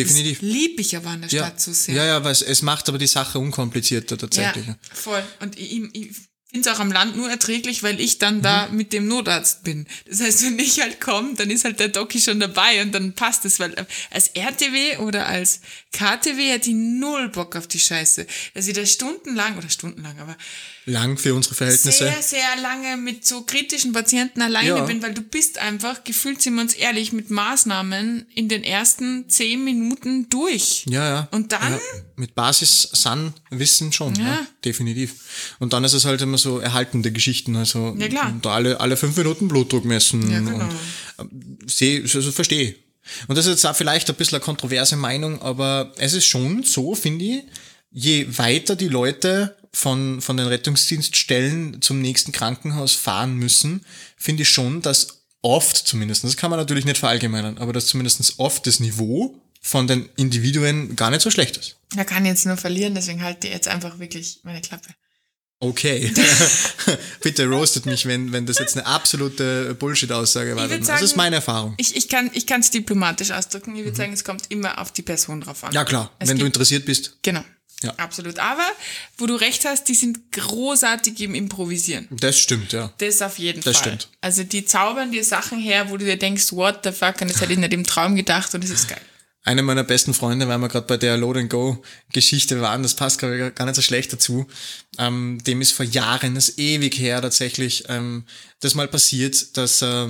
Definitiv. 0.04 0.40
Das 0.40 0.48
lieb 0.48 0.80
ich 0.80 0.96
aber 0.96 1.10
an 1.10 1.20
der 1.22 1.30
Ja, 1.30 1.46
Stadt 1.46 1.60
so 1.60 1.72
sehr. 1.72 1.94
ja, 1.94 2.04
ja, 2.06 2.24
weil 2.24 2.32
es, 2.32 2.42
es 2.42 2.62
macht 2.62 2.88
aber 2.88 2.98
die 2.98 3.06
Sache 3.06 3.38
unkomplizierter 3.38 4.16
tatsächlich. 4.18 4.66
Ja, 4.66 4.76
voll. 4.92 5.22
Und 5.40 5.58
ich, 5.58 5.72
ich 5.94 6.10
finde 6.50 6.70
es 6.70 6.74
auch 6.74 6.80
am 6.80 6.90
Land 6.90 7.14
nur 7.16 7.28
erträglich, 7.28 7.82
weil 7.82 8.00
ich 8.00 8.16
dann 8.18 8.40
da 8.40 8.68
Mhm. 8.68 8.76
mit 8.76 8.92
dem 8.94 9.06
Notarzt 9.06 9.64
bin. 9.64 9.86
Das 10.08 10.20
heißt, 10.20 10.44
wenn 10.44 10.58
ich 10.58 10.80
halt 10.80 10.98
komme, 11.00 11.34
dann 11.34 11.50
ist 11.50 11.64
halt 11.64 11.78
der 11.78 11.88
Doki 11.88 12.20
schon 12.20 12.40
dabei 12.40 12.80
und 12.80 12.92
dann 12.92 13.12
passt 13.12 13.44
es, 13.44 13.60
weil 13.60 13.74
äh, 13.74 13.84
als 14.10 14.28
RTW 14.28 14.96
oder 14.98 15.26
als 15.26 15.60
KTW 15.92 16.50
hätte 16.50 16.70
ich 16.70 16.76
null 16.76 17.28
Bock 17.28 17.54
auf 17.56 17.66
die 17.66 17.78
Scheiße. 17.78 18.26
Dass 18.54 18.66
ich 18.66 18.72
da 18.74 18.86
stundenlang, 18.86 19.58
oder 19.58 19.68
stundenlang, 19.68 20.18
aber 20.20 20.36
Lang 20.88 21.18
für 21.18 21.34
unsere 21.34 21.54
Verhältnisse. 21.54 22.04
sehr, 22.04 22.22
sehr 22.22 22.62
lange 22.62 22.96
mit 22.96 23.26
so 23.26 23.42
kritischen 23.42 23.92
Patienten 23.92 24.40
alleine 24.42 24.68
Ja. 24.68 24.84
bin, 24.84 25.02
weil 25.02 25.12
du 25.14 25.20
bist 25.22 25.58
einfach, 25.58 26.02
gefühlt 26.04 26.40
sind 26.42 26.54
wir 26.54 26.62
uns 26.62 26.74
ehrlich, 26.74 27.12
mit 27.12 27.30
Maßnahmen 27.30 28.26
in 28.34 28.48
den 28.48 28.64
ersten 28.64 29.28
zehn 29.28 29.62
Minuten 29.64 30.28
durch. 30.30 30.84
Ja, 30.88 31.06
ja. 31.08 31.28
Und 31.30 31.52
dann? 31.52 31.72
Ja, 31.74 31.78
mit 32.16 32.34
Basis 32.34 32.88
San 32.92 33.34
Wissen 33.50 33.92
schon, 33.92 34.14
ja. 34.16 34.26
Ja. 34.26 34.46
definitiv. 34.64 35.14
Und 35.58 35.72
dann 35.72 35.84
ist 35.84 35.92
es 35.92 36.04
halt 36.06 36.20
immer 36.22 36.38
so 36.38 36.58
erhaltende 36.58 37.12
Geschichten, 37.12 37.54
also 37.56 37.94
Ja, 37.98 38.08
klar. 38.08 38.34
da 38.42 38.50
alle, 38.54 38.80
alle 38.80 38.96
fünf 38.96 39.16
Minuten 39.16 39.46
Blutdruck 39.48 39.84
messen 39.84 40.30
Ja, 40.30 40.38
genau. 40.40 40.54
und 40.64 40.70
ähm, 41.18 41.58
seh, 41.66 42.02
also 42.02 42.32
verstehe. 42.32 42.74
Und 43.26 43.36
das 43.36 43.46
ist 43.46 43.50
jetzt 43.52 43.66
auch 43.66 43.76
vielleicht 43.76 44.08
ein 44.10 44.16
bisschen 44.16 44.36
eine 44.36 44.44
kontroverse 44.44 44.96
Meinung, 44.96 45.40
aber 45.42 45.92
es 45.98 46.12
ist 46.14 46.26
schon 46.26 46.62
so, 46.62 46.94
finde 46.94 47.24
ich, 47.24 47.42
je 47.90 48.26
weiter 48.36 48.76
die 48.76 48.88
Leute 48.88 49.56
von, 49.72 50.20
von 50.20 50.36
den 50.36 50.46
Rettungsdienststellen 50.46 51.80
zum 51.82 52.00
nächsten 52.00 52.32
Krankenhaus 52.32 52.94
fahren 52.94 53.34
müssen, 53.34 53.84
finde 54.16 54.42
ich 54.42 54.48
schon, 54.48 54.82
dass 54.82 55.22
oft 55.42 55.76
zumindest, 55.76 56.24
das 56.24 56.36
kann 56.36 56.50
man 56.50 56.58
natürlich 56.58 56.84
nicht 56.84 56.98
verallgemeinern, 56.98 57.58
aber 57.58 57.72
dass 57.72 57.86
zumindest 57.86 58.38
oft 58.38 58.66
das 58.66 58.80
Niveau 58.80 59.40
von 59.60 59.86
den 59.86 60.08
Individuen 60.16 60.96
gar 60.96 61.10
nicht 61.10 61.22
so 61.22 61.30
schlecht 61.30 61.56
ist. 61.56 61.76
Da 61.94 62.04
kann 62.04 62.26
jetzt 62.26 62.46
nur 62.46 62.56
verlieren, 62.56 62.94
deswegen 62.94 63.22
halte 63.22 63.46
ich 63.46 63.52
jetzt 63.52 63.68
einfach 63.68 63.98
wirklich 63.98 64.40
meine 64.42 64.60
Klappe. 64.60 64.88
Okay. 65.60 66.12
Bitte 67.20 67.46
roastet 67.48 67.84
mich, 67.86 68.06
wenn, 68.06 68.32
wenn 68.32 68.46
das 68.46 68.58
jetzt 68.60 68.76
eine 68.76 68.86
absolute 68.86 69.74
Bullshit-Aussage 69.74 70.54
war. 70.54 70.70
würd 70.70 70.80
das 70.82 70.86
sagen- 70.86 71.04
ist 71.04 71.16
meine 71.16 71.36
Erfahrung. 71.36 71.74
Ich, 71.78 71.96
ich 71.96 72.08
kann 72.08 72.30
ich 72.32 72.48
es 72.48 72.70
diplomatisch 72.70 73.32
ausdrücken. 73.32 73.74
Ich 73.74 73.84
würde 73.84 73.96
sagen, 73.96 74.12
es 74.12 74.22
kommt 74.22 74.44
immer 74.50 74.80
auf 74.80 74.92
die 74.92 75.02
Person 75.02 75.40
drauf 75.40 75.64
an. 75.64 75.70
Mhm. 75.70 75.74
Ja, 75.74 75.84
klar. 75.84 76.12
Es 76.20 76.28
wenn 76.28 76.38
du 76.38 76.46
interessiert 76.46 76.84
bist. 76.84 77.18
Genau. 77.22 77.42
Ja. 77.82 77.92
Absolut. 77.96 78.38
Aber 78.40 78.64
wo 79.18 79.26
du 79.26 79.36
recht 79.36 79.64
hast, 79.64 79.84
die 79.84 79.94
sind 79.94 80.32
großartig 80.32 81.20
im 81.20 81.34
Improvisieren. 81.34 82.08
Das 82.10 82.38
stimmt, 82.38 82.72
ja. 82.72 82.92
Das 82.98 83.22
auf 83.22 83.38
jeden 83.38 83.60
Das 83.62 83.76
Fall. 83.76 83.86
stimmt. 83.98 84.08
Also 84.20 84.42
die 84.42 84.64
zaubern 84.64 85.12
dir 85.12 85.22
Sachen 85.24 85.58
her, 85.60 85.88
wo 85.90 85.96
du 85.96 86.04
dir 86.04 86.18
denkst, 86.18 86.52
what 86.52 86.80
the 86.82 86.90
fuck, 86.90 87.20
und 87.20 87.30
das 87.30 87.40
hätte 87.40 87.52
ich 87.52 87.58
nicht 87.58 87.72
im 87.72 87.84
Traum 87.84 88.16
gedacht 88.16 88.52
und 88.54 88.64
es 88.64 88.70
ist 88.70 88.88
geil. 88.88 89.00
Eine 89.44 89.62
meiner 89.62 89.84
besten 89.84 90.12
Freunde, 90.12 90.48
weil 90.48 90.58
wir 90.58 90.68
gerade 90.68 90.86
bei 90.86 90.96
der 90.96 91.16
Load 91.16 91.38
and 91.38 91.50
Go 91.50 91.82
Geschichte 92.12 92.60
waren, 92.60 92.82
das 92.82 92.94
passt 92.94 93.18
gerade 93.18 93.52
gar 93.52 93.64
nicht 93.64 93.76
so 93.76 93.82
schlecht 93.82 94.12
dazu. 94.12 94.46
Ähm, 94.98 95.38
dem 95.46 95.60
ist 95.62 95.70
vor 95.72 95.86
Jahren, 95.86 96.34
das 96.34 96.48
ist 96.50 96.58
ewig 96.58 96.98
her 96.98 97.22
tatsächlich, 97.22 97.84
ähm, 97.88 98.24
das 98.60 98.74
mal 98.74 98.88
passiert, 98.88 99.56
dass 99.56 99.80
äh, 99.82 100.08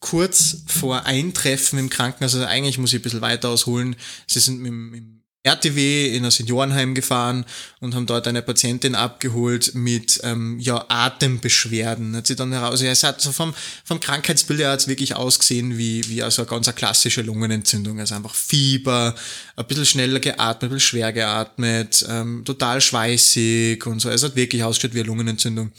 kurz 0.00 0.62
vor 0.66 1.04
Eintreffen 1.04 1.78
im 1.78 1.90
Krankenhaus, 1.90 2.34
also 2.34 2.46
eigentlich 2.46 2.78
muss 2.78 2.92
ich 2.92 2.98
ein 3.00 3.02
bisschen 3.02 3.20
weiter 3.20 3.50
ausholen, 3.50 3.94
sie 4.26 4.40
sind 4.40 4.60
mit, 4.60 4.72
mit 4.72 5.00
dem 5.00 5.21
RTW 5.44 6.16
in 6.16 6.24
ein 6.24 6.30
Seniorenheim 6.30 6.94
gefahren 6.94 7.44
und 7.80 7.96
haben 7.96 8.06
dort 8.06 8.28
eine 8.28 8.42
Patientin 8.42 8.94
abgeholt 8.94 9.74
mit 9.74 10.20
ähm, 10.22 10.60
ja, 10.60 10.84
Atembeschwerden. 10.88 12.14
Hat 12.14 12.28
sie 12.28 12.36
dann 12.36 12.52
heraus, 12.52 12.80
ja, 12.80 12.92
es 12.92 13.02
hat 13.02 13.20
so 13.20 13.32
vom, 13.32 13.52
vom 13.84 13.98
Krankheitsbild 13.98 14.60
her 14.60 14.78
wirklich 14.86 15.16
ausgesehen 15.16 15.76
wie, 15.76 16.08
wie 16.08 16.22
also 16.22 16.42
eine 16.42 16.48
ganz 16.48 16.72
klassische 16.74 17.22
Lungenentzündung. 17.22 17.98
Also 17.98 18.14
einfach 18.14 18.34
Fieber, 18.34 19.16
ein 19.56 19.66
bisschen 19.66 19.86
schneller 19.86 20.20
geatmet, 20.20 20.62
ein 20.62 20.74
bisschen 20.74 20.80
schwer 20.80 21.12
geatmet, 21.12 22.06
ähm, 22.08 22.44
total 22.44 22.80
schweißig 22.80 23.84
und 23.84 23.98
so. 23.98 24.10
Es 24.10 24.22
hat 24.22 24.36
wirklich 24.36 24.62
ausgeschaut 24.62 24.94
wie 24.94 25.00
eine 25.00 25.08
Lungenentzündung. 25.08 25.72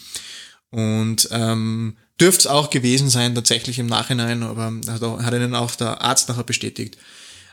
Und 0.72 1.30
ähm, 1.32 1.96
dürfte 2.20 2.42
es 2.42 2.48
auch 2.48 2.70
gewesen 2.70 3.10
sein, 3.10 3.34
tatsächlich 3.34 3.80
im 3.80 3.88
Nachhinein, 3.88 4.44
aber 4.44 4.74
hat, 4.88 5.04
auch, 5.04 5.22
hat 5.22 5.34
ihnen 5.34 5.56
auch 5.56 5.72
der 5.76 6.02
Arzt 6.02 6.28
nachher 6.28 6.44
bestätigt. 6.44 6.98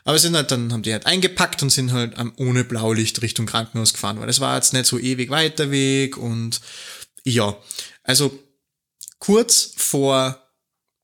Aber 0.04 0.18
sind 0.18 0.34
halt, 0.36 0.50
dann 0.50 0.72
haben 0.72 0.82
die 0.82 0.92
halt 0.92 1.06
eingepackt 1.06 1.62
und 1.62 1.70
sind 1.70 1.92
halt 1.92 2.18
ähm, 2.18 2.32
ohne 2.36 2.64
Blaulicht 2.64 3.20
Richtung 3.22 3.46
Krankenhaus 3.46 3.92
gefahren, 3.92 4.20
weil 4.20 4.28
es 4.28 4.40
war 4.40 4.56
jetzt 4.56 4.72
nicht 4.72 4.86
so 4.86 4.98
ewig 4.98 5.30
weiter 5.30 5.70
Weg 5.70 6.16
und 6.16 6.60
ja, 7.24 7.56
also 8.02 8.36
kurz 9.18 9.72
vor, 9.76 10.42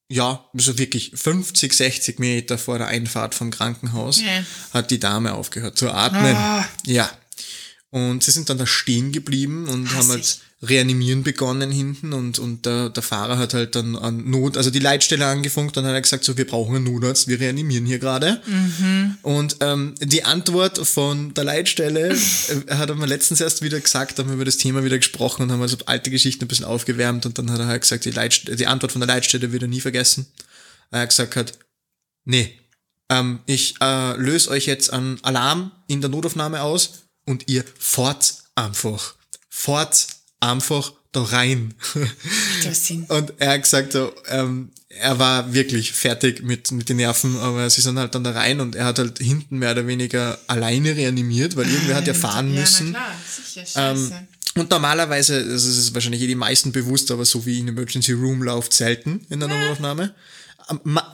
ja, 0.09 0.49
so 0.55 0.79
wirklich 0.79 1.13
50, 1.15 1.73
60 1.75 2.19
Meter 2.19 2.59
vor 2.59 2.79
der 2.79 2.87
Einfahrt 2.87 3.35
vom 3.35 3.51
Krankenhaus 3.51 4.21
Ja. 4.23 4.45
hat 4.73 4.91
die 4.91 5.01
Dame 5.01 5.35
aufgehört 5.35 5.77
zu 5.77 5.91
atmen. 5.91 6.35
Ah. 6.37 6.67
Ja. 6.87 7.11
Und 7.91 8.25
sie 8.25 8.33
sind 8.33 8.51
dann 8.51 8.59
da 8.59 8.67
stehen 8.67 9.13
geblieben 9.13 9.69
und 9.69 9.95
haben 9.95 10.09
halt 10.09 10.21
Hassig. 10.21 10.41
reanimieren 10.61 11.23
begonnen 11.23 11.71
hinten 11.71 12.13
und, 12.13 12.39
und 12.41 12.67
der, 12.67 12.91
der 12.91 13.03
Fahrer 13.03 13.39
hat 13.39 13.55
halt 13.55 13.77
dann 13.77 13.95
an 13.95 14.29
Not, 14.29 14.57
also 14.57 14.71
die 14.71 14.81
Leitstelle 14.81 15.25
angefunkt 15.25 15.77
und 15.77 15.85
dann 15.85 15.91
hat 15.91 15.97
er 15.97 16.03
gesagt, 16.03 16.25
so, 16.25 16.37
wir 16.37 16.47
brauchen 16.49 16.75
einen 16.75 16.85
Notarzt, 16.85 17.29
wir 17.29 17.39
reanimieren 17.39 17.87
hier 17.87 18.01
gerade. 18.01 18.43
Und 19.23 19.59
ähm, 19.61 19.95
die 20.01 20.25
Antwort 20.25 20.85
von 20.87 21.33
der 21.35 21.45
Leitstelle 21.45 22.11
äh, 22.69 22.75
hat 22.75 22.91
er 22.91 22.97
mir 22.97 23.07
letztens 23.07 23.41
erst 23.41 23.63
wieder 23.63 23.81
gesagt, 23.81 24.19
haben 24.19 24.29
wir 24.29 24.35
über 24.35 24.45
das 24.45 24.57
Thema 24.57 24.83
wieder 24.83 24.99
gesprochen 24.99 25.43
und 25.43 25.53
haben 25.53 25.63
also 25.63 25.77
alte 25.87 26.11
Geschichten 26.11 26.45
ein 26.45 26.49
bisschen 26.49 26.67
aufgewärmt 26.67 27.25
und 27.25 27.39
dann 27.39 27.53
hat 27.53 27.61
er 27.61 27.67
halt 27.67 27.83
gesagt, 27.83 28.05
die, 28.05 28.11
Leitst 28.11 28.49
die 28.59 28.67
Antwort 28.67 28.91
von 28.93 29.01
der 29.01 29.09
Leitstelle 29.09 29.53
wird 29.53 29.63
er 29.63 29.69
nie 29.69 29.81
vergessen. 29.81 30.27
Er 30.91 31.01
hat 31.01 31.11
gesagt 31.11 31.37
hat, 31.37 31.59
nee, 32.25 32.59
ähm, 33.09 33.39
ich 33.47 33.77
äh, 33.81 34.17
löse 34.17 34.51
euch 34.51 34.67
jetzt 34.67 34.93
einen 34.93 35.23
Alarm 35.23 35.71
in 35.87 36.01
der 36.01 36.11
Notaufnahme 36.11 36.63
aus 36.63 37.06
und 37.27 37.49
ihr 37.49 37.65
fahrt 37.79 38.37
einfach, 38.55 39.15
fahrt 39.51 40.07
einfach 40.41 40.93
da 41.13 41.23
rein. 41.23 41.75
Das 42.65 42.91
Und 43.09 43.33
er 43.39 43.53
hat 43.53 43.63
gesagt, 43.63 43.93
so, 43.93 44.13
ähm, 44.29 44.71
er 44.89 45.19
war 45.19 45.53
wirklich 45.53 45.93
fertig 45.93 46.43
mit, 46.43 46.73
mit 46.73 46.89
den 46.89 46.97
Nerven, 46.97 47.37
aber 47.39 47.69
sie 47.69 47.81
sind 47.83 47.99
halt 47.99 48.15
dann 48.15 48.25
da 48.25 48.31
rein 48.31 48.61
und 48.61 48.75
er 48.75 48.87
hat 48.87 48.99
halt 48.99 49.19
hinten 49.19 49.59
mehr 49.59 49.73
oder 49.73 49.87
weniger 49.87 50.39
alleine 50.47 50.97
reanimiert, 50.97 51.57
weil 51.57 51.69
irgendwer 51.69 51.97
hat 51.97 52.07
ja 52.07 52.15
fahren 52.15 52.55
müssen. 52.55 52.93
Ja, 52.93 53.01
klar, 53.01 53.15
sicher, 53.55 53.91
Ähm, 53.93 54.13
und 54.55 54.71
normalerweise, 54.71 55.39
es 55.39 55.67
ist 55.67 55.93
wahrscheinlich 55.93 56.23
eh 56.23 56.27
die 56.27 56.35
meisten 56.35 56.73
bewusst, 56.73 57.11
aber 57.11 57.27
so 57.27 57.45
wie 57.45 57.59
in 57.59 57.69
Emergency 57.69 58.13
Room 58.13 58.43
läuft 58.43 58.73
selten 58.73 59.27
in 59.29 59.43
einer 59.43 59.55
Notaufnahme. 59.55 60.15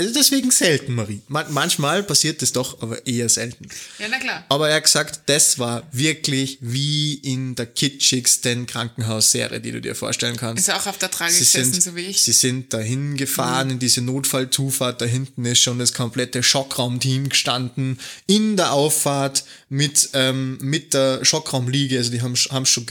Deswegen 0.00 0.50
selten, 0.50 0.94
Marie. 0.94 1.20
Ma- 1.28 1.44
Manchmal 1.50 2.02
passiert 2.02 2.40
das 2.40 2.52
doch, 2.52 2.80
aber 2.80 3.06
eher 3.06 3.28
selten. 3.28 3.68
ja, 3.98 4.06
na 4.10 4.18
klar. 4.18 4.44
Aber 4.48 4.70
er 4.70 4.76
hat 4.76 4.84
gesagt, 4.84 5.20
das 5.26 5.58
war 5.58 5.82
wirklich 5.92 6.56
wie 6.62 7.14
in 7.14 7.54
der 7.54 7.66
kitschigsten 7.66 8.66
Krankenhausserie, 8.66 9.60
die 9.60 9.72
du 9.72 9.80
dir 9.82 9.94
vorstellen 9.94 10.36
kannst. 10.38 10.66
Ist 10.66 10.74
auch 10.74 10.86
auf 10.86 10.96
der 10.96 11.10
Trage 11.10 11.32
Sie 11.32 11.40
gesessen, 11.40 11.72
sind, 11.74 11.82
so 11.82 11.96
wie 11.96 12.00
ich. 12.06 12.22
sie 12.22 12.32
sind 12.32 12.72
dahin 12.72 13.16
gefahren 13.18 13.68
in 13.68 13.78
diese 13.78 14.00
Notfallzufahrt. 14.00 15.00
Da 15.02 15.04
hinten 15.04 15.44
ist 15.44 15.60
schon 15.60 15.78
das 15.78 15.92
komplette 15.92 16.42
Schockraumteam 16.42 17.28
gestanden 17.28 17.98
in 18.26 18.56
der 18.56 18.72
Auffahrt 18.72 19.44
mit, 19.68 20.08
ähm, 20.14 20.56
mit 20.62 20.94
der 20.94 21.24
Schockraumliege. 21.26 21.98
Also 21.98 22.10
die 22.10 22.22
haben, 22.22 22.34
haben 22.50 22.64
schon 22.66 22.86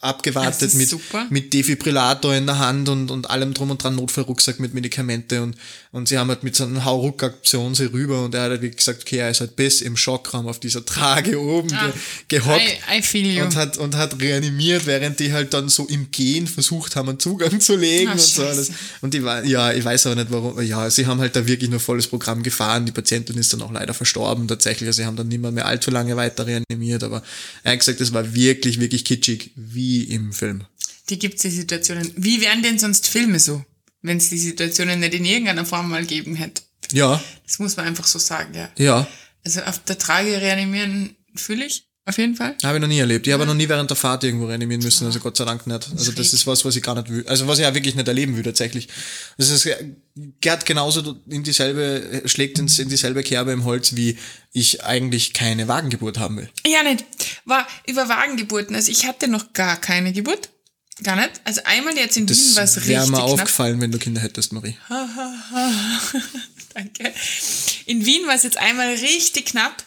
abgewartet 0.00 0.74
mit, 0.74 0.88
super. 0.88 1.26
mit 1.30 1.52
Defibrillator 1.54 2.34
in 2.34 2.46
der 2.46 2.58
Hand 2.58 2.88
und, 2.88 3.10
und 3.12 3.30
allem 3.30 3.54
drum 3.54 3.70
und 3.70 3.82
dran, 3.82 3.94
Notfallrucksack 3.94 4.58
mit 4.60 4.74
Medikamente 4.74 5.42
und, 5.42 5.56
und 5.92 5.99
sie 6.06 6.18
haben 6.18 6.28
halt 6.28 6.42
mit 6.42 6.54
so 6.56 6.64
einer 6.64 6.84
Hauruck-Aktion 6.84 7.74
sie 7.74 7.86
rüber 7.92 8.24
und 8.24 8.34
er 8.34 8.42
hat 8.42 8.50
halt 8.50 8.62
wie 8.62 8.70
gesagt, 8.70 9.02
okay, 9.02 9.16
er 9.18 9.30
ist 9.30 9.40
halt 9.40 9.56
bis 9.56 9.80
im 9.80 9.96
Schockraum 9.96 10.46
auf 10.48 10.60
dieser 10.60 10.84
Trage 10.84 11.40
oben 11.40 11.72
Ah, 11.72 11.92
ge 12.28 12.38
gehockt 12.40 12.62
I, 12.94 12.98
I 12.98 13.02
feel 13.02 13.26
you. 13.36 13.44
und 13.44 13.56
hat, 13.56 13.78
und 13.78 13.94
hat 13.96 14.20
reanimiert, 14.20 14.86
während 14.86 15.18
die 15.20 15.32
halt 15.32 15.52
dann 15.54 15.68
so 15.68 15.86
im 15.86 16.10
Gehen 16.10 16.46
versucht 16.46 16.96
haben, 16.96 17.08
einen 17.08 17.18
Zugang 17.20 17.60
zu 17.60 17.76
legen 17.76 18.08
Ah, 18.08 18.12
und 18.12 18.20
so 18.20 18.42
Scheiße. 18.42 18.48
alles. 18.50 18.70
Und 19.00 19.14
die 19.14 19.22
war, 19.24 19.44
ja, 19.44 19.72
ich 19.72 19.84
weiß 19.84 20.06
aber 20.06 20.16
nicht 20.16 20.30
warum, 20.30 20.60
ja, 20.62 20.88
sie 20.90 21.06
haben 21.06 21.20
halt 21.20 21.36
da 21.36 21.46
wirklich 21.46 21.70
nur 21.70 21.80
volles 21.80 22.06
Programm 22.06 22.42
gefahren. 22.42 22.86
Die 22.86 22.92
Patientin 22.92 23.36
ist 23.38 23.52
dann 23.52 23.62
auch 23.62 23.72
leider 23.72 23.94
verstorben 23.94 24.46
tatsächlich. 24.48 24.86
Also 24.88 25.02
sie 25.02 25.06
haben 25.06 25.16
dann 25.16 25.28
niemand 25.28 25.54
mehr 25.54 25.66
allzu 25.66 25.90
lange 25.90 26.16
weiter 26.16 26.46
reanimiert, 26.46 27.02
aber 27.04 27.22
er 27.62 27.72
hat 27.72 27.78
gesagt, 27.80 28.00
es 28.00 28.12
war 28.12 28.34
wirklich, 28.34 28.80
wirklich 28.80 29.04
kitschig, 29.04 29.50
wie 29.56 30.04
im 30.04 30.32
Film. 30.32 30.64
Die 31.08 31.18
gibt's 31.18 31.42
die 31.42 31.50
Situationen. 31.50 32.12
Wie 32.16 32.40
wären 32.40 32.62
denn 32.62 32.78
sonst 32.78 33.08
Filme 33.08 33.40
so, 33.40 33.64
wenn 34.02 34.16
es 34.18 34.30
die 34.30 34.38
Situationen 34.38 35.00
nicht 35.00 35.14
in 35.14 35.24
irgendeiner 35.24 35.64
Form 35.64 35.90
mal 35.90 36.04
geben 36.04 36.34
hätte? 36.34 36.62
Ja, 36.92 37.22
Das 37.46 37.58
muss 37.58 37.76
man 37.76 37.86
einfach 37.86 38.06
so 38.06 38.18
sagen, 38.18 38.54
ja. 38.54 38.68
ja, 38.76 39.06
Also 39.44 39.60
auf 39.62 39.78
der 39.84 39.98
Trage 39.98 40.40
reanimieren 40.40 41.16
fühle 41.36 41.64
ich, 41.66 41.86
auf 42.06 42.18
jeden 42.18 42.34
Fall. 42.34 42.56
habe 42.64 42.78
ich 42.78 42.80
noch 42.80 42.88
nie 42.88 42.98
erlebt. 42.98 43.26
Ich 43.26 43.32
habe 43.32 43.46
noch 43.46 43.54
nie 43.54 43.68
während 43.68 43.88
der 43.90 43.96
Fahrt 43.96 44.24
irgendwo 44.24 44.46
reanimieren 44.46 44.82
müssen, 44.82 45.06
also 45.06 45.20
Gott 45.20 45.36
sei 45.36 45.44
Dank 45.44 45.66
nicht. 45.66 45.88
Also 45.92 46.10
das 46.12 46.32
ist 46.32 46.46
was, 46.46 46.64
was 46.64 46.74
ich 46.74 46.82
gar 46.82 46.96
nicht 46.96 47.08
will. 47.10 47.24
Also 47.28 47.46
was 47.46 47.58
ich 47.58 47.64
ja 47.64 47.72
wirklich 47.74 47.94
nicht 47.94 48.08
erleben 48.08 48.36
will 48.36 48.42
tatsächlich. 48.42 48.88
Das 49.38 49.50
ist 49.50 49.68
geht 50.40 50.66
genauso 50.66 51.16
in 51.28 51.44
dieselbe, 51.44 52.22
schlägt 52.24 52.58
ins, 52.58 52.78
in 52.78 52.88
dieselbe 52.88 53.22
Kerbe 53.22 53.52
im 53.52 53.64
Holz, 53.64 53.94
wie 53.94 54.18
ich 54.52 54.82
eigentlich 54.82 55.32
keine 55.32 55.68
Wagengeburt 55.68 56.18
haben 56.18 56.38
will. 56.38 56.50
Ja, 56.66 56.82
nicht. 56.82 57.04
War 57.44 57.66
über 57.86 58.08
Wagengeburten. 58.08 58.74
Also 58.74 58.90
ich 58.90 59.06
hatte 59.06 59.28
noch 59.28 59.52
gar 59.52 59.76
keine 59.80 60.12
Geburt. 60.12 60.48
Gar 61.02 61.16
nicht. 61.16 61.40
Also 61.44 61.62
einmal 61.64 61.96
jetzt 61.96 62.16
in 62.16 62.28
Wien 62.28 62.36
war 62.56 62.64
es 62.64 62.74
Das 62.74 62.76
richtig 62.76 62.88
wäre 62.90 63.06
mir 63.06 63.16
knapp. 63.18 63.22
aufgefallen, 63.22 63.80
wenn 63.80 63.90
du 63.90 63.98
Kinder 63.98 64.20
hättest, 64.20 64.52
Marie. 64.52 64.76
Danke. 66.74 67.12
In 67.86 68.04
Wien 68.06 68.26
war 68.26 68.34
es 68.34 68.42
jetzt 68.42 68.58
einmal 68.58 68.88
richtig 68.94 69.46
knapp. 69.46 69.82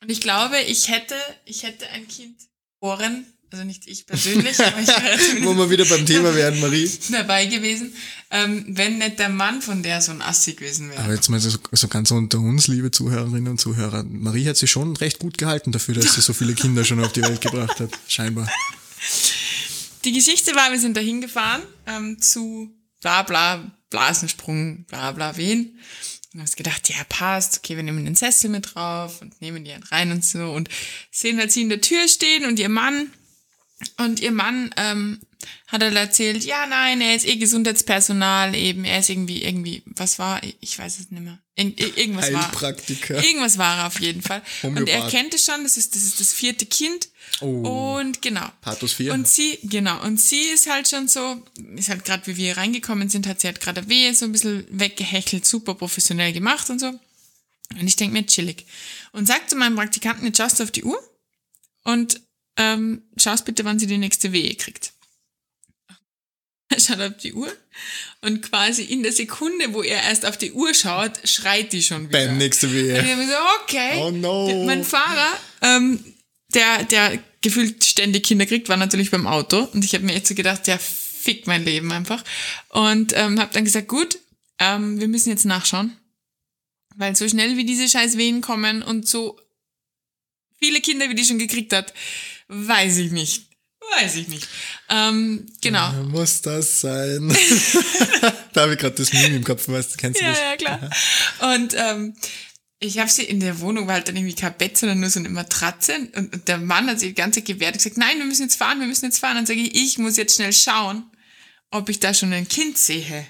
Und 0.00 0.10
ich 0.10 0.20
glaube, 0.20 0.58
ich 0.60 0.88
hätte, 0.88 1.14
ich 1.44 1.62
hätte 1.62 1.88
ein 1.90 2.06
Kind 2.08 2.36
geboren. 2.80 3.26
Also 3.50 3.64
nicht 3.64 3.86
ich 3.86 4.06
persönlich, 4.06 4.58
aber 4.60 4.80
ich 4.80 4.88
wäre 4.88 5.18
Wo 5.44 5.54
wir 5.54 5.68
wieder 5.68 5.84
beim 5.84 6.06
Thema 6.06 6.34
werden, 6.34 6.58
Marie. 6.60 6.90
dabei 7.10 7.44
gewesen, 7.44 7.94
ähm, 8.30 8.64
wenn 8.68 8.96
nicht 8.96 9.18
der 9.18 9.28
Mann 9.28 9.60
von 9.60 9.82
der 9.82 10.00
so 10.00 10.10
ein 10.10 10.22
Assi 10.22 10.54
gewesen 10.54 10.88
wäre. 10.88 11.02
Aber 11.02 11.12
jetzt 11.14 11.28
mal 11.28 11.38
so, 11.38 11.58
so 11.70 11.88
ganz 11.88 12.10
unter 12.12 12.38
uns, 12.38 12.66
liebe 12.68 12.90
Zuhörerinnen 12.90 13.48
und 13.48 13.60
Zuhörer. 13.60 14.04
Marie 14.04 14.46
hat 14.48 14.56
sich 14.56 14.70
schon 14.70 14.96
recht 14.96 15.18
gut 15.18 15.36
gehalten 15.36 15.70
dafür, 15.70 15.94
dass 15.96 16.14
sie 16.14 16.22
so 16.22 16.32
viele 16.32 16.54
Kinder 16.54 16.82
schon 16.84 17.04
auf 17.04 17.12
die 17.12 17.20
Welt 17.22 17.42
gebracht 17.42 17.78
hat. 17.78 17.90
Scheinbar. 18.08 18.50
Die 20.04 20.12
Geschichte 20.12 20.54
war, 20.54 20.70
wir 20.72 20.80
sind 20.80 20.96
da 20.96 21.00
hingefahren 21.00 21.62
ähm, 21.86 22.20
zu 22.20 22.74
bla 23.00 23.22
bla, 23.22 23.70
Blasensprung, 23.90 24.84
bla 24.84 25.12
bla, 25.12 25.36
wen. 25.36 25.78
Und 26.34 26.40
hast 26.40 26.56
gedacht, 26.56 26.88
ja, 26.88 26.96
passt, 27.08 27.58
okay, 27.58 27.76
wir 27.76 27.82
nehmen 27.82 28.04
den 28.06 28.14
Sessel 28.14 28.48
mit 28.48 28.74
drauf 28.74 29.20
und 29.20 29.38
nehmen 29.42 29.64
die 29.64 29.72
halt 29.72 29.92
rein 29.92 30.12
und 30.12 30.24
so 30.24 30.50
und 30.50 30.70
sehen 31.10 31.38
halt 31.38 31.52
sie 31.52 31.62
in 31.62 31.68
der 31.68 31.82
Tür 31.82 32.08
stehen 32.08 32.46
und 32.46 32.58
ihr 32.58 32.70
Mann 32.70 33.10
und 33.98 34.20
ihr 34.20 34.32
Mann 34.32 34.70
ähm, 34.76 35.20
hat 35.66 35.82
halt 35.82 35.94
erzählt, 35.94 36.44
ja, 36.44 36.66
nein, 36.66 37.00
er 37.00 37.14
ist 37.16 37.26
eh 37.26 37.36
Gesundheitspersonal 37.36 38.54
eben, 38.54 38.84
er 38.84 38.98
ist 39.00 39.08
irgendwie, 39.10 39.42
irgendwie, 39.42 39.82
was 39.86 40.18
war, 40.18 40.40
ich 40.60 40.78
weiß 40.78 41.00
es 41.00 41.10
nicht 41.10 41.22
mehr. 41.22 41.38
Ir- 41.56 41.96
irgendwas 41.98 42.32
war. 42.32 42.42
Heilpraktiker. 42.46 43.22
Irgendwas 43.22 43.58
war 43.58 43.78
er 43.78 43.86
auf 43.86 44.00
jeden 44.00 44.22
Fall. 44.22 44.42
Und 44.62 44.88
er 44.88 45.06
kennt 45.08 45.34
es 45.34 45.44
schon, 45.44 45.62
das 45.64 45.76
ist, 45.76 45.94
das 45.94 46.02
ist 46.02 46.20
das 46.20 46.32
vierte 46.32 46.66
Kind. 46.66 47.08
Oh. 47.40 47.98
Und 47.98 48.22
genau. 48.22 48.46
Pathos 48.60 48.94
4. 48.94 49.12
Und 49.12 49.28
sie, 49.28 49.58
genau, 49.62 50.02
und 50.02 50.20
sie 50.20 50.40
ist 50.42 50.68
halt 50.68 50.88
schon 50.88 51.08
so, 51.08 51.42
ist 51.76 51.88
halt 51.88 52.04
gerade 52.04 52.26
wie 52.26 52.36
wir 52.36 52.56
reingekommen 52.56 53.08
sind, 53.08 53.26
hat 53.26 53.40
sie 53.40 53.48
halt 53.48 53.60
gerade 53.60 53.88
Wehe 53.88 54.14
so 54.14 54.24
ein 54.24 54.32
bisschen 54.32 54.66
weggehechelt, 54.70 55.44
super 55.46 55.74
professionell 55.74 56.32
gemacht 56.32 56.70
und 56.70 56.78
so. 56.78 56.88
Und 56.88 57.86
ich 57.86 57.96
denke 57.96 58.14
mir, 58.14 58.26
chillig. 58.26 58.66
Und 59.12 59.26
sagt 59.26 59.50
zu 59.50 59.56
meinem 59.56 59.76
Praktikanten, 59.76 60.26
jetzt 60.26 60.38
schaust 60.38 60.58
du 60.60 60.64
auf 60.64 60.70
die 60.70 60.84
Uhr 60.84 60.98
und 61.84 62.20
ähm, 62.56 63.02
schaust 63.16 63.44
bitte, 63.44 63.64
wann 63.64 63.78
sie 63.78 63.86
die 63.86 63.98
nächste 63.98 64.32
Wehe 64.32 64.54
kriegt. 64.54 64.92
Er 66.72 66.80
schaut 66.80 67.00
auf 67.00 67.16
die 67.18 67.32
Uhr 67.34 67.52
und 68.20 68.42
quasi 68.42 68.82
in 68.82 69.02
der 69.02 69.12
Sekunde, 69.12 69.74
wo 69.74 69.82
er 69.82 70.02
erst 70.02 70.26
auf 70.26 70.36
die 70.36 70.52
Uhr 70.52 70.74
schaut, 70.74 71.12
schreit 71.24 71.72
die 71.72 71.82
schon 71.82 72.08
wieder. 72.08 72.26
Bam, 72.26 72.38
nächste 72.38 72.72
Wehe. 72.72 72.98
Und 72.98 73.04
ich 73.04 73.10
habe 73.10 73.22
mir 73.22 73.28
so, 73.28 73.38
okay. 73.62 73.98
Oh 73.98 74.10
no. 74.10 74.64
Mein 74.64 74.84
Fahrer, 74.84 75.38
ähm, 75.60 76.04
der, 76.54 76.84
der 76.84 77.18
gefühlt 77.40 77.84
ständig 77.84 78.24
Kinder 78.24 78.46
kriegt, 78.46 78.68
war 78.68 78.76
natürlich 78.76 79.10
beim 79.10 79.26
Auto. 79.26 79.68
Und 79.72 79.84
ich 79.84 79.94
habe 79.94 80.04
mir 80.04 80.14
jetzt 80.14 80.28
so 80.28 80.34
gedacht, 80.34 80.66
der 80.66 80.78
fickt 80.78 81.46
mein 81.46 81.64
Leben 81.64 81.92
einfach. 81.92 82.22
Und 82.68 83.12
ähm, 83.16 83.40
habe 83.40 83.52
dann 83.52 83.64
gesagt, 83.64 83.88
gut, 83.88 84.18
ähm, 84.58 85.00
wir 85.00 85.08
müssen 85.08 85.30
jetzt 85.30 85.44
nachschauen. 85.44 85.96
Weil 86.94 87.16
so 87.16 87.28
schnell 87.28 87.56
wie 87.56 87.64
diese 87.64 87.88
scheiß 87.88 88.16
Wehen 88.18 88.42
kommen 88.42 88.82
und 88.82 89.08
so 89.08 89.40
viele 90.58 90.80
Kinder, 90.80 91.08
wie 91.08 91.14
die 91.14 91.24
schon 91.24 91.38
gekriegt 91.38 91.72
hat, 91.72 91.92
weiß 92.48 92.98
ich 92.98 93.10
nicht. 93.10 93.46
Weiß 93.98 94.14
ich 94.16 94.28
nicht. 94.28 94.48
Ähm, 94.88 95.46
genau. 95.60 95.92
Ja, 95.92 96.02
muss 96.04 96.40
das 96.42 96.80
sein? 96.80 97.28
da 98.52 98.62
habe 98.62 98.74
ich 98.74 98.78
gerade 98.78 98.94
das 98.94 99.12
Meme 99.12 99.36
im 99.36 99.44
Kopf, 99.44 99.68
weißt 99.68 99.92
du, 99.94 99.96
kennst 99.98 100.20
du 100.20 100.24
Ja, 100.24 100.30
das? 100.32 100.40
ja, 100.40 100.56
klar. 100.56 100.90
Und 101.54 101.74
ähm, 101.76 102.14
ich 102.78 102.98
habe 102.98 103.10
sie 103.10 103.24
in 103.24 103.40
der 103.40 103.60
Wohnung, 103.60 103.86
war 103.86 103.94
halt 103.94 104.08
dann 104.08 104.16
irgendwie 104.16 104.34
kein 104.34 104.56
Bett, 104.56 104.76
sondern 104.76 105.00
nur 105.00 105.10
so 105.10 105.20
eine 105.20 105.28
Matratze. 105.28 105.94
Und, 106.16 106.32
und 106.32 106.48
der 106.48 106.58
Mann 106.58 106.88
hat 106.88 107.00
sich 107.00 107.10
die 107.10 107.14
ganze 107.14 107.40
Zeit 107.40 107.46
gewehrt 107.46 107.74
und 107.74 107.78
gesagt, 107.78 107.98
nein, 107.98 108.18
wir 108.18 108.24
müssen 108.24 108.42
jetzt 108.42 108.56
fahren, 108.56 108.80
wir 108.80 108.86
müssen 108.86 109.04
jetzt 109.04 109.18
fahren. 109.18 109.36
Dann 109.36 109.46
sage 109.46 109.60
ich, 109.60 109.74
ich 109.74 109.98
muss 109.98 110.16
jetzt 110.16 110.34
schnell 110.36 110.52
schauen, 110.52 111.04
ob 111.70 111.88
ich 111.88 112.00
da 112.00 112.12
schon 112.12 112.32
ein 112.32 112.48
Kind 112.48 112.78
sehe. 112.78 113.26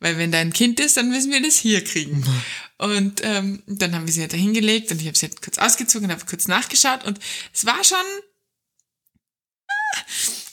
Weil 0.00 0.18
wenn 0.18 0.32
da 0.32 0.38
ein 0.38 0.52
Kind 0.52 0.80
ist, 0.80 0.96
dann 0.96 1.08
müssen 1.08 1.30
wir 1.30 1.40
das 1.40 1.56
hier 1.56 1.82
kriegen. 1.82 2.24
Und 2.78 3.20
ähm, 3.22 3.62
dann 3.66 3.94
haben 3.94 4.06
wir 4.06 4.12
sie 4.12 4.22
halt 4.22 4.32
da 4.32 4.36
hingelegt 4.36 4.90
und 4.90 5.00
ich 5.00 5.06
habe 5.06 5.16
sie 5.16 5.26
halt 5.28 5.40
kurz 5.40 5.56
ausgezogen 5.58 6.06
und 6.06 6.12
habe 6.16 6.26
kurz 6.28 6.48
nachgeschaut. 6.48 7.04
Und 7.04 7.20
es 7.54 7.64
war 7.64 7.84
schon 7.84 7.96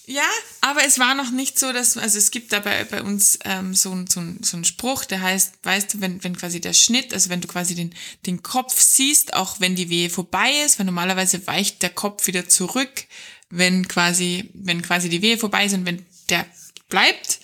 ja, 0.05 0.27
aber 0.61 0.85
es 0.85 0.99
war 0.99 1.15
noch 1.15 1.31
nicht 1.31 1.59
so, 1.59 1.71
dass, 1.71 1.97
also 1.97 2.17
es 2.17 2.31
gibt 2.31 2.51
da 2.51 2.59
bei, 2.59 3.03
uns 3.03 3.39
ähm, 3.45 3.73
so, 3.75 3.91
so, 4.09 4.21
so 4.41 4.57
einen 4.57 4.65
Spruch, 4.65 5.05
der 5.05 5.21
heißt, 5.21 5.53
weißt 5.63 5.93
du, 5.93 6.01
wenn, 6.01 6.23
wenn 6.23 6.35
quasi 6.35 6.59
der 6.59 6.73
Schnitt, 6.73 7.13
also 7.13 7.29
wenn 7.29 7.41
du 7.41 7.47
quasi 7.47 7.75
den, 7.75 7.93
den 8.25 8.41
Kopf 8.43 8.79
siehst, 8.79 9.33
auch 9.33 9.59
wenn 9.59 9.75
die 9.75 9.89
Wehe 9.89 10.09
vorbei 10.09 10.51
ist, 10.65 10.79
weil 10.79 10.85
normalerweise 10.85 11.45
weicht 11.47 11.81
der 11.81 11.91
Kopf 11.91 12.27
wieder 12.27 12.49
zurück, 12.49 13.05
wenn 13.49 13.87
quasi, 13.87 14.49
wenn 14.53 14.81
quasi 14.81 15.09
die 15.09 15.21
Wehe 15.21 15.37
vorbei 15.37 15.65
ist 15.65 15.73
und 15.73 15.85
wenn 15.85 16.05
der 16.29 16.45
bleibt, 16.89 17.39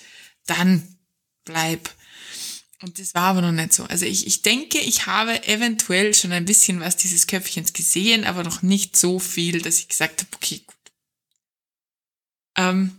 dann 0.45 0.97
bleib. 1.45 1.89
Und 2.81 2.99
das 2.99 3.15
war 3.15 3.23
aber 3.23 3.41
noch 3.41 3.51
nicht 3.51 3.73
so. 3.73 3.83
Also 3.85 4.05
ich, 4.05 4.27
ich 4.27 4.41
denke, 4.41 4.79
ich 4.79 5.05
habe 5.05 5.47
eventuell 5.47 6.13
schon 6.13 6.31
ein 6.31 6.45
bisschen 6.45 6.79
was 6.79 6.97
dieses 6.97 7.25
Köpfchens 7.25 7.73
gesehen, 7.73 8.25
aber 8.25 8.43
noch 8.43 8.61
nicht 8.61 8.97
so 8.97 9.17
viel, 9.19 9.61
dass 9.61 9.79
ich 9.79 9.87
gesagt 9.87 10.21
habe, 10.21 10.29
okay. 10.35 10.61
Ähm, 12.57 12.91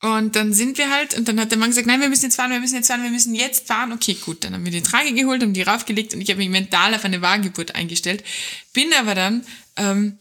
und 0.00 0.36
dann 0.36 0.52
sind 0.52 0.78
wir 0.78 0.90
halt, 0.90 1.18
und 1.18 1.26
dann 1.26 1.40
hat 1.40 1.50
der 1.50 1.58
Mann 1.58 1.70
gesagt, 1.70 1.88
nein, 1.88 2.00
wir 2.00 2.08
müssen 2.08 2.26
jetzt 2.26 2.36
fahren, 2.36 2.52
wir 2.52 2.60
müssen 2.60 2.76
jetzt 2.76 2.86
fahren, 2.86 3.02
wir 3.02 3.10
müssen 3.10 3.34
jetzt 3.34 3.66
fahren. 3.66 3.92
Okay, 3.92 4.14
gut, 4.14 4.44
dann 4.44 4.54
haben 4.54 4.64
wir 4.64 4.70
die 4.70 4.82
Trage 4.82 5.12
geholt, 5.12 5.42
haben 5.42 5.54
die 5.54 5.62
raufgelegt 5.62 6.14
und 6.14 6.20
ich 6.20 6.30
habe 6.30 6.38
mich 6.38 6.50
mental 6.50 6.94
auf 6.94 7.04
eine 7.04 7.20
Wagengeburt 7.20 7.74
eingestellt. 7.74 8.22
Bin 8.72 8.92
aber 8.94 9.16
dann 9.16 9.44
ähm, 9.76 10.16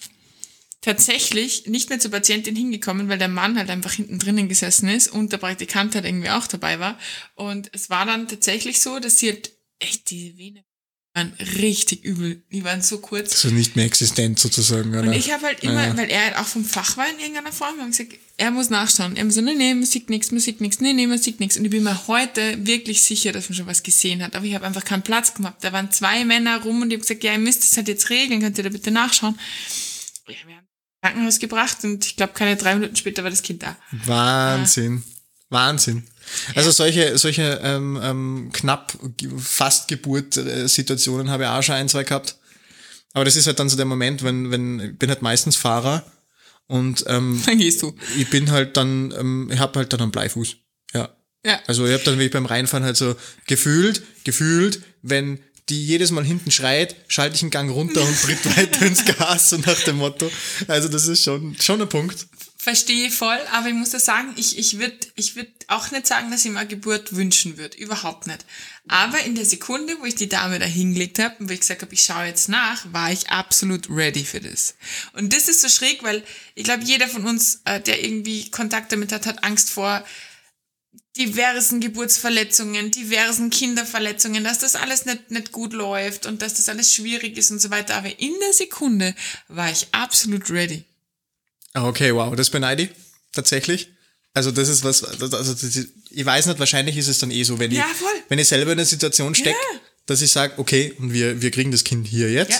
tatsächlich 0.81 1.67
nicht 1.67 1.89
mehr 1.89 1.99
zur 1.99 2.09
Patientin 2.09 2.55
hingekommen, 2.55 3.07
weil 3.07 3.19
der 3.19 3.27
Mann 3.27 3.55
halt 3.57 3.69
einfach 3.69 3.91
hinten 3.91 4.17
drinnen 4.17 4.49
gesessen 4.49 4.89
ist 4.89 5.09
und 5.09 5.31
der 5.31 5.37
Praktikant 5.37 5.93
halt 5.93 6.05
irgendwie 6.05 6.29
auch 6.31 6.47
dabei 6.47 6.79
war. 6.79 6.97
Und 7.35 7.69
es 7.73 7.91
war 7.91 8.07
dann 8.07 8.27
tatsächlich 8.27 8.81
so, 8.81 8.97
dass 8.97 9.19
sie 9.19 9.29
halt 9.29 9.51
echt 9.77 10.09
diese 10.09 10.37
Vene 10.37 10.63
waren 11.17 11.33
richtig 11.59 12.03
übel. 12.05 12.43
Die 12.51 12.63
waren 12.63 12.81
so 12.81 12.99
kurz. 12.99 13.33
Also 13.43 13.49
nicht 13.55 13.75
mehr 13.75 13.85
existent 13.85 14.37
sozusagen, 14.37 14.91
oder? 14.91 15.01
Und 15.09 15.13
ich 15.13 15.31
habe 15.33 15.45
halt 15.47 15.63
immer, 15.63 15.87
Ja. 15.87 15.97
weil 15.97 16.09
er 16.11 16.25
halt 16.25 16.35
auch 16.37 16.45
vom 16.45 16.63
Fach 16.63 16.95
war 16.95 17.09
in 17.09 17.17
irgendeiner 17.19 17.51
Form, 17.51 17.79
haben 17.79 17.89
gesagt, 17.89 18.13
er 18.37 18.51
muss 18.51 18.69
nachschauen. 18.69 19.15
Er 19.17 19.29
so, 19.31 19.41
nee, 19.41 19.55
nee, 19.55 19.73
man 19.73 19.85
sieht 19.85 20.11
nichts, 20.11 20.29
man 20.31 20.39
sieht 20.39 20.61
nichts, 20.61 20.79
nee, 20.79 20.93
nee, 20.93 21.07
man 21.07 21.17
sieht 21.17 21.39
nichts. 21.39 21.57
Und 21.57 21.65
ich 21.65 21.71
bin 21.71 21.81
mir 21.83 22.07
heute 22.07 22.65
wirklich 22.67 23.01
sicher, 23.01 23.31
dass 23.31 23.49
man 23.49 23.55
schon 23.57 23.65
was 23.65 23.81
gesehen 23.81 24.21
hat. 24.21 24.35
Aber 24.35 24.45
ich 24.45 24.53
habe 24.53 24.65
einfach 24.65 24.85
keinen 24.85 25.01
Platz 25.01 25.33
gemacht. 25.33 25.55
Da 25.61 25.73
waren 25.73 25.91
zwei 25.91 26.23
Männer 26.23 26.61
rum 26.61 26.83
und 26.83 26.91
ich 26.91 26.95
habe 26.97 27.01
gesagt, 27.01 27.23
ja, 27.23 27.33
ihr 27.33 27.39
müsst 27.39 27.63
es 27.63 27.75
halt 27.75 27.87
jetzt 27.87 28.11
regeln, 28.11 28.39
könnt 28.39 28.57
ihr 28.59 28.63
da 28.63 28.69
bitte 28.69 28.91
nachschauen. 28.91 29.39
Ja, 30.27 30.35
wir 30.45 30.55
haben 30.55 30.67
Krankenhaus 31.01 31.39
gebracht 31.39 31.77
und 31.83 32.05
ich 32.05 32.15
glaube, 32.15 32.33
keine 32.33 32.57
drei 32.57 32.75
Minuten 32.75 32.95
später 32.95 33.23
war 33.23 33.31
das 33.31 33.41
Kind 33.41 33.63
da. 33.63 33.75
Wahnsinn. 34.05 35.01
Wahnsinn. 35.49 36.03
Also 36.55 36.71
solche, 36.71 37.17
solche 37.17 37.59
ähm, 37.63 37.99
ähm, 38.01 38.49
knapp 38.51 38.97
fast 39.37 39.87
Geburt-Situationen 39.87 41.29
habe 41.29 41.43
ich 41.43 41.49
auch 41.49 41.63
schon 41.63 41.75
ein, 41.75 41.89
zwei 41.89 42.03
gehabt. 42.03 42.37
Aber 43.13 43.25
das 43.25 43.35
ist 43.35 43.47
halt 43.47 43.59
dann 43.59 43.69
so 43.69 43.77
der 43.77 43.85
Moment, 43.85 44.23
wenn, 44.23 44.51
wenn, 44.51 44.79
ich 44.79 44.99
bin 44.99 45.09
halt 45.09 45.21
meistens 45.21 45.55
Fahrer 45.55 46.05
und 46.67 47.05
ähm, 47.07 47.41
Dann 47.45 47.57
gehst 47.57 47.81
du. 47.81 47.95
ich 48.17 48.29
bin 48.29 48.51
halt 48.51 48.77
dann, 48.77 49.13
ähm, 49.17 49.49
ich 49.51 49.59
habe 49.59 49.79
halt 49.79 49.93
dann 49.93 50.01
einen 50.01 50.11
Bleifuß. 50.11 50.57
Ja. 50.93 51.15
Ja. 51.45 51.61
Also 51.65 51.85
ich 51.85 51.93
habe 51.93 52.03
dann 52.03 52.15
wirklich 52.15 52.31
beim 52.31 52.45
Reinfahren 52.45 52.83
halt 52.83 52.97
so 52.97 53.15
gefühlt, 53.45 54.01
gefühlt, 54.25 54.81
wenn 55.01 55.39
die 55.69 55.85
jedes 55.85 56.11
Mal 56.11 56.23
hinten 56.23 56.51
schreit, 56.51 56.95
schalte 57.07 57.35
ich 57.35 57.41
einen 57.41 57.51
Gang 57.51 57.71
runter 57.71 58.01
und 58.01 58.21
tritt 58.21 58.57
weiter 58.57 58.85
ins 58.85 59.05
Gas, 59.05 59.49
so 59.49 59.57
nach 59.57 59.79
dem 59.83 59.97
Motto. 59.97 60.29
Also 60.67 60.89
das 60.89 61.07
ist 61.07 61.23
schon, 61.23 61.55
schon 61.59 61.81
ein 61.81 61.89
Punkt. 61.89 62.27
Verstehe 62.67 63.09
voll, 63.09 63.39
aber 63.53 63.69
ich 63.69 63.73
muss 63.75 63.91
da 63.91 63.99
sagen, 63.99 64.33
ich, 64.35 64.57
ich 64.57 64.77
würde 64.77 64.97
ich 65.15 65.37
würd 65.37 65.47
auch 65.69 65.89
nicht 65.91 66.05
sagen, 66.05 66.29
dass 66.31 66.43
ich 66.43 66.51
mir 66.51 66.59
eine 66.59 66.67
Geburt 66.67 67.15
wünschen 67.15 67.57
würde. 67.57 67.77
Überhaupt 67.77 68.27
nicht. 68.27 68.45
Aber 68.89 69.23
in 69.23 69.35
der 69.35 69.45
Sekunde, 69.45 69.95
wo 70.01 70.05
ich 70.05 70.15
die 70.15 70.27
Dame 70.27 70.59
da 70.59 70.65
hingelegt 70.65 71.17
habe 71.19 71.37
und 71.39 71.47
wo 71.47 71.53
ich 71.53 71.61
gesagt 71.61 71.81
habe, 71.81 71.93
ich 71.93 72.03
schaue 72.03 72.25
jetzt 72.25 72.49
nach, 72.49 72.83
war 72.91 73.09
ich 73.09 73.29
absolut 73.29 73.89
ready 73.89 74.25
für 74.25 74.41
das. 74.41 74.75
Und 75.13 75.31
das 75.31 75.47
ist 75.47 75.61
so 75.61 75.69
schräg, 75.69 76.03
weil 76.03 76.25
ich 76.55 76.65
glaube, 76.65 76.83
jeder 76.83 77.07
von 77.07 77.25
uns, 77.25 77.61
äh, 77.63 77.79
der 77.79 78.03
irgendwie 78.03 78.51
Kontakt 78.51 78.91
damit 78.91 79.13
hat, 79.13 79.27
hat 79.27 79.45
Angst 79.45 79.69
vor 79.69 80.03
diversen 81.15 81.79
Geburtsverletzungen, 81.79 82.91
diversen 82.91 83.49
Kinderverletzungen, 83.49 84.43
dass 84.43 84.59
das 84.59 84.75
alles 84.75 85.05
nicht, 85.05 85.31
nicht 85.31 85.53
gut 85.53 85.71
läuft 85.71 86.25
und 86.25 86.41
dass 86.41 86.55
das 86.55 86.67
alles 86.67 86.93
schwierig 86.93 87.37
ist 87.37 87.49
und 87.49 87.59
so 87.59 87.69
weiter. 87.69 87.95
Aber 87.95 88.19
in 88.19 88.33
der 88.41 88.51
Sekunde 88.51 89.15
war 89.47 89.71
ich 89.71 89.87
absolut 89.93 90.49
ready. 90.49 90.83
Ah, 91.77 91.87
Okay, 91.87 92.13
wow, 92.13 92.35
das 92.35 92.49
beneide 92.49 92.83
ich 92.83 92.89
tatsächlich. 93.33 93.89
Also 94.33 94.51
das 94.51 94.69
ist 94.69 94.83
was, 94.83 95.03
also 95.03 95.27
das 95.27 95.63
ist, 95.63 95.87
ich 96.11 96.25
weiß 96.25 96.45
nicht, 96.45 96.59
wahrscheinlich 96.59 96.95
ist 96.97 97.07
es 97.07 97.19
dann 97.19 97.31
eh 97.31 97.43
so, 97.43 97.57
wenn 97.59 97.71
ich, 97.71 97.77
Ja, 97.77 97.85
voll. 97.85 98.09
wenn 98.29 98.37
ich 98.39 98.47
selber 98.47 98.71
in 98.71 98.77
der 98.77 98.85
Situation 98.85 99.33
stecke, 99.35 99.57
Ja. 99.73 99.79
dass 100.05 100.21
ich 100.21 100.31
sage, 100.31 100.53
okay, 100.57 100.93
und 100.99 101.11
wir, 101.13 101.41
wir 101.41 101.49
kriegen 101.51 101.71
das 101.71 101.83
Kind 101.83 102.07
hier 102.07 102.31
jetzt, 102.31 102.51
Ja. 102.51 102.59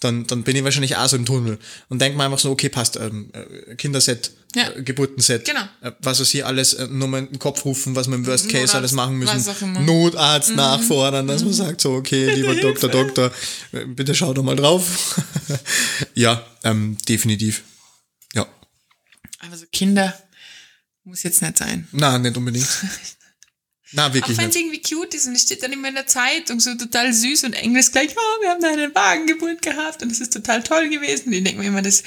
dann, 0.00 0.26
dann 0.26 0.42
bin 0.42 0.54
ich 0.56 0.64
wahrscheinlich 0.64 0.96
auch 0.96 1.08
so 1.08 1.16
im 1.16 1.24
Tunnel 1.24 1.58
und 1.88 2.00
denke 2.02 2.18
mir 2.18 2.24
einfach 2.24 2.38
so, 2.38 2.50
okay, 2.50 2.68
passt, 2.68 2.96
ähm, 2.96 3.30
äh, 3.32 3.74
Kinderset, 3.76 4.32
Ja. 4.54 4.68
äh, 4.76 4.82
Geburtenset, 4.82 5.46
Genau. 5.46 5.62
äh, 5.80 5.92
was 6.00 6.20
weiß 6.20 6.34
ich, 6.34 6.44
alles, 6.44 6.74
äh, 6.74 6.88
nur 6.88 7.08
mal 7.08 7.18
in 7.20 7.28
den 7.28 7.38
Kopf 7.38 7.64
rufen, 7.64 7.96
was 7.96 8.06
wir 8.08 8.16
im 8.16 8.26
Worst 8.26 8.44
Case 8.50 8.56
Notarzt, 8.58 8.74
alles 8.74 8.92
machen 8.92 9.16
müssen, 9.16 9.44
immer. 9.62 9.80
Mhm. 9.80 9.86
Notarzt 9.86 10.54
nachfordern, 10.54 11.26
dass 11.26 11.42
man 11.42 11.54
sagt, 11.54 11.80
so, 11.80 11.92
okay, 11.94 12.34
lieber 12.34 12.54
Doktor, 12.60 12.90
Doktor, 12.90 13.32
äh, 13.72 13.86
bitte 13.86 14.14
schau 14.14 14.34
doch 14.34 14.42
mal 14.42 14.56
drauf. 14.56 15.18
ja, 16.14 16.44
ähm, 16.64 16.98
definitiv. 17.08 17.62
Ja. 19.44 19.48
Aber 19.48 19.56
so 19.58 19.66
Kinder 19.72 20.18
muss 21.04 21.22
jetzt 21.22 21.42
nicht 21.42 21.58
sein. 21.58 21.86
Na, 21.92 22.18
nicht 22.18 22.36
unbedingt. 22.36 22.66
Na, 23.92 24.08
Auch 24.08 24.14
wirklich 24.14 24.36
wenn 24.38 24.50
es 24.50 24.56
irgendwie 24.56 24.82
cute 24.82 25.14
ist 25.14 25.26
und 25.26 25.34
es 25.34 25.42
steht 25.42 25.62
dann 25.62 25.72
immer 25.72 25.88
in 25.88 25.94
der 25.94 26.06
Zeitung 26.06 26.58
so 26.58 26.74
total 26.74 27.12
süß 27.12 27.44
und 27.44 27.52
Englisch 27.52 27.92
gleich, 27.92 28.10
oh, 28.16 28.42
wir 28.42 28.50
haben 28.50 28.60
da 28.60 28.68
eine 28.72 28.92
Wagengeburt 28.94 29.62
gehabt 29.62 30.02
und 30.02 30.10
es 30.10 30.20
ist 30.20 30.32
total 30.32 30.62
toll 30.64 30.88
gewesen. 30.88 31.26
Und 31.28 31.34
ich 31.34 31.44
denke 31.44 31.60
mir 31.60 31.68
immer, 31.68 31.82
das, 31.82 32.02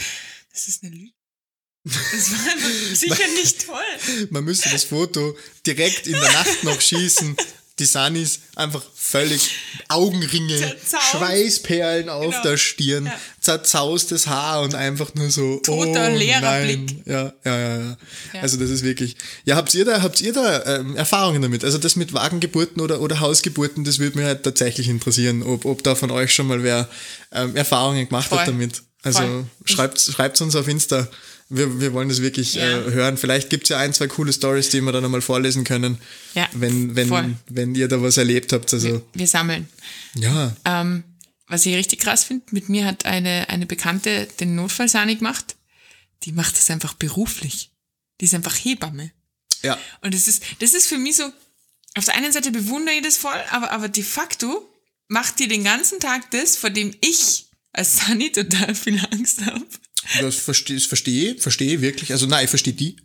das 0.51 0.67
ist 0.67 0.83
eine 0.83 0.93
Lüge. 0.93 1.11
Das 1.85 2.31
war 2.31 2.51
einfach 2.51 2.69
sicher 2.95 3.27
nicht 3.35 3.65
toll. 3.65 4.27
Man 4.31 4.43
müsste 4.43 4.69
das 4.69 4.83
Foto 4.83 5.37
direkt 5.65 6.07
in 6.07 6.13
der 6.13 6.31
Nacht 6.33 6.63
noch 6.63 6.81
schießen. 6.81 7.37
Die 7.79 7.85
Sunnis 7.85 8.39
einfach 8.55 8.83
völlig 8.95 9.51
Augenringe. 9.87 10.75
Schweißperlen 11.11 12.09
auf 12.09 12.31
Genau. 12.31 12.41
der 12.43 12.57
Stirn, 12.57 13.05
Ja. 13.05 13.19
Zerzaustes 13.47 14.27
Haar 14.27 14.61
und 14.61 14.75
einfach 14.75 15.15
nur 15.15 15.29
so 15.31 15.57
Toter, 15.63 16.09
oh, 16.11 16.17
leerer 16.17 16.41
nein. 16.41 16.63
Blick. 16.85 16.97
Ja, 17.05 17.33
ja, 17.45 17.57
ja, 17.57 17.77
ja, 17.77 17.97
Ja. 18.33 18.41
Also 18.41 18.57
das 18.57 18.69
ist 18.69 18.83
wirklich. 18.83 19.15
Ja, 19.45 19.55
habt 19.55 19.73
ihr 19.73 19.85
da, 19.85 20.01
habt 20.01 20.19
ihr 20.21 20.33
da 20.33 20.65
ähm, 20.79 20.95
Erfahrungen 20.97 21.41
damit? 21.41 21.63
Also 21.63 21.77
das 21.77 21.95
mit 21.95 22.11
Wagengeburten 22.13 22.81
oder, 22.81 22.99
oder 22.99 23.19
Hausgeburten, 23.21 23.83
das 23.85 23.99
würde 23.99 24.17
mich 24.17 24.27
halt 24.27 24.43
tatsächlich 24.43 24.89
interessieren, 24.89 25.43
ob, 25.43 25.63
ob 25.65 25.81
da 25.83 25.95
von 25.95 26.11
euch 26.11 26.33
schon 26.33 26.47
mal 26.47 26.61
wer 26.63 26.89
ähm, 27.31 27.55
Erfahrungen 27.55 28.05
gemacht 28.07 28.27
Voll. 28.27 28.39
hat 28.39 28.47
damit. 28.49 28.83
Also 29.03 29.19
Voll. 29.21 29.45
schreibt 29.65 29.99
schreibt 29.99 30.41
uns 30.41 30.55
auf 30.55 30.67
Insta. 30.67 31.07
Wir, 31.49 31.79
wir 31.79 31.93
wollen 31.93 32.09
das 32.09 32.21
wirklich 32.21 32.55
Ja. 32.55 32.63
äh, 32.63 32.91
hören. 32.91 33.15
Vielleicht 33.15 33.49
gibt's 33.49 33.69
ja 33.69 33.77
ein, 33.77 33.93
zwei 33.93 34.07
coole 34.07 34.33
Stories, 34.33 34.67
die 34.69 34.81
wir 34.81 34.91
dann 34.91 35.05
einmal 35.05 35.21
vorlesen 35.21 35.63
können. 35.63 35.97
Ja, 36.35 36.45
Wenn, 36.51 36.93
voll. 37.07 37.23
wenn, 37.23 37.37
wenn 37.49 37.75
ihr 37.75 37.87
da 37.87 38.01
was 38.01 38.17
erlebt 38.17 38.51
habt. 38.51 38.73
Also, 38.73 39.01
Wir 39.13 39.27
sammeln. 39.27 39.69
ja. 40.15 40.53
Ähm, 40.65 41.03
was 41.47 41.65
ich 41.65 41.75
richtig 41.75 41.99
krass 41.99 42.23
finde, 42.23 42.45
mit 42.51 42.69
mir 42.69 42.85
hat 42.85 43.05
eine, 43.05 43.49
eine 43.49 43.65
Bekannte 43.65 44.27
den 44.39 44.55
Notfallsani 44.55 45.15
gemacht. 45.15 45.55
Die 46.23 46.31
macht 46.31 46.57
das 46.57 46.69
einfach 46.69 46.93
beruflich. 46.93 47.71
Die 48.19 48.25
ist 48.25 48.33
einfach 48.33 48.55
Hebamme. 48.55 49.11
Ja. 49.63 49.77
Und 50.01 50.13
das 50.13 50.27
ist, 50.27 50.43
das 50.59 50.73
ist 50.73 50.87
für 50.87 50.97
mich 50.97 51.15
so, 51.15 51.31
auf 51.95 52.05
der 52.05 52.15
einen 52.15 52.31
Seite 52.31 52.51
bewundere 52.51 52.95
ich 52.95 53.01
das 53.01 53.17
voll, 53.17 53.41
aber, 53.49 53.71
aber 53.71 53.87
de 53.87 54.03
facto 54.03 54.71
macht 55.07 55.39
die 55.39 55.47
den 55.47 55.63
ganzen 55.63 55.99
Tag 55.99 56.29
das, 56.31 56.57
vor 56.57 56.69
dem 56.69 56.95
ich 57.01 57.47
als 57.71 57.97
Sani 57.97 58.31
total 58.31 58.75
viel 58.75 58.99
Angst 59.11 59.45
habe. 59.45 59.65
Das 60.21 60.35
verstehe 60.35 60.79
verstehe, 60.79 61.35
verstehe 61.37 61.81
wirklich. 61.81 62.11
Also 62.11 62.27
nein, 62.27 62.45
ich 62.45 62.49
verstehe 62.49 62.73
die. 62.73 62.95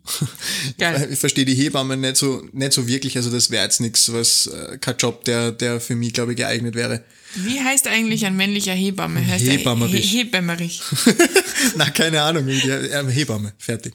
Geil. 0.78 1.09
Ich 1.12 1.18
verstehe 1.18 1.44
die 1.44 1.55
Hebamme 1.55 1.96
nicht 1.96 2.16
so, 2.16 2.46
nicht 2.53 2.72
so 2.72 2.86
wirklich. 2.86 3.16
Also 3.16 3.30
das 3.30 3.50
wäre 3.50 3.64
jetzt 3.64 3.80
nichts, 3.80 4.12
was 4.12 4.46
äh, 4.46 4.78
kein 4.78 4.96
Job, 4.96 5.24
der, 5.24 5.53
der 5.53 5.80
für 5.80 5.96
mich, 5.96 6.12
glaube 6.12 6.32
ich, 6.32 6.36
geeignet 6.38 6.74
wäre. 6.74 7.05
Wie 7.34 7.61
heißt 7.61 7.88
eigentlich 7.88 8.24
ein 8.26 8.36
männlicher 8.36 8.74
Hebamme? 8.74 9.26
Heißt 9.26 9.44
Hebammerich. 9.44 10.11
He 10.11 10.18
Hebammerich. 10.18 10.80
Na, 11.76 11.90
keine 11.90 12.22
Ahnung. 12.22 12.46
Hebamme, 12.46 13.53
fertig. 13.59 13.94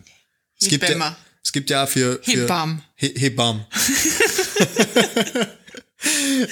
Es 0.59 0.67
gibt, 0.67 0.89
ja, 0.89 1.17
es 1.43 1.51
gibt 1.51 1.69
ja 1.69 1.83
auch 1.83 1.89
für, 1.89 2.19
für 2.23 2.41
Hebam. 2.41 2.81
He 2.95 3.13
Hebam. 3.15 3.65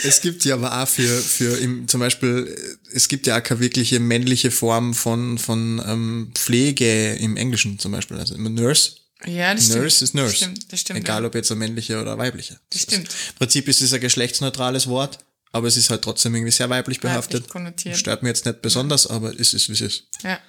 es 0.04 0.22
gibt 0.22 0.46
ja 0.46 0.56
aber 0.56 0.82
auch 0.82 0.88
für, 0.88 1.08
für 1.08 1.58
im, 1.58 1.88
zum 1.88 2.00
Beispiel, 2.00 2.56
äh, 2.56 2.96
es 2.96 3.08
gibt 3.08 3.28
ja 3.28 3.38
auch 3.38 3.44
keine 3.44 3.60
wirkliche 3.60 4.00
männliche 4.00 4.52
Form 4.52 4.94
von, 4.94 5.38
von 5.38 5.82
ähm, 5.86 6.32
Pflege 6.34 7.16
im 7.16 7.38
Englischen 7.38 7.80
zum 7.80 7.92
Beispiel. 7.92 8.18
Also 8.18 8.36
immer 8.36 8.50
Nurse. 8.50 8.92
Ja, 9.26 9.54
das 9.54 9.66
stimmt. 9.66 9.82
Nurse 9.82 10.04
ist 10.04 10.16
Nurse. 10.16 10.32
Das 10.32 10.38
stimmt, 10.38 10.72
das 10.72 10.80
stimmt. 10.82 11.00
Egal 11.00 11.22
ja. 11.22 11.28
ob 11.28 11.36
jetzt 11.36 11.52
ein 11.52 11.58
männlicher 11.58 12.02
oder 12.02 12.18
weiblicher. 12.18 12.60
Das 12.70 12.82
stimmt. 12.82 13.08
Im 13.08 13.36
Prinzip 13.38 13.68
ist 13.68 13.82
es 13.82 13.94
ein 13.94 14.02
geschlechtsneutrales 14.02 14.88
Wort, 14.88 15.20
aber 15.52 15.68
es 15.68 15.78
ist 15.78 15.90
halt 15.90 16.02
trotzdem 16.02 16.36
irgendwie 16.36 16.52
sehr 16.52 16.70
weiblich 16.70 17.00
behaftet. 17.00 17.44
Weiblich 17.44 17.52
konnotiert. 17.52 17.98
Stört 17.98 18.24
mir 18.24 18.30
jetzt 18.30 18.46
nicht 18.46 18.62
besonders, 18.62 19.08
aber 19.08 19.38
es 19.40 19.54
ist, 19.54 19.70
wie 19.70 19.74
es 19.74 19.82
ist. 19.82 20.04
Ja. 20.24 20.40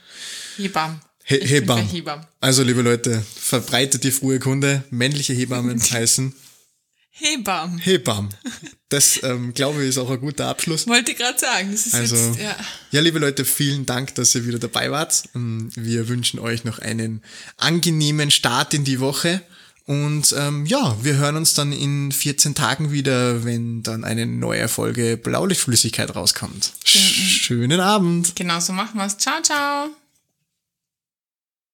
Hebam. 0.57 1.01
He 1.25 1.41
Hebam. 1.41 1.89
Hebam. 1.89 2.27
Also, 2.41 2.63
liebe 2.63 2.83
Leute, 2.83 3.25
verbreitet 3.35 4.05
die 4.05 4.13
frühe 4.13 4.39
Kunde. 4.39 4.85
Männliche 4.91 5.33
Hebammen 5.33 5.81
heißen 5.91 6.35
Hebam. 7.19 7.79
Hebam. 7.79 8.29
Das, 8.89 9.21
ähm, 9.23 9.53
glaube 9.55 9.83
ich, 9.83 9.89
ist 9.89 9.99
auch 9.99 10.11
ein 10.11 10.21
guter 10.21 10.47
Abschluss. 10.49 10.87
Wollte 10.87 11.15
gerade 11.15 11.39
sagen. 11.39 11.73
Das 11.73 11.87
ist 11.87 11.95
Also, 11.95 12.15
jetzt, 12.15 12.39
ja. 12.41 12.57
ja, 12.93 13.01
liebe 13.01 13.19
Leute, 13.19 13.45
vielen 13.45 13.87
Dank, 13.87 14.15
dass 14.17 14.35
ihr 14.35 14.47
wieder 14.47 14.59
dabei 14.59 14.91
wart. 14.91 15.25
Ähm, 15.35 15.71
Wir 15.75 16.09
wünschen 16.09 16.39
euch 16.39 16.65
noch 16.65 16.79
einen 16.79 17.23
angenehmen 17.57 18.31
Start 18.31 18.75
in 18.75 18.85
die 18.85 19.01
Woche. 19.01 19.41
Und 19.87 20.35
ähm, 20.37 20.67
ja, 20.67 20.97
wir 21.03 21.17
hören 21.17 21.37
uns 21.37 21.55
dann 21.55 21.73
in 21.73 22.11
14 22.13 22.55
Tagen 22.55 22.91
wieder, 22.93 23.45
wenn 23.45 23.83
dann 23.83 24.05
eine 24.05 24.27
neue 24.27 24.69
Folge 24.69 25.17
Blaulichtflüssigkeit 25.17 26.15
rauskommt. 26.15 26.73
Schönen 26.85 27.81
Abend. 27.81 28.35
Genau 28.37 28.61
so 28.61 28.73
machen 28.73 28.99
wir's. 28.99 29.17
Ciao, 29.17 29.41
ciao. 29.43 29.91